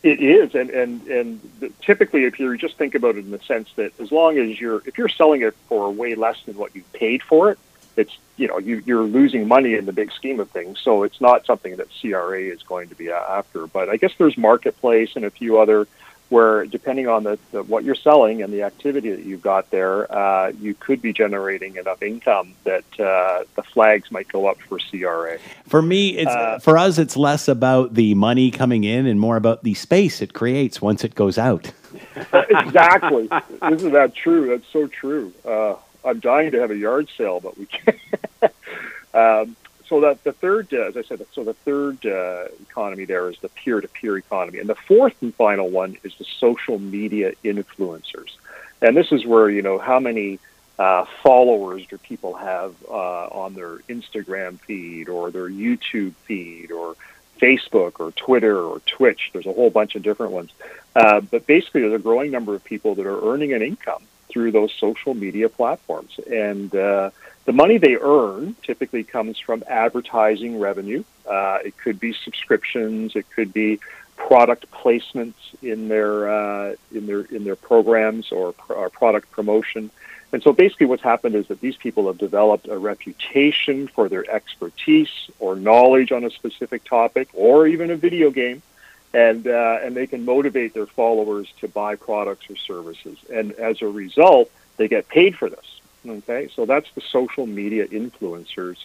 it 0.02 0.20
is, 0.20 0.54
and 0.54 0.70
and 0.70 1.06
and 1.08 1.72
typically, 1.80 2.24
if 2.24 2.38
you 2.38 2.56
just 2.56 2.76
think 2.76 2.94
about 2.94 3.16
it 3.16 3.24
in 3.24 3.30
the 3.30 3.40
sense 3.40 3.68
that 3.76 3.98
as 4.00 4.12
long 4.12 4.38
as 4.38 4.60
you're 4.60 4.82
if 4.86 4.96
you're 4.96 5.08
selling 5.08 5.42
it 5.42 5.54
for 5.68 5.90
way 5.90 6.14
less 6.14 6.40
than 6.44 6.56
what 6.56 6.74
you 6.76 6.84
paid 6.92 7.22
for 7.22 7.50
it, 7.50 7.58
it's 7.96 8.16
you 8.36 8.46
know 8.46 8.58
you, 8.58 8.82
you're 8.86 9.02
losing 9.02 9.48
money 9.48 9.74
in 9.74 9.86
the 9.86 9.92
big 9.92 10.12
scheme 10.12 10.38
of 10.38 10.50
things. 10.50 10.78
So 10.78 11.02
it's 11.02 11.20
not 11.20 11.46
something 11.46 11.76
that 11.76 11.88
CRA 12.00 12.42
is 12.42 12.62
going 12.62 12.88
to 12.90 12.94
be 12.94 13.10
after. 13.10 13.66
But 13.66 13.88
I 13.88 13.96
guess 13.96 14.12
there's 14.18 14.38
marketplace 14.38 15.16
and 15.16 15.24
a 15.24 15.30
few 15.30 15.58
other 15.58 15.88
where 16.28 16.66
depending 16.66 17.08
on 17.08 17.24
the, 17.24 17.38
the, 17.52 17.62
what 17.62 17.84
you're 17.84 17.94
selling 17.94 18.42
and 18.42 18.52
the 18.52 18.62
activity 18.62 19.10
that 19.10 19.24
you've 19.24 19.42
got 19.42 19.70
there, 19.70 20.10
uh, 20.12 20.52
you 20.60 20.74
could 20.74 21.00
be 21.00 21.12
generating 21.12 21.76
enough 21.76 22.02
income 22.02 22.52
that 22.64 22.84
uh, 23.00 23.44
the 23.54 23.62
flags 23.62 24.10
might 24.10 24.28
go 24.28 24.46
up 24.46 24.58
for 24.60 24.78
CRA. 24.78 25.38
For 25.66 25.80
me, 25.80 26.10
it's 26.10 26.30
uh, 26.30 26.58
for 26.58 26.76
us, 26.76 26.98
it's 26.98 27.16
less 27.16 27.48
about 27.48 27.94
the 27.94 28.14
money 28.14 28.50
coming 28.50 28.84
in 28.84 29.06
and 29.06 29.18
more 29.18 29.36
about 29.36 29.62
the 29.62 29.74
space 29.74 30.20
it 30.20 30.34
creates 30.34 30.82
once 30.82 31.02
it 31.02 31.14
goes 31.14 31.38
out. 31.38 31.72
exactly, 32.32 33.28
isn't 33.70 33.92
that 33.92 34.14
true? 34.14 34.48
That's 34.48 34.70
so 34.70 34.86
true. 34.86 35.32
Uh, 35.44 35.76
I'm 36.04 36.20
dying 36.20 36.50
to 36.52 36.60
have 36.60 36.70
a 36.70 36.76
yard 36.76 37.08
sale, 37.16 37.40
but 37.40 37.56
we 37.56 37.66
can't. 37.66 37.98
um, 39.14 39.56
so 39.88 40.00
that 40.02 40.22
the 40.24 40.32
third, 40.32 40.72
uh, 40.72 40.82
as 40.82 40.96
I 40.96 41.02
said, 41.02 41.24
so 41.32 41.44
the 41.44 41.54
third 41.54 42.04
uh, 42.04 42.48
economy 42.68 43.04
there 43.04 43.30
is 43.30 43.38
the 43.38 43.48
peer-to-peer 43.48 44.18
economy, 44.18 44.58
and 44.58 44.68
the 44.68 44.74
fourth 44.74 45.14
and 45.22 45.34
final 45.34 45.68
one 45.68 45.96
is 46.04 46.14
the 46.16 46.26
social 46.38 46.78
media 46.78 47.32
influencers, 47.44 48.36
and 48.82 48.96
this 48.96 49.12
is 49.12 49.24
where 49.24 49.48
you 49.48 49.62
know 49.62 49.78
how 49.78 49.98
many 49.98 50.38
uh, 50.78 51.04
followers 51.22 51.86
do 51.86 51.98
people 51.98 52.34
have 52.34 52.74
uh, 52.88 53.26
on 53.26 53.54
their 53.54 53.78
Instagram 53.88 54.60
feed 54.60 55.08
or 55.08 55.30
their 55.30 55.48
YouTube 55.48 56.14
feed 56.26 56.70
or 56.70 56.94
Facebook 57.40 57.98
or 57.98 58.12
Twitter 58.12 58.60
or 58.60 58.80
Twitch. 58.80 59.30
There's 59.32 59.46
a 59.46 59.52
whole 59.52 59.70
bunch 59.70 59.94
of 59.94 60.02
different 60.02 60.32
ones, 60.32 60.50
uh, 60.94 61.20
but 61.20 61.46
basically 61.46 61.80
there's 61.82 61.94
a 61.94 61.98
growing 61.98 62.30
number 62.30 62.54
of 62.54 62.62
people 62.62 62.94
that 62.96 63.06
are 63.06 63.32
earning 63.32 63.52
an 63.52 63.62
income 63.62 64.02
through 64.28 64.52
those 64.52 64.72
social 64.78 65.14
media 65.14 65.48
platforms, 65.48 66.20
and 66.30 66.74
uh, 66.74 67.10
the 67.48 67.54
money 67.54 67.78
they 67.78 67.96
earn 67.96 68.54
typically 68.62 69.04
comes 69.04 69.38
from 69.38 69.64
advertising 69.66 70.60
revenue. 70.60 71.02
Uh, 71.26 71.60
it 71.64 71.78
could 71.78 71.98
be 71.98 72.12
subscriptions. 72.12 73.16
It 73.16 73.24
could 73.30 73.54
be 73.54 73.80
product 74.16 74.70
placements 74.70 75.32
in 75.62 75.88
their 75.88 76.28
uh, 76.28 76.74
in 76.92 77.06
their 77.06 77.22
in 77.22 77.44
their 77.44 77.56
programs 77.56 78.32
or, 78.32 78.54
or 78.68 78.90
product 78.90 79.30
promotion. 79.30 79.90
And 80.30 80.42
so 80.42 80.52
basically, 80.52 80.84
what's 80.84 81.02
happened 81.02 81.36
is 81.36 81.46
that 81.46 81.62
these 81.62 81.76
people 81.76 82.08
have 82.08 82.18
developed 82.18 82.68
a 82.68 82.76
reputation 82.76 83.88
for 83.88 84.10
their 84.10 84.30
expertise 84.30 85.30
or 85.38 85.56
knowledge 85.56 86.12
on 86.12 86.24
a 86.24 86.30
specific 86.30 86.84
topic, 86.84 87.30
or 87.32 87.66
even 87.66 87.90
a 87.90 87.96
video 87.96 88.28
game, 88.30 88.60
and 89.14 89.46
uh, 89.46 89.78
and 89.82 89.96
they 89.96 90.06
can 90.06 90.26
motivate 90.26 90.74
their 90.74 90.84
followers 90.84 91.50
to 91.60 91.68
buy 91.68 91.96
products 91.96 92.50
or 92.50 92.56
services. 92.56 93.16
And 93.32 93.52
as 93.52 93.80
a 93.80 93.88
result, 93.88 94.50
they 94.76 94.86
get 94.86 95.08
paid 95.08 95.34
for 95.34 95.48
this. 95.48 95.77
Okay, 96.06 96.48
so 96.54 96.64
that's 96.64 96.90
the 96.92 97.00
social 97.00 97.46
media 97.46 97.86
influencers 97.88 98.76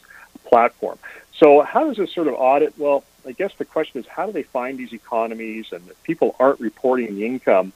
platform. 0.45 0.97
So 1.37 1.61
how 1.61 1.87
does 1.87 1.97
this 1.97 2.11
sort 2.13 2.27
of 2.27 2.35
audit? 2.35 2.77
Well, 2.77 3.03
I 3.25 3.31
guess 3.31 3.53
the 3.55 3.65
question 3.65 4.01
is 4.01 4.07
how 4.07 4.25
do 4.25 4.31
they 4.31 4.43
find 4.43 4.77
these 4.77 4.93
economies 4.93 5.71
and 5.71 5.87
if 5.89 6.01
people 6.03 6.35
aren't 6.39 6.59
reporting 6.59 7.15
the 7.15 7.25
income? 7.25 7.71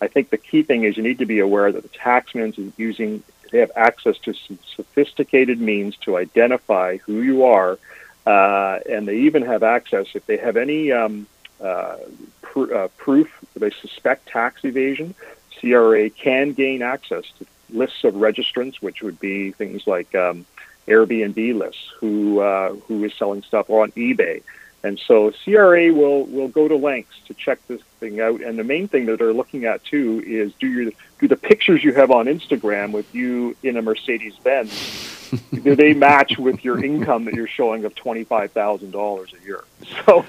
I 0.00 0.08
think 0.08 0.30
the 0.30 0.38
key 0.38 0.62
thing 0.62 0.84
is 0.84 0.96
you 0.96 1.02
need 1.02 1.18
to 1.18 1.26
be 1.26 1.40
aware 1.40 1.72
that 1.72 1.82
the 1.82 1.88
taxman 1.88 2.58
is 2.58 2.72
using 2.76 3.22
they 3.50 3.58
have 3.58 3.72
access 3.76 4.18
to 4.18 4.34
some 4.34 4.58
sophisticated 4.74 5.60
means 5.60 5.96
to 5.98 6.16
identify 6.16 6.96
who 6.98 7.22
you 7.22 7.44
are, 7.44 7.78
uh, 8.26 8.80
and 8.88 9.06
they 9.06 9.18
even 9.18 9.42
have 9.42 9.62
access 9.62 10.06
if 10.14 10.26
they 10.26 10.36
have 10.36 10.56
any 10.56 10.92
um, 10.92 11.26
uh, 11.60 11.96
pr- 12.42 12.74
uh, 12.74 12.88
proof 12.96 13.32
that 13.54 13.60
they 13.60 13.70
suspect 13.70 14.26
tax 14.26 14.64
evasion. 14.64 15.14
CRA 15.58 16.10
can 16.10 16.52
gain 16.52 16.82
access 16.82 17.24
to 17.38 17.46
lists 17.70 18.04
of 18.04 18.14
registrants, 18.14 18.76
which 18.76 19.02
would 19.02 19.18
be 19.18 19.52
things 19.52 19.86
like 19.86 20.14
um, 20.14 20.46
Airbnb 20.86 21.56
lists, 21.56 21.92
who 21.98 22.40
uh, 22.40 22.74
who 22.86 23.04
is 23.04 23.12
selling 23.14 23.42
stuff 23.42 23.70
on 23.70 23.92
eBay, 23.92 24.42
and 24.82 24.98
so 24.98 25.32
CRA 25.44 25.92
will 25.92 26.24
will 26.26 26.48
go 26.48 26.68
to 26.68 26.76
lengths 26.76 27.16
to 27.26 27.34
check 27.34 27.58
this 27.68 27.82
thing 28.00 28.20
out. 28.20 28.40
And 28.40 28.58
the 28.58 28.64
main 28.64 28.88
thing 28.88 29.06
that 29.06 29.18
they're 29.18 29.32
looking 29.32 29.64
at 29.64 29.84
too 29.84 30.22
is 30.26 30.52
do 30.54 30.66
your 30.66 30.92
do 31.20 31.28
the 31.28 31.36
pictures 31.36 31.82
you 31.82 31.92
have 31.94 32.10
on 32.10 32.26
Instagram 32.26 32.92
with 32.92 33.14
you 33.14 33.56
in 33.62 33.76
a 33.76 33.82
Mercedes 33.82 34.36
Benz 34.36 35.06
do 35.52 35.74
they 35.74 35.94
match 35.94 36.38
with 36.38 36.64
your 36.64 36.82
income 36.84 37.24
that 37.24 37.34
you're 37.34 37.46
showing 37.46 37.84
of 37.84 37.94
twenty 37.94 38.24
five 38.24 38.52
thousand 38.52 38.90
dollars 38.92 39.32
a 39.40 39.44
year? 39.44 39.64
So 40.04 40.24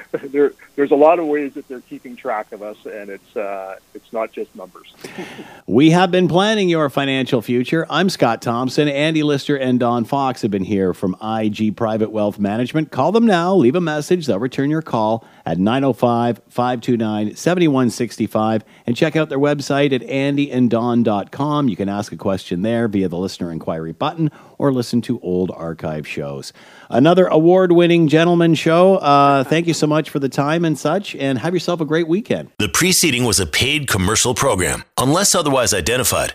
there, 0.12 0.52
there's 0.76 0.90
a 0.90 0.96
lot 0.96 1.18
of 1.18 1.26
ways 1.26 1.54
that 1.54 1.68
they're 1.68 1.80
keeping 1.80 2.16
track 2.16 2.52
of 2.52 2.62
us, 2.62 2.76
and 2.84 3.10
it's 3.10 3.36
uh, 3.36 3.76
it's 3.94 4.12
not 4.12 4.32
just 4.32 4.54
numbers. 4.54 4.94
we 5.66 5.90
have 5.90 6.10
been 6.10 6.28
planning 6.28 6.68
your 6.68 6.88
financial 6.90 7.42
future. 7.42 7.86
I'm 7.88 8.08
Scott 8.10 8.42
Thompson. 8.42 8.88
Andy 8.88 9.22
Lister 9.22 9.56
and 9.56 9.78
Don 9.78 10.04
Fox 10.04 10.42
have 10.42 10.50
been 10.50 10.64
here 10.64 10.94
from 10.94 11.16
IG 11.22 11.76
Private 11.76 12.10
Wealth 12.10 12.38
Management. 12.38 12.90
Call 12.90 13.12
them 13.12 13.26
now. 13.26 13.54
Leave 13.54 13.76
a 13.76 13.80
message. 13.80 14.26
They'll 14.26 14.38
return 14.38 14.70
your 14.70 14.82
call 14.82 15.24
at 15.44 15.58
905 15.58 16.40
529 16.48 17.34
7165 17.34 18.64
and 18.86 18.96
check 18.96 19.16
out 19.16 19.28
their 19.28 19.38
website 19.38 19.92
at 19.92 20.02
andyanddon.com. 20.02 21.68
You 21.68 21.76
can 21.76 21.88
ask 21.88 22.12
a 22.12 22.16
question 22.16 22.62
there 22.62 22.88
via 22.88 23.08
the 23.08 23.18
listener 23.18 23.50
inquiry 23.50 23.92
button 23.92 24.30
or 24.58 24.72
listen 24.72 25.00
to 25.02 25.18
old 25.20 25.50
archive 25.50 26.06
shows. 26.06 26.52
Another 26.88 27.26
award 27.26 27.72
winning 27.72 28.08
gentleman 28.08 28.54
show. 28.54 28.96
Uh, 28.96 29.44
thank 29.44 29.66
you 29.66 29.74
so 29.74 29.86
much 29.86 30.10
for 30.10 30.18
the 30.18 30.28
time 30.28 30.64
and 30.64 30.78
such, 30.78 31.16
and 31.16 31.38
have 31.38 31.54
yourself 31.54 31.80
a 31.80 31.84
great 31.84 32.06
weekend. 32.06 32.50
The 32.58 32.68
preceding 32.68 33.24
was 33.24 33.40
a 33.40 33.46
paid 33.46 33.88
commercial 33.88 34.34
program. 34.34 34.84
Unless 34.98 35.34
otherwise 35.34 35.74
identified, 35.74 36.34